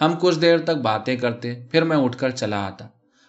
ہم 0.02 0.14
کچھ 0.22 0.40
دیر 0.40 0.58
تک 0.58 0.76
باتیں 0.84 1.16
کرتے، 1.16 1.64
پھر 1.72 1.84
میں 1.84 1.98
اٹھ 1.98 2.18
کر 2.18 2.30
چلا 2.30 2.66
آتا۔ 2.68 2.88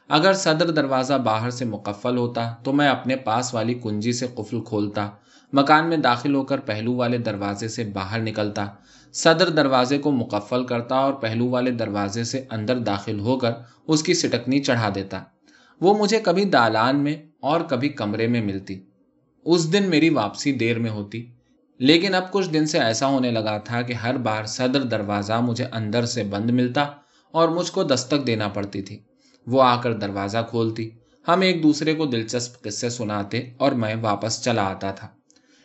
اگر 0.08 0.32
صدر 0.32 0.70
دروازہ 0.70 1.14
باہر 1.14 1.50
سے 1.50 1.64
مقفل 1.64 2.16
ہوتا 2.16 2.54
تو 2.64 2.72
میں 2.72 2.88
اپنے 2.88 3.16
پاس 3.16 3.54
والی 3.54 3.74
کنجی 3.74 4.12
سے 4.12 4.26
قفل 4.34 4.60
کھولتا، 4.60 5.10
مکان 5.52 5.88
میں 5.88 5.96
داخل 5.96 6.34
ہو 6.34 6.42
کر 6.44 6.60
پہلو 6.60 6.94
والے 6.94 7.18
دروازے 7.18 7.68
سے 7.68 7.84
باہر 7.84 8.20
نکلتا۔ 8.20 8.66
صدر 9.12 9.48
دروازے 9.48 9.98
کو 9.98 10.10
مقفل 10.10 10.64
کرتا 10.64 10.96
اور 10.96 11.12
پہلو 11.12 11.48
والے 11.48 11.70
دروازے 11.70 12.24
سے 12.24 12.44
اندر 12.50 12.78
داخل 12.78 13.20
ہو 13.20 13.38
کر 13.38 13.52
اس 13.86 14.02
کی 14.02 14.14
سٹکنی 14.14 14.58
چڑھا 14.58 14.88
دیتا۔ 14.94 15.22
وہ 15.80 15.98
مجھے 15.98 16.20
کبھی 16.20 16.44
دالان 16.44 16.96
میں 16.96 17.16
اور 17.40 17.60
کبھی 17.60 17.88
کمرے 17.88 18.26
میں 18.26 18.42
ملتی۔ 18.42 18.80
اس 19.44 19.72
دن 19.72 19.82
میری 19.82 20.08
واپسی 20.08 20.52
دیر 20.52 20.78
میں 20.78 20.90
ہوتی، 20.90 21.26
لیکن 21.78 22.14
اب 22.14 22.32
کچھ 22.32 22.50
دن 22.50 22.66
سے 22.66 22.78
ایسا 22.78 23.06
ہونے 23.06 23.30
لگا 23.30 23.58
تھا 23.58 23.82
کہ 23.82 23.92
ہر 23.92 24.16
بار 24.16 24.44
صدر 24.44 24.82
دروازہ 24.82 25.32
مجھے 25.32 25.64
اندر 25.72 26.04
سے 26.04 26.22
بند 26.24 26.50
ملتا 26.50 26.86
اور 27.30 27.48
مجھ 27.48 27.72
کو 27.72 27.82
دستک 27.82 28.26
دینا 28.26 28.48
پڑتی 28.48 28.82
تھی۔ 28.82 28.98
وہ 29.46 29.62
آ 29.62 29.80
کر 29.80 29.92
دروازہ 29.92 30.38
کھولتی، 30.50 30.90
ہم 31.28 31.40
ایک 31.40 31.62
دوسرے 31.62 31.94
کو 31.94 32.06
دلچسپ 32.06 32.62
قصے 32.62 32.88
سناتے 32.88 33.50
اور 33.56 33.72
میں 33.72 33.94
واپس 34.00 34.44
چلا 34.44 34.62
آتا 34.62 34.90
تھا۔ 34.90 35.08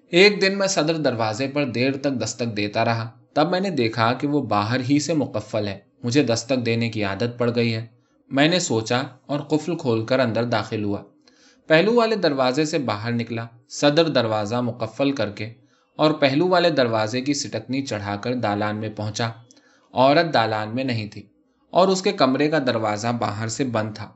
ایک 0.09 0.41
دن 0.41 0.57
میں 0.57 0.68
صدر 0.68 0.97
دروازے 0.97 1.47
پر 1.47 1.66
دیر 1.66 1.91
تک 1.97 2.14
دستک 2.24 2.57
دیتا 2.57 2.86
رہا۔ 2.86 3.09
تب 3.34 3.51
میں 3.51 3.59
نے 3.59 3.70
دیکھا 3.70 4.14
کہ 4.14 4.28
وہ 4.28 4.41
باہر 4.41 4.80
ہی 4.89 4.99
سے 4.99 5.14
مقفل 5.14 5.68
ہے۔ 5.68 5.80
مجھے 6.03 6.24
دستک 6.24 6.66
دینے 6.66 6.89
کی 6.89 7.03
عادت 7.03 7.38
پڑ 7.38 7.55
گئی 7.55 7.74
ہے۔ 7.74 7.86
میں 8.30 8.47
نے 8.47 8.59
سوچا 8.59 9.01
اور 9.26 9.39
قفل 9.39 9.76
کھول 9.76 10.05
کر 10.05 10.19
اندر 10.19 10.43
داخل 10.43 10.84
ہوا۔ 10.84 11.03
پہلو 11.67 11.93
والے 11.93 12.15
دروازے 12.15 12.65
سے 12.65 12.80
باہر 12.80 13.11
نکلا، 13.11 13.45
صدر 13.69 14.09
دروازہ 14.09 14.55
مقفل 14.55 15.11
کر 15.11 15.30
کے 15.30 15.53
اور 15.95 16.11
پہلو 16.11 16.47
والے 16.47 16.69
دروازے 16.69 17.21
کی 17.21 17.34
سٹکنی 17.34 17.82
چڑھا 17.82 18.15
کر 18.15 18.36
دالان 18.36 18.76
میں 18.76 18.89
پہنچا۔ 18.89 19.30
عورت 19.93 20.34
دالان 20.34 20.76
میں 20.76 20.84
نہیں 20.84 21.07
تھی 21.07 21.24
اور 21.69 21.88
اس 21.88 22.01
کے 22.01 22.11
کمرے 22.11 22.49
کا 22.49 22.59
دروازہ 22.59 23.07
باہر 23.07 23.47
سے 23.47 23.63
بند 23.63 23.95
تھا۔ 23.95 24.11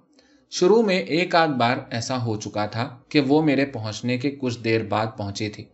شروع 0.49 0.81
میں 0.81 0.99
ایک 0.99 1.35
آدھ 1.35 1.49
بار 1.49 1.77
ایسا 1.89 2.25
ہو 2.25 2.35
چکا 2.35 2.65
تھا 2.65 2.97
کہ 3.09 3.19
وہ 3.19 3.41
میرے 3.41 3.65
پہنچنے 3.65 4.17
کے 4.17 4.31
کچھ 4.31 4.59
دیر 4.59 4.83
بعد 4.83 5.05
پہنچی 5.17 5.49
تھی۔ 5.49 5.65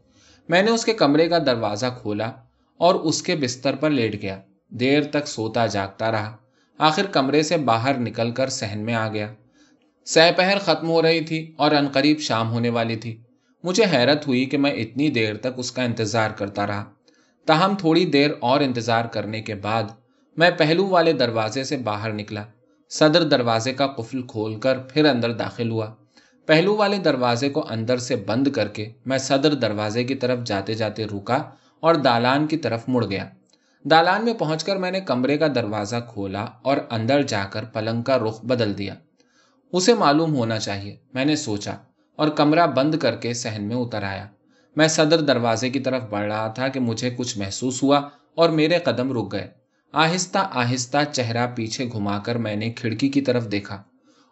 میں 0.49 0.61
نے 0.61 0.71
اس 0.71 0.85
کے 0.85 0.93
کمرے 0.93 1.29
کا 1.29 1.37
دروازہ 1.37 1.85
کھولا 2.01 2.31
اور 2.77 2.95
اس 2.95 3.23
کے 3.23 3.35
بستر 3.35 3.75
پر 3.75 3.89
لیٹ 3.89 4.21
گیا۔ 4.21 4.39
دیر 4.69 5.03
تک 5.03 5.27
سوتا 5.27 5.65
جاگتا 5.65 6.11
رہا۔ 6.11 6.37
آخر 6.83 7.05
کمرے 7.05 7.43
سے 7.43 7.57
باہر 7.57 7.97
نکل 7.97 8.31
کر 8.31 8.49
سہن 8.49 8.79
میں 8.79 8.93
آ 8.93 9.07
گیا۔ 9.07 9.27
سہ 10.05 10.31
پہر 10.37 10.57
ختم 10.59 10.89
ہو 10.89 11.01
رہی 11.01 11.21
تھی 11.21 11.53
اور 11.57 11.71
عنقریب 11.71 12.19
شام 12.19 12.51
ہونے 12.51 12.69
والی 12.69 12.95
تھی۔ 12.95 13.17
مجھے 13.63 13.83
حیرت 13.93 14.27
ہوئی 14.27 14.45
کہ 14.45 14.57
میں 14.57 14.71
اتنی 14.71 15.09
دیر 15.09 15.37
تک 15.37 15.47
اس 15.57 15.71
کا 15.71 15.83
انتظار 15.83 16.29
کرتا 16.29 16.67
رہا۔ 16.67 16.85
تاہم 17.45 17.75
تھوڑی 17.75 18.05
دیر 18.05 18.31
اور 18.39 18.59
انتظار 18.59 19.05
کرنے 19.05 19.41
کے 19.41 19.55
بعد 19.55 19.83
میں 20.37 20.51
پہلو 20.57 20.87
والے 20.87 21.13
دروازے 21.13 21.63
سے 21.63 21.77
باہر 21.77 22.13
نکلا۔ 22.13 22.43
صدر 22.89 23.23
دروازے 23.23 23.73
کا 23.73 23.87
قفل 23.87 24.21
کھول 24.21 24.59
کر 24.59 24.77
پھر 24.77 25.05
اندر 25.05 25.31
داخل 25.31 25.71
ہوا۔ 25.71 25.93
پہلو 26.45 26.75
والے 26.75 26.97
دروازے 26.97 27.49
کو 27.49 27.67
اندر 27.69 27.97
سے 27.97 28.15
بند 28.15 28.47
کر 28.47 28.67
کے 28.67 28.91
میں 29.05 29.17
صدر 29.17 29.53
دروازے 29.53 30.03
کی 30.03 30.15
طرف 30.15 30.39
جاتے 30.45 30.73
جاتے 30.73 31.05
رکا 31.05 31.43
اور 31.79 31.95
دالان 31.95 32.47
کی 32.47 32.57
طرف 32.57 32.83
مڑ 32.87 33.05
گیا۔ 33.05 33.29
دالان 33.89 34.25
میں 34.25 34.33
پہنچ 34.33 34.63
کر 34.63 34.75
میں 34.75 34.91
نے 34.91 34.99
کمرے 34.99 35.37
کا 35.37 35.47
دروازہ 35.55 35.95
کھولا 36.09 36.45
اور 36.61 36.77
اندر 36.89 37.21
جا 37.21 37.43
کر 37.43 37.63
پلنگ 37.63 38.01
کا 38.01 38.17
رخ 38.17 38.45
بدل 38.45 38.77
دیا۔ 38.77 38.95
اسے 39.71 39.93
معلوم 39.93 40.35
ہونا 40.35 40.59
چاہیے، 40.59 40.95
میں 41.13 41.25
نے 41.25 41.35
سوچا 41.35 41.75
اور 42.15 42.27
کمرہ 42.27 42.67
بند 42.67 42.95
کر 42.95 43.15
کے 43.15 43.33
سہن 43.33 43.63
میں 43.63 43.75
اتر 43.75 44.03
آیا۔ 44.03 44.27
میں 44.75 44.87
صدر 44.87 45.21
دروازے 45.21 45.69
کی 45.69 45.79
طرف 45.79 46.03
بڑھ 46.09 46.25
رہا 46.25 46.47
تھا 46.47 46.67
کہ 46.67 46.79
مجھے 46.79 47.09
کچھ 47.09 47.37
محسوس 47.37 47.83
ہوا 47.83 48.01
اور 48.35 48.49
میرے 48.49 48.79
قدم 48.79 49.11
رک 49.11 49.31
گئے۔ 49.31 49.47
آہستہ 49.91 50.37
آہستہ 50.51 50.97
چہرہ 51.11 51.47
پیچھے 51.55 51.85
گھما 51.85 52.19
کر 52.19 52.35
میں 52.35 52.55
نے 52.55 52.71
کھڑکی 52.71 53.09
کی 53.09 53.21
طرف 53.21 53.51
دیکھا۔ 53.51 53.75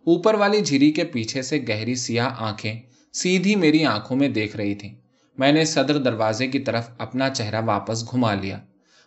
اوپر 0.05 0.33
والی 0.33 0.61
جھری 0.61 0.91
کے 0.91 1.03
پیچھے 1.03 1.41
سے 1.41 1.65
گہری 1.69 1.95
سیاہ 1.95 2.29
آنکھیں 2.39 2.79
سیدھی 3.13 3.55
میری 3.55 3.85
آنکھوں 3.85 4.17
میں 4.17 4.29
دیکھ 4.29 4.55
رہی 4.55 4.75
تھیں۔ 4.75 4.95
میں 5.37 5.51
نے 5.51 5.65
صدر 5.65 5.97
دروازے 5.97 6.47
کی 6.47 6.59
طرف 6.59 6.89
اپنا 6.97 7.29
چہرہ 7.29 7.61
واپس 7.65 8.11
گھما 8.11 8.33
لیا۔ 8.33 8.59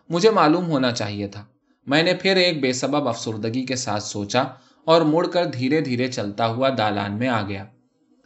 مجھے 0.09 0.31
معلوم 0.31 0.71
ہونا 0.71 0.93
چاہیے 0.93 1.27
تھا۔ 1.27 1.45
میں 1.87 2.03
نے 2.03 2.15
پھر 2.15 2.37
ایک 2.37 2.61
بے 2.61 2.73
سبب 2.73 3.09
افسردگی 3.09 3.67
کے 3.67 3.77
ساتھ 3.77 4.03
سوچا 4.03 4.45
اور 4.85 5.03
مڑ 5.03 5.27
کر 5.27 5.45
دھیرے 5.45 5.81
دھیرے 5.81 6.09
چلتا 6.09 6.47
ہوا 6.47 6.69
دالان 6.79 7.19
میں 7.19 7.29
آ 7.29 7.43
گیا۔ 7.49 7.65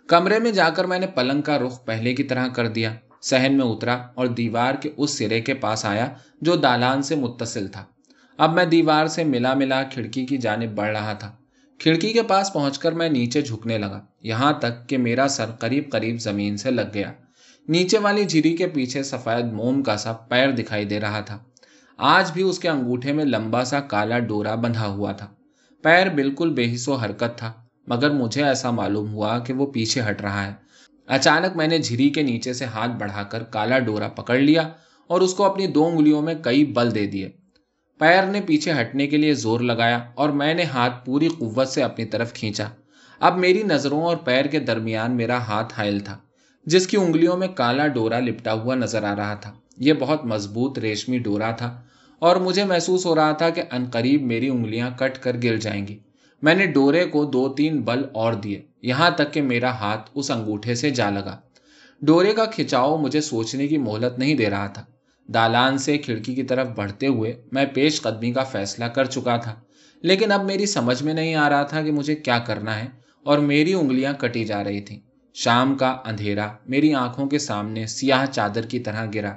کمرے 0.07 0.39
میں 0.39 0.53
جا 0.53 0.70
کر 0.70 0.85
میں 0.85 0.99
نے 0.99 1.07
پلنگ 1.07 1.43
کا 1.43 1.59
رخ 1.59 1.85
پہلے 1.85 2.14
کی 2.14 2.22
طرح 2.22 2.49
کر 2.49 2.68
دیا، 2.68 2.95
سہن 3.20 3.57
میں 3.57 3.66
اترا 3.66 3.95
اور 4.14 4.26
دیوار 4.26 4.74
کے 4.74 4.91
اس 4.97 5.18
سرے 5.18 5.41
کے 5.41 5.55
پاس 5.55 5.85
آیا 5.85 6.07
جو 6.41 6.57
دالان 6.57 7.03
سے 7.03 7.16
متصل 7.16 7.68
تھا۔ 7.68 7.85
اب 8.39 8.55
میں 8.55 8.64
دیوار 8.64 9.07
سے 9.07 9.24
ملا 9.24 9.55
ملا 9.55 9.83
کھڑکی 9.83 10.26
کی 10.26 10.37
جانب 10.37 10.74
بڑھ 10.74 10.91
رہا 10.91 11.12
تھا۔ 11.12 11.33
کھڑکی 11.79 12.12
کے 12.12 12.22
پاس 12.22 12.53
پہنچ 12.53 12.79
کر 12.79 12.93
میں 12.93 13.09
نیچے 13.09 13.43
جھکنے 13.43 13.79
لگا۔ 13.79 14.01
یہاں 14.22 14.53
تک 14.53 14.89
کہ 14.89 14.99
میرا 14.99 15.29
سر 15.29 15.47
قریب 15.47 15.91
قریب 15.91 16.20
زمین 16.20 16.57
سے 16.57 16.70
لگ 16.70 16.95
گیا۔ 16.95 17.12
نیچے 17.68 17.99
والی 17.99 18.24
جھری 18.24 18.57
کے 18.57 18.66
پیچھے 18.66 19.03
سفید 19.03 19.53
موم 19.53 19.83
کا 19.83 19.97
سا 19.97 20.12
پیر 20.12 20.51
دکھائی 20.51 20.85
دے 20.85 21.01
رہا 21.01 21.20
تھا۔ 21.20 21.39
آج 22.01 22.32
بھی 22.32 22.42
اس 22.42 22.59
کے 22.59 22.68
انگوٹھے 22.68 23.12
میں 23.12 23.24
لمبا 23.24 23.64
سا 23.64 23.80
کالا 23.80 24.18
ڈورا 24.18 24.55
بندھا 24.55 24.86
ہوا 24.86 25.12
تھا۔ 25.12 25.26
پیر 25.82 26.09
بالکل 26.09 26.51
بے 26.51 26.74
حص 26.74 26.88
و 26.88 26.94
حرکت 26.94 27.38
تھا، 27.38 27.53
مگر 27.86 28.11
مجھے 28.11 28.44
ایسا 28.44 28.70
معلوم 28.70 29.12
ہوا 29.12 29.38
کہ 29.38 29.53
وہ 29.53 29.66
پیچھے 29.66 30.03
ہٹ 30.11 30.20
رہا 30.20 30.46
ہے۔ 30.46 30.53
اچانک 31.07 31.57
میں 31.57 31.66
نے 31.66 31.78
جھری 31.78 32.11
کے 32.11 32.22
نیچے 32.22 32.53
سے 32.53 32.64
ہاتھ 32.64 32.90
بڑھا 32.90 33.22
کر 33.22 33.42
کالا 33.42 33.78
ڈورا 33.78 34.09
پکڑ 34.09 34.38
لیا 34.38 34.68
اور 35.07 35.20
اس 35.20 35.34
کو 35.34 35.44
اپنی 35.44 35.66
دو 35.66 35.86
انگلیوں 35.86 36.22
میں 36.22 36.34
کئی 36.42 36.64
بل 36.64 36.94
دے 36.94 37.07
دیے۔ 37.07 37.30
پیر 37.99 38.22
نے 38.22 38.40
پیچھے 38.40 38.72
ہٹنے 38.80 39.07
کے 39.07 39.16
لیے 39.16 39.34
زور 39.34 39.61
لگایا 39.61 40.01
اور 40.14 40.28
میں 40.28 40.55
نے 40.55 40.64
ہاتھ 40.64 41.07
پوری 41.07 41.28
قوت 41.28 41.68
سے 41.68 41.82
اپنی 41.82 42.05
طرف 42.05 42.32
کھینچا۔ 42.32 42.68
اب 43.20 43.38
میری 43.38 43.62
نظروں 43.62 44.03
اور 44.03 44.16
پیر 44.16 44.44
کے 44.44 44.61
درمیان 44.61 45.16
میرا 45.16 45.38
ہاتھ 45.38 45.74
حائل 45.78 46.01
تھا، 46.01 46.18
جس 46.66 46.86
کی 46.86 46.96
انگلیوں 46.96 47.36
میں 47.36 47.49
کالا 47.49 47.86
ڈورا 47.86 48.20
لپٹا 48.20 48.53
ہوا 48.53 48.74
نظر 48.74 49.05
آ 49.05 49.16
رہا 49.16 49.34
تھا۔ 49.34 49.53
یہ 49.76 49.92
بہت 49.99 50.24
مضبوط 50.24 50.78
ریشمی 50.78 51.18
ڈورا 51.18 51.51
تھا۔ 51.51 51.80
اور 52.19 52.37
مجھے 52.37 52.64
محسوس 52.64 53.07
ہو 53.07 53.14
رہا 53.14 53.33
تھا 53.33 53.51
کہ 53.51 53.62
انقریب 53.71 54.23
میری 54.23 54.49
انگلیاں 54.49 54.91
کٹ 54.99 55.19
کر 55.19 55.37
گر 55.43 55.57
جائیں 55.57 55.87
گی۔ 55.87 55.99
میں 56.43 56.55
نے 56.55 56.66
ڈورے 56.66 57.05
کو 57.05 57.25
دو 57.25 57.49
تین 57.49 57.83
بل 57.83 58.05
اور 58.12 58.33
دیے۔ 58.33 58.62
یہاں 58.83 59.11
تک 59.11 59.33
کہ 59.33 59.43
میرا 59.43 59.71
ہاتھ 59.71 60.11
اس 60.14 60.31
انگوٹھے 60.31 60.75
سے 60.75 60.91
جا 60.91 61.11
لگا۔ 61.11 61.41
ڈورے 62.03 62.33
کا 62.33 62.45
کھچاؤ 62.45 62.97
مجھے 62.97 63.21
سوچنے 63.21 63.69
کی 63.69 63.79
مہلت 63.79 64.19
نہیں 64.19 64.35
دے 64.35 64.51
رہا 64.51 64.66
تھا۔ 64.66 64.85
دالان 65.29 65.79
سے 65.79 65.99
کھڑکی 65.99 66.35
کی 66.35 66.43
طرف 66.43 66.69
بڑھتے 66.69 67.07
ہوئے 67.07 67.43
میں 67.53 67.64
پیش 67.75 68.03
قدمی 68.03 68.33
کا 68.33 68.45
فیصلہ 68.45 68.85
کر 68.85 69.05
چکا 69.05 69.37
تھا۔ 69.37 69.55
لیکن 70.03 70.33
اب 70.33 70.45
میری 70.45 70.66
سمجھ 70.66 71.03
میں 71.03 71.14
نہیں 71.14 71.35
آ 71.35 71.51
رہا 71.51 71.62
تھا 71.62 71.83
کہ 71.83 71.93
مجھے 71.93 72.14
کیا 72.14 72.39
کرنا 72.39 72.79
ہے 72.79 72.87
اور 73.25 73.39
میری 73.39 73.75
انگلیاں 73.75 74.12
کٹی 74.12 74.45
جا 74.45 74.64
رہی 74.64 74.81
تھیں۔ 74.81 75.01
شام 75.35 75.75
کا 75.75 75.97
اندھیرا 76.05 76.49
میری 76.69 76.95
آنکھوں 76.95 77.27
کے 77.27 77.39
سامنے 77.39 77.87
سیاہ 77.87 78.27
چادر 78.27 78.66
کی 78.66 78.79
طرح 78.79 79.07
گرا۔ 79.14 79.33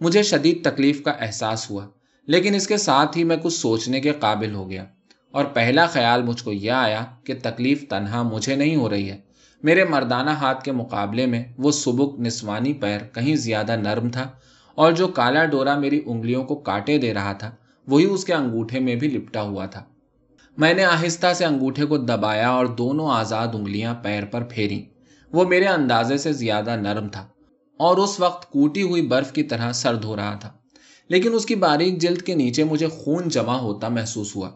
مجھے 0.00 0.22
شدید 0.22 0.64
تکلیف 0.64 1.02
کا 1.02 1.10
احساس 1.10 1.70
ہوا۔ 1.70 1.86
لیکن 2.26 2.54
اس 2.54 2.66
کے 2.66 2.76
ساتھ 2.76 3.18
ہی 3.18 3.24
میں 3.24 3.36
کچھ 3.36 3.54
سوچنے 3.54 4.00
کے 4.00 4.10
قابل 4.10 4.54
ہو 4.54 4.70
گیا 4.70 4.84
اور 5.30 5.44
پہلا 5.44 5.86
خیال 5.86 6.22
مجھ 6.22 6.44
کو 6.44 6.52
یہ 6.52 6.70
آیا 6.70 7.04
کہ 7.24 7.34
تکلیف 7.42 7.88
تنہا 7.88 8.22
مجھے 8.22 8.56
نہیں 8.56 8.76
ہو 8.76 8.90
رہی 8.90 9.10
ہے۔ 9.10 9.20
میرے 9.62 9.84
مردانہ 9.84 10.30
ہاتھ 10.30 10.64
کے 10.64 10.72
مقابلے 10.72 11.26
میں 11.26 11.44
وہ 11.58 11.70
سبک 11.70 12.20
نسوانی 12.20 12.72
پیر 12.72 13.00
کہیں 13.12 13.36
زیادہ 13.36 13.76
نرم 13.76 14.10
تھا 14.10 14.28
اور 14.74 14.92
جو 14.92 15.08
کالا 15.08 15.44
ڈورا 15.44 15.78
میری 15.78 16.00
انگلیوں 16.06 16.44
کو 16.44 16.54
کاٹے 16.54 16.98
دے 16.98 17.14
رہا 17.14 17.32
تھا، 17.32 17.50
وہی 17.86 18.04
اس 18.04 18.24
کے 18.24 18.34
انگوٹھے 18.34 18.80
میں 18.80 18.94
بھی 18.94 19.08
لپٹا 19.08 19.42
ہوا 19.42 19.66
تھا۔ 19.66 19.84
میں 20.56 20.74
نے 20.74 20.84
آہستہ 20.84 21.32
سے 21.34 21.44
انگوٹھے 21.44 21.84
کو 21.84 21.98
دبایا 21.98 22.50
اور 22.50 22.66
دونوں 22.66 23.10
آزاد 23.10 23.48
انگلیاں 23.52 23.94
پیر 23.94 24.24
پر 24.24 24.42
پھیری 24.42 24.84
وہ 25.32 25.44
میرے 25.44 25.66
اندازے 25.66 26.16
سے 26.16 26.32
زیادہ 26.32 26.76
نرم 26.76 27.08
تھا 27.08 27.26
اور 27.76 27.96
اس 27.96 28.20
وقت 28.20 28.50
کوٹی 28.50 28.82
ہوئی 28.82 29.02
برف 29.02 29.32
کی 29.32 29.42
طرح 29.42 29.72
سرد 29.72 30.04
ہو 30.04 30.16
رہا 30.16 30.34
تھا۔ 30.34 30.52
لیکن 31.08 31.34
اس 31.34 31.46
کی 31.46 31.54
باریک 31.54 31.98
جلد 31.98 32.22
کے 32.22 32.34
نیچے 32.34 32.64
مجھے 32.64 32.86
خون 32.86 33.28
جمع 33.28 33.56
ہوتا 33.56 33.88
محسوس 33.88 34.36
ہوا۔ 34.36 34.50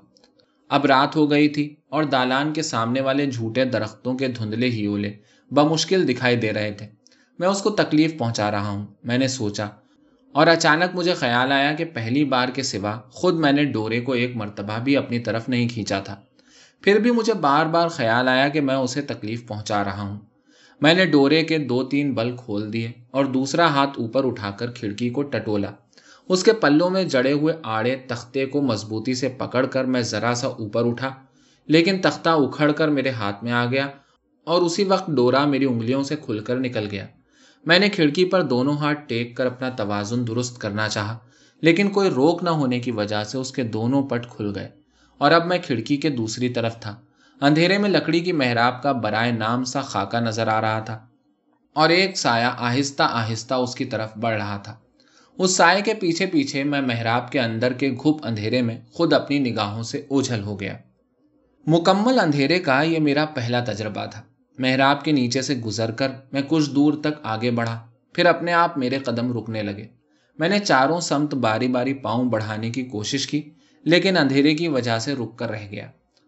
اب 0.68 0.86
رات 0.86 1.16
ہو 1.16 1.30
گئی 1.30 1.48
تھی 1.48 1.76
اور 1.88 2.04
دالان 2.04 2.52
کے 2.52 2.62
سامنے 2.62 3.00
والے 3.00 3.26
جھوٹے 3.26 3.64
درختوں 3.64 4.18
کے 4.18 4.28
دھندلے 4.28 4.70
ہی 4.70 4.86
اولے، 4.86 5.12
بمشکل 5.50 6.08
دکھائی 6.08 6.36
دے 6.36 6.52
رہے 6.52 6.72
تھے۔ 6.72 6.86
میں 7.38 7.48
اس 7.48 7.62
کو 7.62 7.70
تکلیف 7.70 8.18
پہنچا 8.18 8.50
رہا 8.50 8.68
ہوں، 8.68 8.86
میں 9.04 9.18
نے 9.18 9.28
سوچا۔ 9.28 9.66
اور 10.32 10.46
اچانک 10.46 10.94
مجھے 10.94 11.14
خیال 11.14 11.52
آیا 11.52 11.72
کہ 11.72 11.84
پہلی 11.84 12.24
بار 12.24 12.48
کے 12.48 12.62
سوا 12.62 13.00
خود 13.10 13.34
میں 13.34 13.52
نے 13.52 13.64
ڈورے 13.64 14.00
کو 14.00 14.12
ایک 14.12 14.36
مرتبہ 14.36 14.78
بھی 14.78 14.96
اپنی 14.96 15.18
طرف 15.18 15.48
نہیں 15.48 15.68
کھینچا 15.68 16.00
تھا۔ 16.00 16.16
پھر 16.82 16.98
بھی 16.98 17.10
مجھے 17.10 17.34
بار 17.34 17.66
بار 17.66 17.88
خیال 17.88 18.28
آیا 18.28 18.48
کہ 18.48 18.60
میں 18.60 18.74
اسے 18.74 19.02
تکلیف 19.02 19.46
پہنچا 19.46 19.84
رہا 19.84 20.02
ہوں۔ 20.02 20.18
میں 20.80 20.94
نے 20.94 21.06
ڈورے 21.06 21.42
کے 21.42 21.58
دو 21.58 21.84
تین 21.84 22.14
بل 22.14 22.36
کھول 22.36 22.72
دیے 22.72 22.92
اور 23.10 23.24
دوسرا 23.24 23.66
ہاتھ 23.66 23.98
اوپر 23.98 24.26
اٹھا 24.26 24.50
کر 24.50 24.70
کھڑکی 24.70 25.10
کو 25.10 25.22
ٹٹولا۔ 25.22 25.70
اس 26.28 26.42
کے 26.44 26.52
پلوں 26.52 26.90
میں 26.90 27.04
جڑے 27.04 27.32
ہوئے 27.32 27.54
آڑے 27.62 27.96
تختے 27.96 28.46
کو 28.46 28.60
مضبوطی 28.62 29.14
سے 29.14 29.28
پکڑ 29.28 29.66
کر 29.66 29.84
میں 29.84 30.00
ذرا 30.02 30.34
سا 30.34 30.46
اوپر 30.46 30.86
اٹھا، 30.86 31.10
لیکن 31.68 32.00
تختہ 32.00 32.28
اکھڑ 32.28 32.72
کر 32.72 32.88
میرے 32.88 33.10
ہاتھ 33.10 33.44
میں 33.44 33.52
آ 33.52 33.64
گیا 33.66 33.86
اور 34.46 34.62
اسی 34.62 34.84
وقت 34.84 35.06
ڈورا 35.06 35.44
میری 35.44 35.64
انگلیوں 35.64 36.02
سے 36.02 36.16
کھل 36.16 36.38
کر 36.38 36.56
نکل 36.56 36.86
گیا۔ 36.90 37.06
میں 37.66 37.78
نے 37.78 37.88
کھڑکی 37.88 38.24
پر 38.24 38.42
دونوں 38.42 38.76
ہاتھ 38.78 38.98
ٹیک 39.06 39.36
کر 39.36 39.46
اپنا 39.46 39.68
توازن 39.68 40.26
درست 40.26 40.60
کرنا 40.60 40.88
چاہا، 40.88 41.16
لیکن 41.62 41.90
کوئی 41.90 42.10
روک 42.10 42.42
نہ 42.42 42.50
ہونے 42.50 42.80
کی 42.80 42.90
وجہ 42.90 43.22
سے 43.24 43.38
اس 43.38 43.52
کے 43.52 43.62
دونوں 43.62 44.02
پٹ 44.02 44.26
کھل 44.28 44.52
گئے 44.54 44.68
اور 45.20 45.32
اب 45.32 45.46
میں 45.46 45.58
کھڑکی 45.58 45.96
کے 45.96 46.10
دوسری 46.10 46.48
طرف 46.48 46.78
تھا۔ 46.80 46.94
اندھیرے 47.40 47.78
میں 47.78 47.90
لکڑی 47.90 48.20
کی 48.20 48.32
محراب 48.32 48.82
کا 48.82 48.92
برائے 48.92 49.32
نام 49.32 49.64
سا 49.64 49.80
خاکہ 49.80 50.20
نظر 50.20 50.48
آ 50.48 50.60
رہا 50.60 50.80
تھا 50.80 50.98
اور 51.76 51.88
ایک 51.88 52.18
سایہ 52.18 52.50
آہستہ 52.58 53.02
آہستہ 53.02 53.54
اس 53.54 53.74
کی 53.74 53.84
طرف 53.84 54.16
بڑھ 54.16 54.36
رہا 54.36 54.56
تھا۔ 54.56 54.74
اس 55.38 55.56
سائے 55.56 55.82
کے 55.82 55.94
پیچھے 55.94 56.26
پیچھے 56.26 56.64
میں 56.64 56.80
محراب 56.80 57.32
کے 57.32 57.40
اندر 57.40 57.72
کے 57.72 57.90
گھپ 57.90 58.26
اندھیرے 58.26 58.62
میں 58.62 58.78
خود 58.92 59.12
اپنی 59.12 59.38
نگاہوں 59.38 59.82
سے 59.82 60.02
اوجھل 60.08 60.42
ہو 60.42 60.60
گیا۔ 60.60 60.76
مکمل 61.66 62.20
اندھیرے 62.20 62.58
کا 62.58 62.82
یہ 62.82 62.98
میرا 62.98 63.24
پہلا 63.24 63.64
تجربہ 63.64 64.06
تھا۔ 64.06 64.22
محراب 64.58 65.04
کے 65.04 65.12
نیچے 65.12 65.42
سے 65.42 65.54
گزر 65.54 65.90
کر 65.90 66.08
میں 66.32 66.42
کچھ 66.48 66.70
دور 66.70 66.92
تک 66.92 67.20
آگے 67.22 67.50
بڑھا، 67.50 67.86
پھر 68.12 68.26
اپنے 68.26 68.52
آپ 68.52 68.78
میرے 68.78 68.98
قدم 68.98 69.38
رکنے 69.38 69.62
لگے۔ 69.62 69.86
میں 70.38 70.48
نے 70.48 70.58
چاروں 70.58 71.00
سمت 71.00 71.34
باری 71.34 71.68
باری 71.68 71.94
پاؤں 71.94 72.24
بڑھانے 72.24 72.70
کی 72.70 72.82
کوشش 72.82 73.26
کی، 73.26 73.42
لیکن 73.84 74.16
اندھیرے 74.16 74.54
کی 74.54 74.68
وجہ 74.68 74.98
سے 74.98 75.14
رک 75.14 75.38
کر 75.38 75.50
رہ 75.50 75.66
گیا۔ 75.70 75.86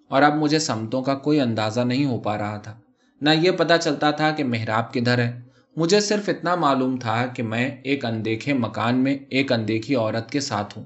اور 0.08 0.22
اب 0.22 0.36
مجھے 0.36 0.58
سمتوں 0.58 1.02
کا 1.02 1.14
کوئی 1.14 1.40
اندازہ 1.40 1.80
نہیں 1.80 2.04
ہو 2.04 2.18
پا 2.18 2.38
رہا 2.38 2.56
تھا۔ 2.56 2.78
نہ 3.20 3.30
یہ 3.30 3.50
پتا 3.50 3.78
چلتا 3.78 4.11
تھا 4.11 4.30
کہ 4.30 4.44
محراب 4.44 4.92
کدھر 4.92 5.18
ہے۔ 5.18 5.49
مجھے 5.76 6.00
صرف 6.00 6.28
اتنا 6.28 6.54
معلوم 6.54 6.96
تھا 6.96 7.26
کہ 7.26 7.42
میں 7.42 7.76
ایک 7.82 8.04
اندیکھے 8.04 8.52
مکان 8.52 8.94
میں 8.96 9.18
ایک 9.28 9.52
اندیکھی 9.52 9.94
عورت 9.94 10.30
کے 10.30 10.40
ساتھ 10.40 10.78
ہوں۔ 10.78 10.84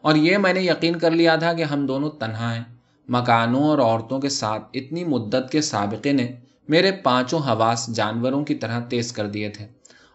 اور 0.00 0.14
یہ 0.14 0.38
میں 0.38 0.52
نے 0.52 0.60
یقین 0.60 0.98
کر 0.98 1.10
لیا 1.10 1.36
تھا 1.36 1.52
کہ 1.52 1.62
ہم 1.62 1.86
دونوں 1.86 2.10
تنہا 2.10 2.54
ہیں۔ 2.54 2.64
مکانوں 3.08 3.64
اور 3.64 3.78
عورتوں 3.78 4.18
کے 4.18 4.28
ساتھ 4.28 4.62
اتنی 4.74 5.04
مدت 5.04 5.52
کے 5.52 5.60
سابقے 5.60 6.12
نے 6.12 6.28
میرے 6.68 6.92
پانچوں 6.92 7.38
حواس 7.38 7.86
جانوروں 7.94 8.44
کی 8.44 8.54
طرح 8.54 8.80
تیز 8.80 9.12
کر 9.12 9.26
دیے 9.26 9.48
تھے۔ 9.48 9.66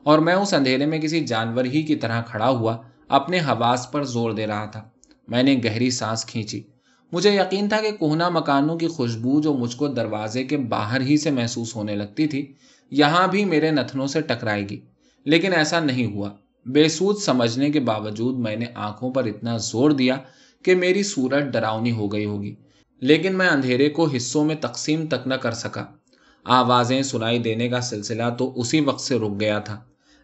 اور 0.04 0.20
میں 0.20 0.34
اس 0.34 0.54
اندھیرے 0.54 0.86
میں 0.86 1.00
کسی 1.00 1.20
جانور 1.20 1.66
ہی 1.66 1.84
کی 1.84 1.96
طرح 1.96 2.22
کھڑا 2.22 2.50
ہوا 2.50 2.78
اپنے 3.08 3.40
حواس 3.40 3.92
پر 3.92 4.04
زور 4.04 4.32
دے 4.32 4.48
رہا 4.48 4.66
تھا۔ 4.66 4.90
میں 5.28 5.44
نے 5.44 5.60
گہری 5.66 5.90
سانس 5.90 6.26
کھینچی۔ 6.26 6.64
مجھے 7.12 7.32
یقین 7.32 7.70
تھا 7.70 7.82
کہ 7.82 7.92
کوہنا 7.92 8.30
مکانوں 8.30 8.78
کی 8.78 8.88
خوشبو 8.88 9.42
جو 9.42 9.54
مجھ 9.54 9.76
کو 9.76 9.88
دروازے 9.88 10.44
کے 10.44 10.58
باہر 10.58 11.02
ہی 11.02 11.18
سے 11.18 11.32
محسوس 11.32 11.76
ہونے 11.76 11.96
لگتی 11.96 12.28
تھی، 12.28 12.54
یہاں 12.92 13.28
بھی 13.28 13.46
میرے 13.46 13.72
نتنوں 13.72 14.08
سے 14.08 14.22
ٹکرائے 14.22 14.70
گی۔ 14.70 14.80
لیکن 15.24 15.54
ایسا 15.54 15.80
نہیں 15.80 16.06
ہوا۔ 16.06 16.30
بے 16.66 16.90
سود 16.90 17.18
سمجھنے 17.18 17.70
کے 17.70 17.80
باوجود 17.80 18.38
میں 18.38 18.56
نے 18.56 18.66
آنکھوں 18.76 19.12
پر 19.12 19.26
اتنا 19.26 19.58
زور 19.58 19.92
دیا 19.92 20.18
کہ 20.64 20.76
میری 20.76 21.04
صورت 21.04 21.44
ڈراؤنی 21.44 21.92
ہو 21.92 22.08
گئی 22.08 22.26
ہوگی۔ 22.26 22.56
لیکن 23.02 23.36
میں 23.36 23.50
اندھیرے 23.50 23.90
کو 23.90 24.08
حصوں 24.16 24.46
میں 24.46 24.56
تقسیم 24.62 25.08
تک 25.08 25.28
نہ 25.28 25.34
کر 25.34 25.52
سکا۔ 25.52 25.86
آوازیں 26.44 27.02
سنائی 27.02 27.40
دینے 27.40 27.70
کا 27.70 27.82
سلسلہ 27.82 28.24
تو 28.38 28.60
اسی 28.60 28.82
وقت 28.82 29.02
سے 29.02 29.20
رک 29.20 29.40
گیا 29.40 29.60
تھا، 29.60 29.80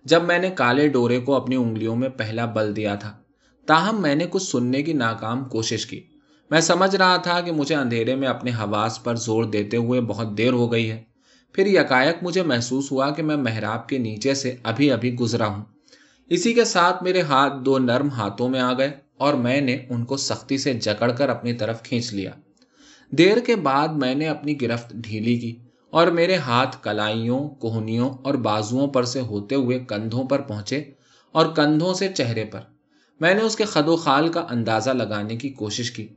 جب 0.05 0.23
میں 0.23 0.39
نے 0.39 0.49
کالے 0.49 0.87
ڈورے 0.87 1.19
کو 1.19 1.35
اپنی 1.35 1.55
انگلیوں 1.55 1.95
میں 1.95 2.09
پہلا 2.09 2.45
بل 2.45 2.75
دیا 2.75 2.95
تھا۔ 2.95 3.17
تاہم، 3.65 4.01
میں 4.01 4.15
نے 4.15 4.25
کچھ 4.29 4.43
سننے 4.43 4.83
کی 4.83 4.93
ناکام 4.93 5.43
کوشش 5.43 5.85
کی۔ 5.85 6.01
میں 6.49 6.61
سمجھ 6.61 6.95
رہا 6.95 7.17
تھا 7.17 7.41
کہ 7.41 7.51
مجھے 7.51 7.75
اندھیرے 7.75 8.15
میں 8.15 8.27
اپنے 8.27 8.51
حواس 8.51 9.03
پر 9.03 9.15
زور 9.15 9.43
دیتے 9.43 9.77
ہوئے 9.77 10.01
بہت 10.01 10.37
دیر 10.37 10.53
ہو 10.53 10.71
گئی 10.71 10.91
ہے۔ 10.91 11.03
پھر 11.53 11.67
یکایک 11.67 12.15
مجھے 12.21 12.43
محسوس 12.43 12.91
ہوا 12.91 13.09
کہ 13.09 13.23
میں 13.23 13.35
محراب 13.35 13.89
کے 13.89 13.97
نیچے 13.97 14.33
سے 14.33 14.55
ابھی 14.63 14.91
ابھی 14.91 15.15
گزرا 15.15 15.47
ہوں۔ 15.47 15.63
اسی 16.29 16.53
کے 16.53 16.65
ساتھ 16.65 17.03
میرے 17.03 17.21
ہاتھ 17.21 17.53
دو 17.63 17.79
نرم 17.79 18.09
ہاتھوں 18.09 18.49
میں 18.49 18.59
آ 18.59 18.73
گئے 18.73 18.91
اور 19.17 19.33
میں 19.33 19.61
نے 19.61 19.77
ان 19.89 20.05
کو 20.05 20.17
سختی 20.17 20.57
سے 20.57 20.73
جکڑ 20.73 21.11
کر 21.11 21.29
اپنی 21.29 21.53
طرف 21.53 21.83
کھینچ 21.83 22.13
لیا۔ 22.13 22.31
دیر 23.11 23.39
کے 23.39 23.55
بعد 23.55 23.87
میں 23.87 24.15
نے 24.15 24.27
اپنی 24.27 24.61
گرفت 24.61 24.93
ڈھیلی 24.93 25.35
کی 25.35 25.55
اور 25.89 26.07
میرے 26.07 26.35
ہاتھ 26.35 26.77
کلائیوں، 26.83 27.49
کوہنیوں 27.49 28.09
اور 28.09 28.33
بازوؤں 28.33 28.87
پر 28.87 29.03
سے 29.03 29.21
ہوتے 29.21 29.55
ہوئے 29.55 29.79
کندھوں 29.79 30.23
پر 30.23 30.41
پہنچے 30.41 30.83
اور 31.31 31.45
کندھوں 31.45 31.93
سے 31.93 32.07
چہرے 32.07 32.45
پر۔ 32.45 32.59
میں 33.19 33.33
نے 33.33 33.41
اس 33.41 33.55
کے 33.55 33.65
خد 33.65 33.87
و 33.87 33.95
خال 33.95 34.29
کا 34.29 34.45
اندازہ 34.49 34.89
لگانے 34.89 35.35
کی 35.35 35.49
کوشش 35.49 35.91
کی۔ 35.91 36.07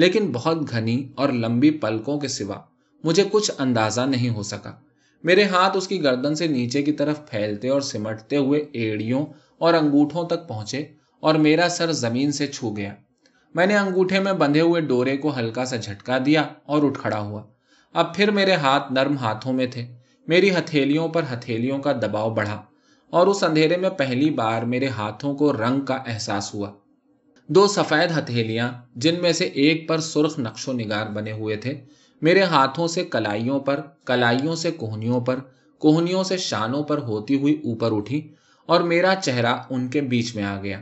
لیکن 0.00 0.30
بہت 0.32 0.70
گھنی 0.70 1.08
اور 1.14 1.28
لمبی 1.28 1.70
پلکوں 1.70 2.20
کے 2.20 2.28
سوا 2.28 2.54
مجھے 3.04 3.24
کچھ 3.32 3.50
اندازہ 3.58 4.00
نہیں 4.00 4.30
ہو 4.30 4.42
سکا۔ 4.42 4.72
میرے 5.24 5.44
ہاتھ 5.44 5.76
اس 5.76 5.88
کی 5.88 6.02
گردن 6.02 6.34
سے 6.34 6.46
نیچے 6.46 6.82
کی 6.82 6.92
طرف 6.92 7.30
پھیلتے 7.30 7.68
اور 7.68 7.80
سمٹتے 7.80 8.36
ہوئے 8.36 8.64
ایڑیوں 8.72 9.26
اور 9.58 9.74
انگوٹھوں 9.74 10.24
تک 10.24 10.48
پہنچے 10.48 10.84
اور 11.20 11.34
میرا 11.34 11.68
سر 11.68 11.92
زمین 11.92 12.32
سے 12.32 12.46
چھو 12.46 12.76
گیا۔ 12.76 12.94
میں 13.54 13.66
نے 13.66 13.76
انگوٹھے 13.76 14.20
میں 14.20 14.32
بندھے 14.32 14.60
ہوئے 14.60 14.80
ڈورے 14.80 15.16
کو 15.16 15.38
ہلکا 15.38 15.64
سا 15.64 15.76
جھٹکا 15.76 16.18
دیا 16.26 16.42
اور 16.66 16.82
اٹھ 16.82 16.98
کھڑا 16.98 17.20
ہوا۔ 17.20 17.42
اب 17.92 18.14
پھر 18.14 18.30
میرے 18.30 18.52
ہاتھ 18.52 18.92
نرم 18.92 19.16
ہاتھوں 19.16 19.52
میں 19.52 19.66
تھے۔ 19.66 19.86
میری 20.26 20.50
ہتھیلیوں 20.50 21.08
پر 21.08 21.22
ہتھیلیوں 21.32 21.78
کا 21.78 21.92
دباؤ 21.92 22.30
بڑھا 22.30 22.62
اور 23.10 23.26
اس 23.26 23.42
اندھیرے 23.42 23.76
میں 23.76 23.90
پہلی 23.90 24.30
بار 24.30 24.62
میرے 24.62 24.88
ہاتھوں 24.88 25.34
کو 25.34 25.52
رنگ 25.52 25.80
کا 25.80 25.94
احساس 25.94 26.54
ہوا۔ 26.54 26.72
دو 27.54 27.66
سفید 27.66 28.18
ہتھیلیاں 28.18 28.72
جن 28.96 29.14
میں 29.22 29.32
سے 29.32 29.44
ایک 29.44 29.88
پر 29.88 29.98
سرخ 29.98 30.38
نقش 30.38 30.68
و 30.68 30.72
نگار 30.72 31.06
بنے 31.06 31.32
ہوئے 31.32 31.56
تھے۔ 31.56 31.80
میرے 32.22 32.42
ہاتھوں 32.42 32.86
سے 32.86 33.04
کلائیوں 33.04 33.60
پر، 33.60 33.80
کلائیوں 34.04 34.54
سے 34.54 34.70
کوہنیوں 34.70 35.20
پر، 35.20 35.36
کوہنیوں 35.78 36.22
سے 36.22 36.36
شانوں 36.36 36.82
پر 36.82 36.98
ہوتی 36.98 37.34
ہوئی 37.34 37.54
اوپر 37.54 37.96
اٹھی 37.96 38.28
اور 38.66 38.80
میرا 38.80 39.14
چہرہ 39.22 39.56
ان 39.70 39.88
کے 39.88 40.00
بیچ 40.00 40.36
میں 40.36 40.44
آ 40.44 40.60
گیا۔ 40.62 40.80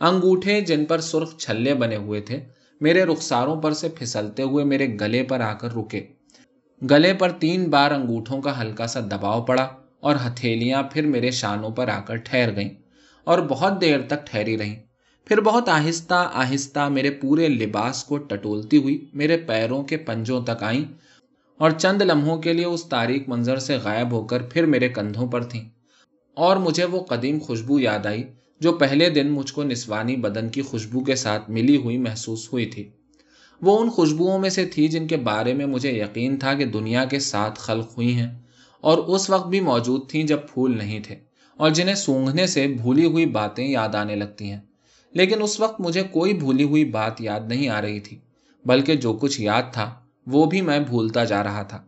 انگوٹھے 0.00 0.60
جن 0.60 0.84
پر 0.84 1.00
سرخ 1.00 1.36
چھلے 1.36 1.74
بنے 1.74 1.96
ہوئے 1.96 2.20
تھے، 2.20 2.44
میرے 2.80 3.04
رخساروں 3.04 3.62
پر 3.62 3.72
سے 3.72 3.88
پھسلتے 3.88 4.42
ہوئے 4.42 4.64
میرے 4.64 4.86
گلے 5.00 5.22
پر 5.22 5.40
آ 5.40 5.54
کر 5.54 5.76
رکے۔ 5.76 6.06
گلے 6.90 7.14
پر 7.14 7.30
تین 7.30 7.70
بار 7.70 7.90
انگوٹھوں 7.90 8.42
کا 8.42 8.62
ہلکا 8.62 8.86
سا 8.86 9.00
دباؤ 9.00 9.44
پڑا 9.44 9.68
اور 10.00 10.16
ہتھیلیاں 10.26 10.82
پھر 10.82 11.06
میرے 11.06 11.30
شانوں 11.30 11.70
پر 11.70 11.88
آ 11.88 12.00
کر 12.00 12.16
ٹھہر 12.16 12.56
گئیں 12.56 12.74
اور 13.24 13.38
بہت 13.38 13.80
دیر 13.80 14.00
تک 14.00 14.26
ٹھہری 14.26 14.58
رہیں۔ 14.58 14.83
پھر 15.24 15.40
بہت 15.40 15.68
آہستہ 15.68 16.30
آہستہ 16.34 16.88
میرے 16.88 17.10
پورے 17.10 17.48
لباس 17.48 18.04
کو 18.04 18.18
ٹٹولتی 18.18 18.76
ہوئی، 18.76 19.06
میرے 19.14 19.36
پیروں 19.36 19.82
کے 19.82 19.96
پنجوں 19.96 20.42
تک 20.42 20.62
آئیں 20.62 20.84
اور 21.58 21.70
چند 21.70 22.02
لمحوں 22.02 22.36
کے 22.38 22.52
لیے 22.52 22.64
اس 22.64 22.84
تاریخ 22.84 23.22
منظر 23.26 23.58
سے 23.58 23.76
غائب 23.76 24.12
ہو 24.12 24.24
کر 24.24 24.42
پھر 24.42 24.66
میرے 24.66 24.88
کندھوں 24.88 25.26
پر 25.26 25.42
تھیں۔ 25.42 25.64
اور 26.34 26.56
مجھے 26.56 26.84
وہ 26.84 27.00
قدیم 27.00 27.38
خوشبو 27.38 27.80
یاد 27.80 28.06
آئی 28.06 28.22
جو 28.60 28.72
پہلے 28.72 29.10
دن 29.10 29.30
مجھ 29.30 29.52
کو 29.52 29.62
نسوانی 29.62 30.16
بدن 30.16 30.48
کی 30.48 30.62
خوشبو 30.62 31.04
کے 31.04 31.14
ساتھ 31.14 31.50
ملی 31.50 31.76
ہوئی 31.76 31.98
محسوس 31.98 32.52
ہوئی 32.52 32.66
تھی۔ 32.66 32.88
وہ 33.62 33.78
ان 33.78 33.90
خوشبوؤں 33.90 34.38
میں 34.38 34.50
سے 34.50 34.66
تھی 34.66 34.88
جن 34.88 35.06
کے 35.06 35.16
بارے 35.16 35.54
میں 35.54 35.66
مجھے 35.66 35.92
یقین 35.92 36.36
تھا 36.36 36.54
کہ 36.54 36.64
دنیا 36.64 37.04
کے 37.04 37.18
ساتھ 37.18 37.60
خلق 37.60 37.96
ہوئی 37.96 38.14
ہیں 38.14 38.38
اور 38.80 38.98
اس 38.98 39.30
وقت 39.30 39.48
بھی 39.48 39.60
موجود 39.60 40.10
تھیں 40.10 40.24
جب 40.24 40.38
پھول 40.52 40.78
نہیں 40.78 41.00
تھے 41.00 41.16
اور 41.56 41.70
جنہیں 41.70 41.94
سونگھنے 41.94 42.46
سے 42.46 42.66
بھولی 42.66 43.06
ہوئی 43.06 43.26
باتیں 43.26 43.68
یاد 43.68 43.94
آنے 43.94 44.16
لگتی 44.16 44.50
ہیں۔ 44.50 44.60
لیکن 45.14 45.42
اس 45.42 45.60
وقت 45.60 45.80
مجھے 45.80 46.02
کوئی 46.02 46.34
بھولی 46.34 46.64
ہوئی 46.64 46.84
بات 46.84 47.20
یاد 47.20 47.40
نہیں 47.40 47.68
آ 47.68 47.82
رہی 47.82 48.00
تھی، 48.00 48.18
بلکہ 48.64 48.94
جو 48.94 49.12
کچھ 49.12 49.40
یاد 49.40 49.62
تھا، 49.72 49.94
وہ 50.26 50.46
بھی 50.46 50.60
میں 50.60 50.80
بھولتا 50.80 51.24
جا 51.24 51.44
رہا 51.44 51.62
تھا۔ 51.62 51.82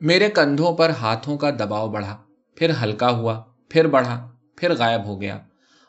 میرے 0.00 0.28
کندھوں 0.28 0.72
پر 0.72 0.90
ہاتھوں 0.90 1.38
کا 1.38 1.50
دباؤ 1.50 1.88
بڑھا، 1.88 2.16
پھر 2.54 2.70
ہلکا 2.82 3.10
ہوا، 3.10 3.42
پھر 3.68 3.86
بڑھا، 3.86 4.30
پھر 4.56 4.74
غائب 4.74 5.04
ہو 5.04 5.20
گیا۔ 5.20 5.38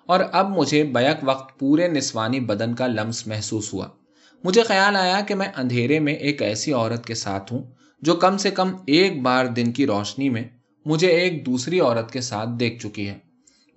اور 0.05 0.19
اب 0.31 0.57
مجھے 0.57 0.83
بیک 0.83 1.17
وقت 1.23 1.59
پورے 1.59 1.87
نسوانی 1.87 2.39
بدن 2.39 2.73
کا 2.73 2.87
لمس 2.87 3.27
محسوس 3.27 3.73
ہوا۔ 3.73 3.87
مجھے 4.43 4.63
خیال 4.63 4.95
آیا 4.95 5.21
کہ 5.27 5.35
میں 5.35 5.47
اندھیرے 5.57 5.99
میں 5.99 6.13
ایک 6.13 6.41
ایسی 6.41 6.73
عورت 6.73 7.05
کے 7.05 7.15
ساتھ 7.15 7.53
ہوں 7.53 7.63
جو 8.01 8.15
کم 8.15 8.37
سے 8.37 8.51
کم 8.51 8.75
ایک 8.87 9.21
بار 9.21 9.45
دن 9.45 9.71
کی 9.71 9.85
روشنی 9.85 10.29
میں 10.29 10.43
مجھے 10.85 11.07
ایک 11.07 11.45
دوسری 11.45 11.79
عورت 11.79 12.11
کے 12.11 12.21
ساتھ 12.21 12.49
دیکھ 12.59 12.87
چکی 12.87 13.09
ہے۔ 13.09 13.30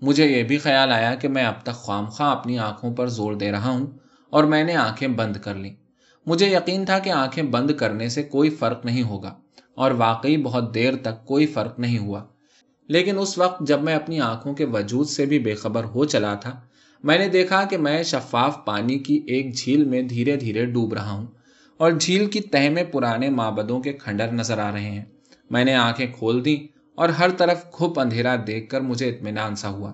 مجھے 0.07 0.27
یہ 0.27 0.43
بھی 0.43 0.59
خیال 0.59 0.93
آیا 0.93 1.15
کہ 1.15 1.29
میں 1.29 1.45
اب 1.45 1.55
تک 1.63 1.73
خواہ 1.73 2.07
خواہ 2.07 2.31
اپنی 2.31 2.59
آنکھوں 2.59 2.95
پر 2.95 3.07
زور 3.07 3.35
دے 3.35 3.53
رہا 3.53 3.71
ہوں 3.71 3.87
اور 4.31 4.45
میں 4.45 4.65
نے 4.65 4.75
آنکھیں 4.75 5.09
بند 5.09 5.37
کر 5.37 5.55
لی 5.55 5.75
مجھے 6.27 6.47
یقین 6.47 6.85
تھا 6.85 6.99
کہ 6.99 7.11
آنکھیں 7.11 7.45
بند 7.45 7.71
کرنے 7.71 8.09
سے 8.09 8.23
کوئی 8.23 8.51
فرق 8.51 8.85
نہیں 8.85 9.03
ہوگا 9.03 9.35
اور 9.75 9.91
واقعی 9.91 10.37
بہت 10.37 10.75
دیر 10.75 10.97
تک 10.97 11.25
کوئی 11.25 11.47
فرق 11.47 11.79
نہیں 11.79 11.99
ہوا۔ 11.99 12.25
لیکن 12.89 13.19
اس 13.19 13.39
وقت 13.39 13.63
جب 13.67 13.83
میں 13.83 13.95
اپنی 13.95 14.21
آنکھوں 14.21 14.55
کے 14.55 14.65
وجود 14.65 15.07
سے 15.07 15.27
بھی 15.27 15.39
بے 15.39 15.55
خبر 15.55 15.85
ہو 15.85 16.05
چلا 16.05 16.35
تھا، 16.35 16.61
میں 17.05 17.19
نے 17.19 17.29
دیکھا 17.29 17.65
کہ 17.65 17.79
میں 17.79 18.03
شفاف 18.03 18.65
پانی 18.65 18.99
کی 18.99 19.21
ایک 19.27 19.55
جھیل 19.55 19.85
میں 19.85 20.03
دھیرے 20.03 20.37
دھیرے 20.37 20.67
ڈوب 20.67 20.95
رہا 20.95 21.11
ہوں 21.11 21.27
اور 21.77 21.93
جھیل 21.93 22.27
کی 22.27 22.41
تہ 22.41 22.69
میں 22.69 22.85
پرانے 22.85 23.31
مابدوں 23.31 23.81
کے 23.81 23.93
کھنڈر 23.93 24.33
نظر 24.33 24.59
آ 24.59 24.73
رہے 24.73 24.91
ہیں۔ 24.91 25.05
میں 25.51 25.65
نے 25.65 25.75
آنکھیں 25.75 26.07
کھول 26.19 26.45
دی 26.45 26.57
اور 26.95 27.09
ہر 27.09 27.31
طرف 27.31 27.73
کھپ 27.73 28.01
اندھیرا 28.01 28.37
دیکھ 28.47 28.71
کر 28.71 28.81
مجھے 28.81 29.11
اطمینان 29.11 29.57
سا 29.57 29.69
ہوا۔ 29.69 29.93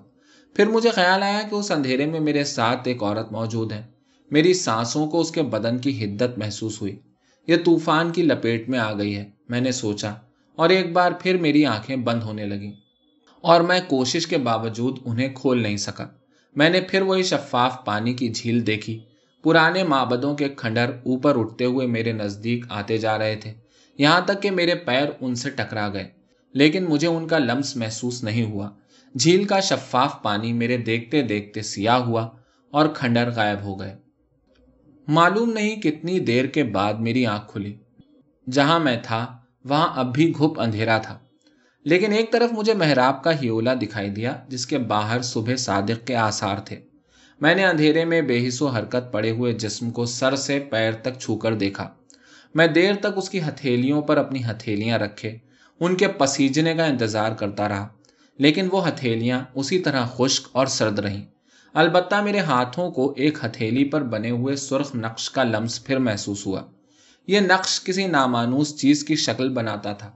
پھر 0.55 0.67
مجھے 0.67 0.91
خیال 0.91 1.23
آیا 1.23 1.43
کہ 1.51 1.55
اس 1.55 1.71
اندھیرے 1.71 2.07
میں 2.07 2.21
میرے 2.21 2.45
ساتھ 2.45 2.89
ایک 2.89 3.03
عورت 3.03 3.33
موجود 3.33 3.73
ہے۔ 3.73 3.83
میری 4.31 4.55
سانسوں 4.55 5.07
کو 5.07 5.21
اس 5.21 5.31
کے 5.31 5.43
بدن 5.43 5.79
کی 5.79 6.05
حدت 6.05 6.39
محسوس 6.39 6.83
ہوئی۔ 6.83 6.99
یہ 7.47 7.57
طوفان 7.65 8.11
کی 8.11 8.23
لپیٹ 8.23 8.69
میں 8.69 8.79
آ 8.79 8.99
گئی 8.99 9.17
ہے، 9.17 9.31
میں 9.49 9.61
نے 9.61 9.73
سوچا۔ 9.73 10.15
اور 10.57 10.71
ایک 10.71 10.93
بار 10.93 11.13
پھر 11.21 11.37
میری 11.37 11.67
آنکھیں 11.67 11.97
بند 11.97 12.23
ہونے 12.23 12.47
لگیں۔ 12.47 12.73
اور 13.41 13.61
میں 13.61 13.81
کوشش 13.89 14.27
کے 14.27 14.39
باوجود 14.39 14.99
انہیں 15.05 15.29
کھول 15.35 15.63
نہیں 15.63 15.77
سکا۔ 15.77 16.07
میں 16.57 16.71
نے 16.71 16.81
پھر 16.81 17.03
وہی 17.03 17.23
شفاف 17.23 17.85
پانی 17.85 18.15
کی 18.15 18.29
جھیل 18.29 18.67
دیکھی۔ 18.67 19.01
پرانے 19.43 19.83
مابدوں 19.83 20.35
کے 20.35 20.49
کھنڈر 20.49 20.91
اوپر 21.05 21.39
اٹھتے 21.39 21.65
ہوئے 21.65 21.87
میرے 21.87 22.13
نزدیک 22.13 22.65
آتے 22.69 22.99
جا 22.99 23.19
رہے 23.19 23.37
تھے۔ 23.37 23.55
یہاں 23.99 24.21
تک 24.21 24.43
کہ 24.43 24.51
میرے 24.51 24.75
پیر 24.75 25.07
ان 25.21 25.35
سے 25.35 25.51
ٹکرا 25.51 25.89
گئے۔ 25.93 26.20
لیکن 26.53 26.85
مجھے 26.85 27.09
ان 27.09 27.27
کا 27.27 27.39
لمس 27.39 27.77
محسوس 27.77 28.25
نہیں 28.25 28.45
ہوا۔ 28.45 28.71
جھیل 29.19 29.45
کا 29.45 29.61
شفاف 29.61 30.23
پانی 30.23 30.53
میرے 30.53 30.77
دیکھتے 30.77 31.23
دیکھتے 31.23 31.63
سیاہ 31.63 31.99
ہوا 31.99 32.29
اور 32.71 32.89
کھنڈر 32.89 33.31
غائب 33.37 33.63
ہو 33.63 33.81
گئے۔ 33.81 33.97
معلوم 35.09 35.53
نہیں 35.53 35.81
کتنی 35.81 36.21
دیر 36.21 36.45
کے 36.45 36.65
بعد 36.65 36.95
میری 36.95 37.27
آنکھ 37.27 37.53
کھلی۔ 37.53 37.75
جہاں 38.51 38.81
میں 38.81 38.97
تھا، 39.03 39.39
وہاں 39.65 39.89
اب 39.97 40.15
بھی 40.15 40.33
گھپ 40.39 40.61
اندھیرا 40.61 40.99
تھا۔ 40.99 41.19
لیکن 41.85 42.13
ایک 42.13 42.33
طرف 42.33 42.53
مجھے 42.53 42.75
محراب 42.75 43.25
کا 43.25 43.43
ہیولا 43.43 43.75
دکھائی 43.75 44.11
دیا، 44.11 44.37
جس 44.49 44.67
کے 44.67 44.79
باہر 44.79 45.23
صبح 45.23 45.57
صادق 45.57 46.07
کے 46.07 46.17
آثار 46.17 46.57
تھے۔ 46.57 46.81
میں 47.41 47.55
نے 47.55 47.65
اندھیرے 47.65 48.05
میں 48.05 48.23
بے 48.23 48.49
حص 48.49 48.63
و 48.63 48.67
حرکت 48.67 49.13
پڑے 49.13 49.31
ہوئے 49.31 49.53
جسم 49.53 49.91
کو 49.91 50.07
سر 50.07 50.37
سے 50.37 50.61
پیر 50.61 50.93
تک 50.93 51.19
چھو 51.21 51.37
کر 51.37 51.55
دیکھا۔ 51.55 51.89
میں 52.55 52.67
دیر 52.67 52.95
تک 52.95 53.07
اس 53.17 53.31
کی 53.31 53.41
ہتھیلیوں 53.43 54.03
پر 54.03 54.17
اپنی 54.17 54.45
ہتھیلیاں 54.45 54.99
رکھے 54.99 55.39
ان 55.81 55.95
کے 55.95 56.09
پسیجنے 56.09 56.75
کا 56.75 56.85
انتظار 56.85 57.33
کرتا 57.33 57.69
رہا، 57.69 57.89
لیکن 58.39 58.69
وہ 58.73 58.89
ہتھیلیاں 58.89 59.45
اسی 59.55 59.79
طرح 59.79 60.07
خشک 60.07 60.49
اور 60.53 60.67
سرد 60.67 60.99
رہیں۔ 60.99 61.25
البتہ 61.73 62.15
میرے 62.15 62.39
ہاتھوں 62.39 62.91
کو 62.91 63.15
ایک 63.17 63.39
ہتھیلی 63.45 63.85
پر 63.85 64.03
بنے 64.03 64.31
ہوئے 64.31 64.57
سرخ 64.57 64.95
نقش 64.95 65.31
کا 65.31 65.45
لمس 65.45 65.85
پھر 65.85 65.99
محسوس 65.99 66.47
ہوا۔ 66.47 66.63
یہ 67.27 67.41
نقش 67.41 67.85
کسی 67.85 68.07
نامانوس 68.07 68.77
چیز 68.77 69.05
کی 69.05 69.17
شکل 69.17 69.49
بناتا 69.49 69.93
تھا۔ 69.93 70.11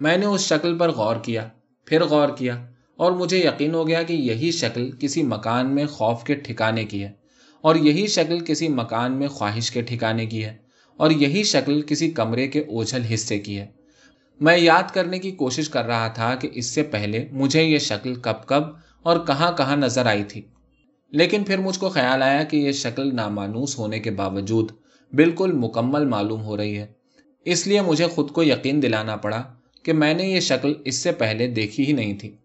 میں 0.00 0.16
نے 0.16 0.26
اس 0.26 0.40
شکل 0.40 0.78
پر 0.78 0.90
غور 0.90 1.16
کیا، 1.16 1.48
پھر 1.86 2.04
غور 2.04 2.28
کیا 2.28 2.66
اور 2.96 3.12
مجھے 3.12 3.38
یقین 3.38 3.74
ہو 3.74 3.88
گیا 3.88 4.02
کہ 4.02 4.12
یہی 4.12 4.50
شکل 4.50 4.90
کسی 4.98 5.22
مکان 5.22 5.74
میں 5.74 5.86
خوف 5.86 6.24
کے 6.24 6.34
ٹھکانے 6.34 6.84
کی 6.84 7.04
ہے 7.04 7.12
اور 7.60 7.74
یہی 7.74 8.06
شکل 8.06 8.40
کسی 8.40 8.68
مکان 8.68 9.12
میں 9.12 9.28
خواہش 9.28 9.70
کے 9.70 9.82
ٹھکانے 9.82 10.26
کی 10.26 10.44
ہے 10.44 10.56
اور 10.96 11.10
یہی 11.10 11.42
شکل 11.42 11.82
کسی 11.82 12.10
کمرے 12.10 12.48
کے 12.48 12.60
اوجھل 12.60 13.02
حصے 13.14 13.38
کی 13.38 13.58
ہے۔ 13.58 13.66
میں 14.40 14.58
یاد 14.58 14.82
کرنے 14.92 15.18
کی 15.18 15.30
کوشش 15.30 15.68
کر 15.68 15.84
رہا 15.84 16.08
تھا 16.08 16.34
کہ 16.34 16.48
اس 16.52 16.66
سے 16.66 16.82
پہلے 16.82 17.28
مجھے 17.32 17.62
یہ 17.62 17.78
شکل 17.78 18.14
کب 18.14 18.46
کب 18.46 18.62
اور 19.02 19.20
کہاں 19.26 19.52
کہاں 19.52 19.76
نظر 19.76 20.06
آئی 20.06 20.24
تھی۔ 20.24 20.42
لیکن 21.10 21.44
پھر 21.44 21.58
مجھ 21.58 21.78
کو 21.78 21.88
خیال 21.88 22.22
آیا 22.22 22.44
کہ 22.44 22.56
یہ 22.56 22.72
شکل 22.72 23.14
نامانوس 23.14 23.78
ہونے 23.78 23.98
کے 23.98 24.10
باوجود 24.10 24.72
بالکل 25.12 25.52
مکمل 25.52 26.04
معلوم 26.04 26.42
ہو 26.42 26.56
رہی 26.56 26.78
ہے۔ 26.78 26.86
اس 27.44 27.66
لیے 27.66 27.80
مجھے 27.80 28.06
خود 28.06 28.30
کو 28.30 28.42
یقین 28.42 28.82
دلانا 28.82 29.16
پڑا 29.16 29.42
کہ 29.82 29.92
میں 29.92 30.14
نے 30.14 30.22
یہ 30.22 30.40
شکل 30.40 30.72
اس 30.84 30.94
سے 30.94 31.12
پہلے 31.12 31.46
دیکھی 31.46 31.86
ہی 31.86 31.92
نہیں 31.92 32.18
تھی۔ 32.18 32.36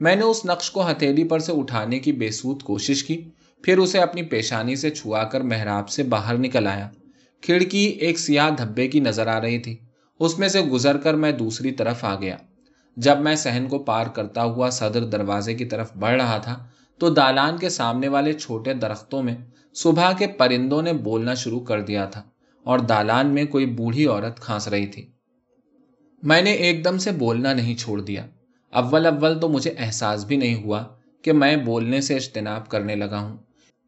میں 0.00 0.16
نے 0.16 0.22
اس 0.22 0.44
نقش 0.44 0.70
کو 0.70 0.90
ہتھیلی 0.90 1.24
پر 1.24 1.38
سے 1.38 1.52
اٹھانے 1.52 1.98
کی 1.98 2.12
بے 2.12 2.30
سود 2.30 2.62
کوشش 2.62 3.04
کی، 3.04 3.22
پھر 3.62 3.78
اسے 3.78 3.98
اپنی 3.98 4.22
پیشانی 4.22 4.76
سے 4.76 4.90
چھوا 4.90 5.24
کر 5.24 5.40
محراب 5.40 5.88
سے 5.88 6.02
باہر 6.02 6.38
نکل 6.38 6.66
آیا۔ 6.66 6.88
کھڑکی 7.42 7.78
ایک 7.78 8.18
سیاہ 8.18 8.50
دھبے 8.50 8.88
کی 8.88 9.00
نظر 9.00 9.26
آ 9.26 9.40
رہی 9.40 9.58
تھی۔ 9.58 9.76
اس 10.20 10.38
میں 10.38 10.48
سے 10.48 10.60
گزر 10.60 10.96
کر 10.96 11.14
میں 11.14 11.32
دوسری 11.32 11.70
طرف 11.70 12.04
آ 12.04 12.20
گیا۔ 12.20 12.36
جب 12.96 13.18
میں 13.20 13.34
سہن 13.34 13.66
کو 13.70 13.78
پار 13.78 14.06
کرتا 14.06 14.44
ہوا 14.44 14.70
صدر 14.70 15.04
دروازے 15.04 15.54
کی 15.54 15.64
طرف 15.64 15.96
بڑھ 15.96 16.22
رہا 16.22 16.38
تھا، 16.38 16.66
تو 16.98 17.10
دالان 17.10 17.58
کے 17.58 17.68
سامنے 17.68 18.08
والے 18.08 18.32
چھوٹے 18.32 18.74
درختوں 18.74 19.22
میں 19.22 19.36
صبح 19.74 20.12
کے 20.12 20.26
پرندوں 20.26 20.82
نے 20.82 20.92
بولنا 20.92 21.34
شروع 21.34 21.60
کر 21.60 21.80
دیا 21.80 22.04
تھا 22.04 22.22
اور 22.64 22.78
دالان 22.78 23.26
میں 23.26 23.44
کوئی 23.44 23.66
بوڑھی 23.66 24.06
عورت 24.06 24.40
کھانس 24.40 24.68
رہی 24.68 24.86
تھی۔ 24.86 25.10
میں 26.22 26.42
نے 26.42 26.52
ایک 26.52 26.84
دم 26.84 26.98
سے 26.98 27.10
بولنا 27.10 27.52
نہیں 27.52 27.74
چھوڑ 27.74 28.00
دیا۔ 28.00 28.26
اول 28.70 29.06
اول 29.06 29.40
تو 29.40 29.48
مجھے 29.48 29.74
احساس 29.78 30.24
بھی 30.24 30.36
نہیں 30.36 30.64
ہوا 30.64 30.84
کہ 31.22 31.32
میں 31.32 31.56
بولنے 31.56 32.00
سے 32.00 32.16
اجتناب 32.16 32.68
کرنے 32.68 32.94
لگا 32.94 33.20
ہوں۔ 33.20 33.36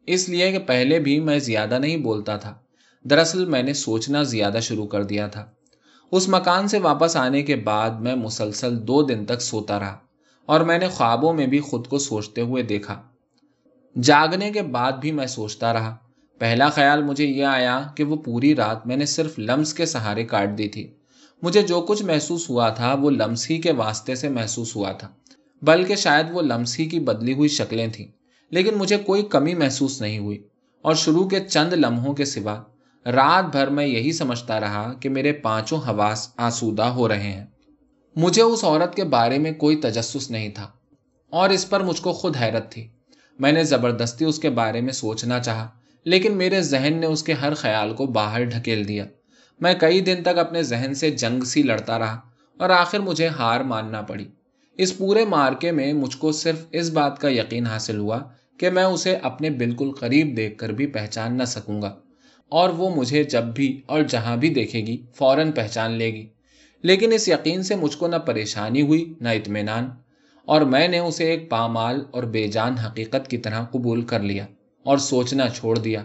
اس 0.07 0.29
لیے 0.29 0.51
کہ 0.51 0.59
پہلے 0.59 0.99
بھی 0.99 1.19
میں 1.19 1.39
زیادہ 1.39 1.79
نہیں 1.79 1.97
بولتا 1.97 2.37
تھا۔ 2.37 2.53
دراصل 3.03 3.45
میں 3.45 3.63
نے 3.63 3.73
سوچنا 3.73 4.23
زیادہ 4.23 4.57
شروع 4.61 4.87
کر 4.87 5.03
دیا 5.03 5.27
تھا۔ 5.27 5.45
اس 6.11 6.29
مکان 6.29 6.67
سے 6.67 6.79
واپس 6.79 7.15
آنے 7.15 7.41
کے 7.41 7.55
بعد 7.55 7.89
میں 7.89 8.15
مسلسل 8.15 8.87
دو 8.87 9.03
دن 9.03 9.25
تک 9.25 9.41
سوتا 9.41 9.79
رہا 9.79 9.97
اور 10.45 10.61
میں 10.61 10.77
نے 10.77 10.87
خوابوں 10.87 11.33
میں 11.33 11.47
بھی 11.47 11.59
خود 11.59 11.87
کو 11.87 11.97
سوچتے 11.97 12.41
ہوئے 12.41 12.63
دیکھا۔ 12.63 13.01
جاگنے 14.01 14.51
کے 14.51 14.61
بعد 14.61 14.91
بھی 14.91 15.11
میں 15.11 15.27
سوچتا 15.27 15.73
رہا۔ 15.73 15.95
پہلا 16.39 16.69
خیال 16.69 17.03
مجھے 17.03 17.25
یہ 17.25 17.45
آیا 17.45 17.81
کہ 17.95 18.03
وہ 18.03 18.15
پوری 18.15 18.55
رات 18.55 18.87
میں 18.87 18.97
نے 18.97 19.05
صرف 19.05 19.39
لمس 19.39 19.73
کے 19.73 19.85
سہارے 19.85 20.23
کاٹ 20.23 20.57
دی 20.57 20.67
تھی۔ 20.67 20.91
مجھے 21.41 21.61
جو 21.61 21.81
کچھ 21.81 22.03
محسوس 22.03 22.49
ہوا 22.49 22.69
تھا 22.69 22.93
وہ 22.93 23.11
لمس 23.11 23.49
ہی 23.49 23.61
کے 23.61 23.71
واسطے 23.71 24.15
سے 24.15 24.29
محسوس 24.29 24.75
ہوا 24.75 24.91
تھا، 24.91 25.07
بلکہ 25.61 25.95
شاید 25.95 26.25
وہ 26.31 26.41
لمس 26.41 26.79
ہی 26.79 26.85
کی 26.85 26.99
بدلی 26.99 27.33
ہوئی 27.33 27.49
شکلیں 27.49 27.87
تھیں، 27.87 28.07
لیکن 28.49 28.77
مجھے 28.77 28.97
کوئی 28.97 29.23
کمی 29.23 29.53
محسوس 29.53 30.01
نہیں 30.01 30.19
ہوئی 30.19 30.43
اور 30.81 30.95
شروع 30.95 31.29
کے 31.29 31.39
چند 31.39 31.73
لمحوں 31.73 32.13
کے 32.13 32.25
سوا 32.25 32.63
رات 33.05 33.51
بھر 33.51 33.67
میں 33.67 33.87
یہی 33.87 34.11
سمجھتا 34.11 34.59
رہا 34.59 34.93
کہ 34.99 35.09
میرے 35.09 35.33
پانچوں 35.33 35.77
حواس 35.77 36.29
آسودہ 36.37 36.83
ہو 36.83 37.07
رہے 37.07 37.31
ہیں۔ 37.31 37.45
مجھے 38.15 38.41
اس 38.41 38.63
عورت 38.63 38.95
کے 38.95 39.03
بارے 39.03 39.37
میں 39.37 39.51
کوئی 39.51 39.75
تجسس 39.75 40.31
نہیں 40.31 40.49
تھا 40.49 40.67
اور 41.29 41.49
اس 41.49 41.69
پر 41.69 41.83
مجھ 41.83 42.01
کو 42.01 42.13
خود 42.13 42.37
حیرت 42.41 42.71
تھی۔ 42.71 42.87
میں 43.39 43.51
نے 43.51 43.63
زبردستی 43.63 44.25
اس 44.25 44.39
کے 44.39 44.49
بارے 44.49 44.81
میں 44.81 44.93
سوچنا 44.93 45.39
چاہا، 45.39 45.67
لیکن 46.05 46.37
میرے 46.37 46.61
ذہن 46.61 46.93
نے 46.99 47.05
اس 47.05 47.23
کے 47.23 47.33
ہر 47.33 47.53
خیال 47.53 47.93
کو 47.93 48.05
باہر 48.05 48.43
ڈھکیل 48.43 48.87
دیا۔ 48.87 49.05
میں 49.59 49.73
کئی 49.73 50.01
دن 50.01 50.15
تک 50.21 50.37
اپنے 50.37 50.63
ذہن 50.63 50.93
سے 50.93 51.11
جنگ 51.11 51.43
سی 51.43 51.63
لڑتا 51.63 51.99
رہا 51.99 52.19
اور 52.57 52.69
آخر 52.69 52.99
مجھے 52.99 53.27
ہار 53.27 53.61
ماننا 53.61 54.01
پڑی۔ 54.01 54.25
اس 54.77 54.97
پورے 54.97 55.25
مارکے 55.25 55.71
میں 55.71 55.93
مجھ 55.93 56.17
کو 56.17 56.31
صرف 56.31 56.65
اس 56.71 56.89
بات 56.89 57.19
کا 57.19 57.29
یقین 57.29 57.67
حاصل 57.67 57.97
ہوا 57.97 58.19
کہ 58.59 58.69
میں 58.69 58.83
اسے 58.83 59.15
اپنے 59.15 59.49
بالکل 59.49 59.91
قریب 59.91 60.37
دیکھ 60.37 60.57
کر 60.57 60.69
بھی 60.69 60.87
پہچان 60.87 61.37
نہ 61.37 61.43
سکوں 61.43 61.81
گا۔ 61.81 61.95
اور 62.51 62.69
وہ 62.69 62.95
مجھے 62.95 63.23
جب 63.23 63.43
بھی 63.43 63.81
اور 63.85 64.01
جہاں 64.01 64.37
بھی 64.37 64.49
دیکھے 64.49 64.79
گی، 64.79 65.05
فوراً 65.15 65.51
پہچان 65.51 65.91
لے 65.91 66.13
گی۔ 66.13 66.27
لیکن 66.81 67.13
اس 67.13 67.27
یقین 67.27 67.63
سے 67.63 67.75
مجھ 67.75 67.97
کو 67.97 68.07
نہ 68.07 68.15
پریشانی 68.15 68.81
ہوئی، 68.81 69.13
نہ 69.21 69.29
اطمینان۔ 69.29 69.89
اور 70.45 70.61
میں 70.61 70.87
نے 70.87 70.97
اسے 70.97 71.23
ایک 71.31 71.49
پامال 71.49 72.03
اور 72.11 72.23
بے 72.23 72.47
جان 72.47 72.73
حقیقت 72.73 73.27
کی 73.27 73.37
طرح 73.37 73.63
قبول 73.63 74.01
کر 74.01 74.19
لیا 74.19 74.45
اور 74.83 74.97
سوچنا 74.97 75.49
چھوڑ 75.49 75.77
دیا۔ 75.77 76.03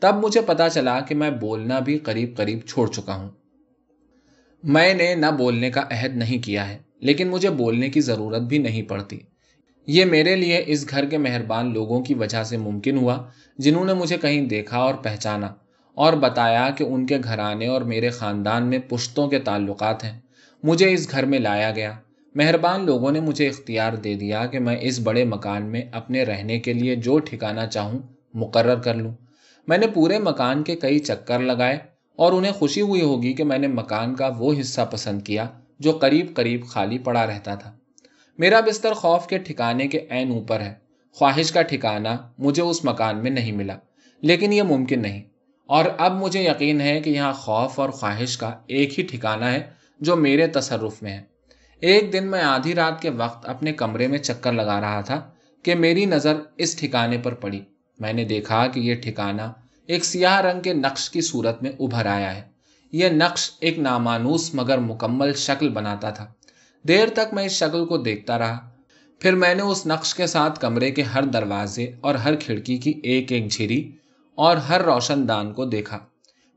تب 0.00 0.14
مجھے 0.22 0.40
پتا 0.40 0.70
چلا 0.70 1.00
کہ 1.00 1.14
میں 1.14 1.30
بولنا 1.30 1.78
بھی 1.78 1.98
قریب 1.98 2.36
قریب 2.36 2.58
چھوڑ 2.66 2.90
چکا 2.90 3.14
ہوں۔ 3.14 3.28
میں 4.62 4.94
نے 4.94 5.14
نہ 5.14 5.26
بولنے 5.38 5.70
کا 5.70 5.80
عہد 5.80 6.16
نہیں 6.16 6.44
کیا 6.44 6.68
ہے، 6.68 6.78
لیکن 7.00 7.28
مجھے 7.28 7.50
بولنے 7.50 7.88
کی 7.88 8.00
ضرورت 8.00 8.42
بھی 8.42 8.58
نہیں 8.58 8.82
پڑتی۔ 8.82 9.18
یہ 9.86 10.04
میرے 10.04 10.36
لیے 10.36 10.64
اس 10.66 10.90
گھر 10.90 11.06
کے 11.06 11.18
مہربان 11.18 11.72
لوگوں 11.72 12.02
کی 12.02 12.14
وجہ 12.14 12.42
سے 12.42 12.56
ممکن 12.56 12.96
ہوا، 12.96 13.24
جنہوں 13.58 13.84
نے 13.84 13.94
مجھے 13.94 14.16
کہیں 14.16 14.42
دیکھا 14.42 14.78
اور 14.78 14.94
پہچانا۔ 14.94 15.54
اور 15.94 16.12
بتایا 16.12 16.70
کہ 16.70 16.84
ان 16.84 17.06
کے 17.06 17.18
گھرانے 17.24 17.66
اور 17.66 17.82
میرے 17.82 18.10
خاندان 18.10 18.66
میں 18.66 18.78
پشتوں 18.88 19.28
کے 19.28 19.38
تعلقات 19.38 20.04
ہیں۔ 20.04 20.20
مجھے 20.62 20.92
اس 20.92 21.10
گھر 21.10 21.26
میں 21.26 21.38
لایا 21.38 21.70
گیا۔ 21.70 21.92
مہربان 22.34 22.86
لوگوں 22.86 23.12
نے 23.12 23.20
مجھے 23.20 23.48
اختیار 23.48 23.92
دے 23.92 24.14
دیا 24.14 24.46
کہ 24.46 24.58
میں 24.58 24.76
اس 24.80 25.00
بڑے 25.00 25.24
مکان 25.24 25.66
میں 25.66 25.82
اپنے 25.92 26.24
رہنے 26.24 26.60
کے 26.60 26.72
لیے 26.72 26.96
جو 26.96 27.18
ٹھکانا 27.18 27.66
چاہوں 27.66 27.98
مقرر 28.34 28.76
کر 28.76 28.94
لوں۔ 28.94 29.14
میں 29.68 29.78
نے 29.78 29.86
پورے 29.86 30.18
مکان 30.18 30.62
کے 30.62 30.76
کئی 30.76 30.98
چکر 30.98 31.38
لگائے 31.38 31.78
اور 32.16 32.32
انہیں 32.32 32.52
خوشی 32.52 32.80
ہوئی 32.80 33.02
ہوگی 33.02 33.32
کہ 33.32 33.44
میں 33.44 33.58
نے 33.58 33.66
مکان 33.66 34.14
کا 34.14 34.30
وہ 34.38 34.54
حصہ 34.60 34.80
پسند 34.90 35.22
کیا 35.22 35.46
جو 35.78 35.92
قریب 35.92 36.34
قریب 36.34 36.66
خالی 36.66 36.98
پڑا 36.98 37.26
رہتا 37.26 37.54
تھا۔ 37.54 37.72
میرا 38.38 38.60
بستر 38.60 38.92
خوف 38.92 39.26
کے 39.26 39.38
ٹھکانے 39.38 39.88
کے 39.88 40.06
عین 40.10 40.30
اوپر 40.30 40.60
ہے۔ 40.60 40.74
خواہش 41.12 41.52
کا 41.52 41.62
ٹھکانا 41.62 42.16
مجھے 42.38 42.62
اس 42.62 42.84
مکان 42.84 43.22
میں 43.22 43.30
نہیں 43.30 43.52
ملا، 43.52 43.76
لیکن 44.20 44.52
یہ 44.52 44.62
ممکن 44.62 45.02
نہیں۔ 45.02 45.22
اور 45.66 45.84
اب 45.98 46.12
مجھے 46.12 46.42
یقین 46.42 46.80
ہے 46.80 47.00
کہ 47.00 47.10
یہاں 47.10 47.32
خوف 47.32 47.80
اور 47.80 47.90
خواہش 47.90 48.36
کا 48.36 48.52
ایک 48.66 48.98
ہی 48.98 49.06
ٹھکانا 49.06 49.52
ہے 49.52 49.70
جو 50.00 50.16
میرے 50.16 50.46
تصرف 50.46 51.02
میں 51.02 51.12
ہے۔ 51.12 51.22
ایک 51.80 52.12
دن 52.12 52.26
میں 52.26 52.42
آدھی 52.42 52.74
رات 52.74 53.02
کے 53.02 53.10
وقت 53.10 53.48
اپنے 53.48 53.72
کمرے 53.72 54.06
میں 54.06 54.18
چکر 54.18 54.52
لگا 54.52 54.80
رہا 54.80 55.00
تھا 55.00 55.30
کہ 55.62 55.74
میری 55.74 56.04
نظر 56.04 56.36
اس 56.56 56.76
ٹھکانے 56.76 57.18
پر 57.18 57.34
پڑی۔ 57.34 57.60
میں 58.00 58.12
نے 58.12 58.24
دیکھا 58.24 58.66
کہ 58.66 58.80
یہ 58.80 58.94
ٹھکانا 58.94 59.52
ایک 59.86 60.04
سیاہ 60.04 60.40
رنگ 60.40 60.60
کے 60.60 60.72
نقش 60.72 61.10
کی 61.10 61.20
صورت 61.20 61.62
میں 61.62 61.70
ابھر 61.80 62.06
آیا 62.06 62.36
ہے۔ 62.36 62.42
یہ 62.92 63.08
نقش 63.08 63.50
ایک 63.60 63.78
نامانوس 63.78 64.54
مگر 64.54 64.78
مکمل 64.78 65.32
شکل 65.32 65.68
بناتا 65.68 66.10
تھا۔ 66.10 66.26
دیر 66.88 67.08
تک 67.08 67.34
میں 67.34 67.44
اس 67.44 67.52
شکل 67.52 67.86
کو 67.86 67.98
دیکھتا 67.98 68.38
رہا۔ 68.38 68.70
پھر 69.20 69.34
میں 69.34 69.54
نے 69.54 69.62
اس 69.62 69.86
نقش 69.86 70.14
کے 70.14 70.26
ساتھ 70.26 70.60
کمرے 70.60 70.90
کے 70.90 71.02
ہر 71.02 71.22
دروازے 71.22 71.90
اور 72.00 72.14
ہر 72.14 72.36
کھڑکی 72.36 72.76
کی 72.76 72.92
ایک 73.02 73.32
ایک 73.32 73.50
جھری 73.50 73.90
اور 74.34 74.56
ہر 74.56 74.82
روشن 74.82 75.28
دان 75.28 75.52
کو 75.52 75.64
دیکھا۔ 75.64 75.98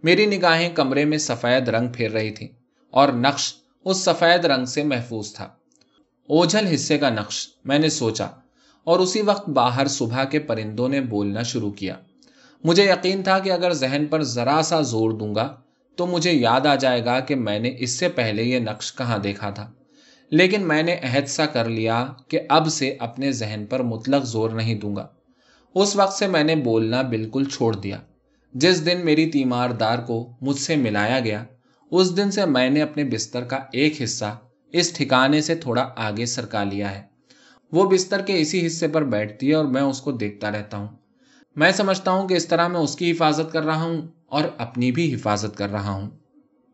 میری 0.03 0.25
نگاہیں 0.25 0.69
کمرے 0.69 1.05
میں 1.05 1.17
سفید 1.17 1.69
رنگ 1.69 1.87
پھیر 1.93 2.11
رہی 2.11 2.31
تھی 2.31 2.47
اور 2.91 3.09
نقش 3.09 3.53
اس 3.85 3.97
سفید 3.97 4.45
رنگ 4.45 4.65
سے 4.65 4.83
محفوظ 4.83 5.33
تھا۔ 5.33 5.43
اوجھل 6.29 6.67
حصے 6.67 6.97
کا 6.97 7.09
نقش، 7.09 7.47
میں 7.65 7.79
نے 7.79 7.89
سوچا، 7.89 8.27
اور 8.83 8.99
اسی 8.99 9.21
وقت 9.21 9.49
باہر 9.49 9.87
صبح 9.87 10.23
کے 10.23 10.39
پرندوں 10.39 10.89
نے 10.89 11.01
بولنا 11.01 11.41
شروع 11.41 11.71
کیا۔ 11.71 11.95
مجھے 12.63 12.83
یقین 12.83 13.23
تھا 13.23 13.39
کہ 13.39 13.51
اگر 13.51 13.73
ذہن 13.73 14.05
پر 14.09 14.23
ذرا 14.23 14.61
سا 14.63 14.81
زور 14.81 15.11
دوں 15.11 15.35
گا، 15.35 15.55
تو 15.95 16.07
مجھے 16.07 16.31
یاد 16.31 16.65
آ 16.65 16.75
جائے 16.75 17.05
گا 17.05 17.19
کہ 17.19 17.35
میں 17.35 17.59
نے 17.59 17.75
اس 17.79 17.91
سے 17.91 18.09
پہلے 18.09 18.43
یہ 18.43 18.59
نقش 18.59 18.93
کہاں 18.95 19.17
دیکھا 19.17 19.49
تھا۔ 19.49 19.71
لیکن 20.29 20.67
میں 20.67 20.83
نے 20.83 20.95
عہد 21.03 21.27
سا 21.27 21.45
کر 21.45 21.65
لیا 21.65 22.13
کہ 22.27 22.39
اب 22.49 22.67
سے 22.67 22.95
اپنے 22.99 23.31
ذہن 23.31 23.65
پر 23.69 23.79
مطلق 23.79 24.23
زور 24.23 24.49
نہیں 24.49 24.75
دوں 24.75 24.95
گا۔ 24.95 25.07
اس 25.79 25.95
وقت 25.95 26.13
سے 26.13 26.27
میں 26.27 26.43
نے 26.43 26.55
بولنا 26.55 27.01
بالکل 27.01 27.43
چھوڑ 27.45 27.75
دیا۔ 27.75 27.99
جس 28.53 28.85
دن 28.85 28.99
میری 29.03 29.31
تیمار 29.31 29.69
دار 29.69 29.97
کو 29.97 30.31
مجھ 30.41 30.59
سے 30.59 30.75
ملایا 30.75 31.19
گیا، 31.19 31.45
اس 31.91 32.17
دن 32.17 32.31
سے 32.31 32.45
میں 32.45 32.69
نے 32.69 32.81
اپنے 32.81 33.03
بستر 33.03 33.43
کا 33.43 33.59
ایک 33.71 34.01
حصہ 34.01 34.39
اس 34.73 34.93
ٹھکانے 34.93 35.41
سے 35.41 35.55
تھوڑا 35.55 35.89
آگے 35.95 36.25
سرکا 36.25 36.63
لیا 36.63 36.95
ہے۔ 36.95 37.01
وہ 37.71 37.89
بستر 37.89 38.21
کے 38.21 38.41
اسی 38.41 38.67
حصے 38.67 38.87
پر 38.87 39.03
بیٹھتی 39.03 39.49
ہے 39.49 39.53
اور 39.53 39.65
میں 39.65 39.81
اس 39.81 40.01
کو 40.01 40.11
دیکھتا 40.11 40.51
رہتا 40.51 40.77
ہوں۔ 40.77 40.87
میں 41.55 41.71
سمجھتا 41.71 42.11
ہوں 42.11 42.27
کہ 42.27 42.33
اس 42.33 42.47
طرح 42.47 42.67
میں 42.67 42.79
اس 42.79 42.95
کی 42.95 43.11
حفاظت 43.11 43.53
کر 43.53 43.63
رہا 43.63 43.83
ہوں 43.83 44.01
اور 44.25 44.43
اپنی 44.57 44.91
بھی 44.91 45.13
حفاظت 45.13 45.57
کر 45.57 45.69
رہا 45.69 45.91
ہوں۔ 45.91 46.09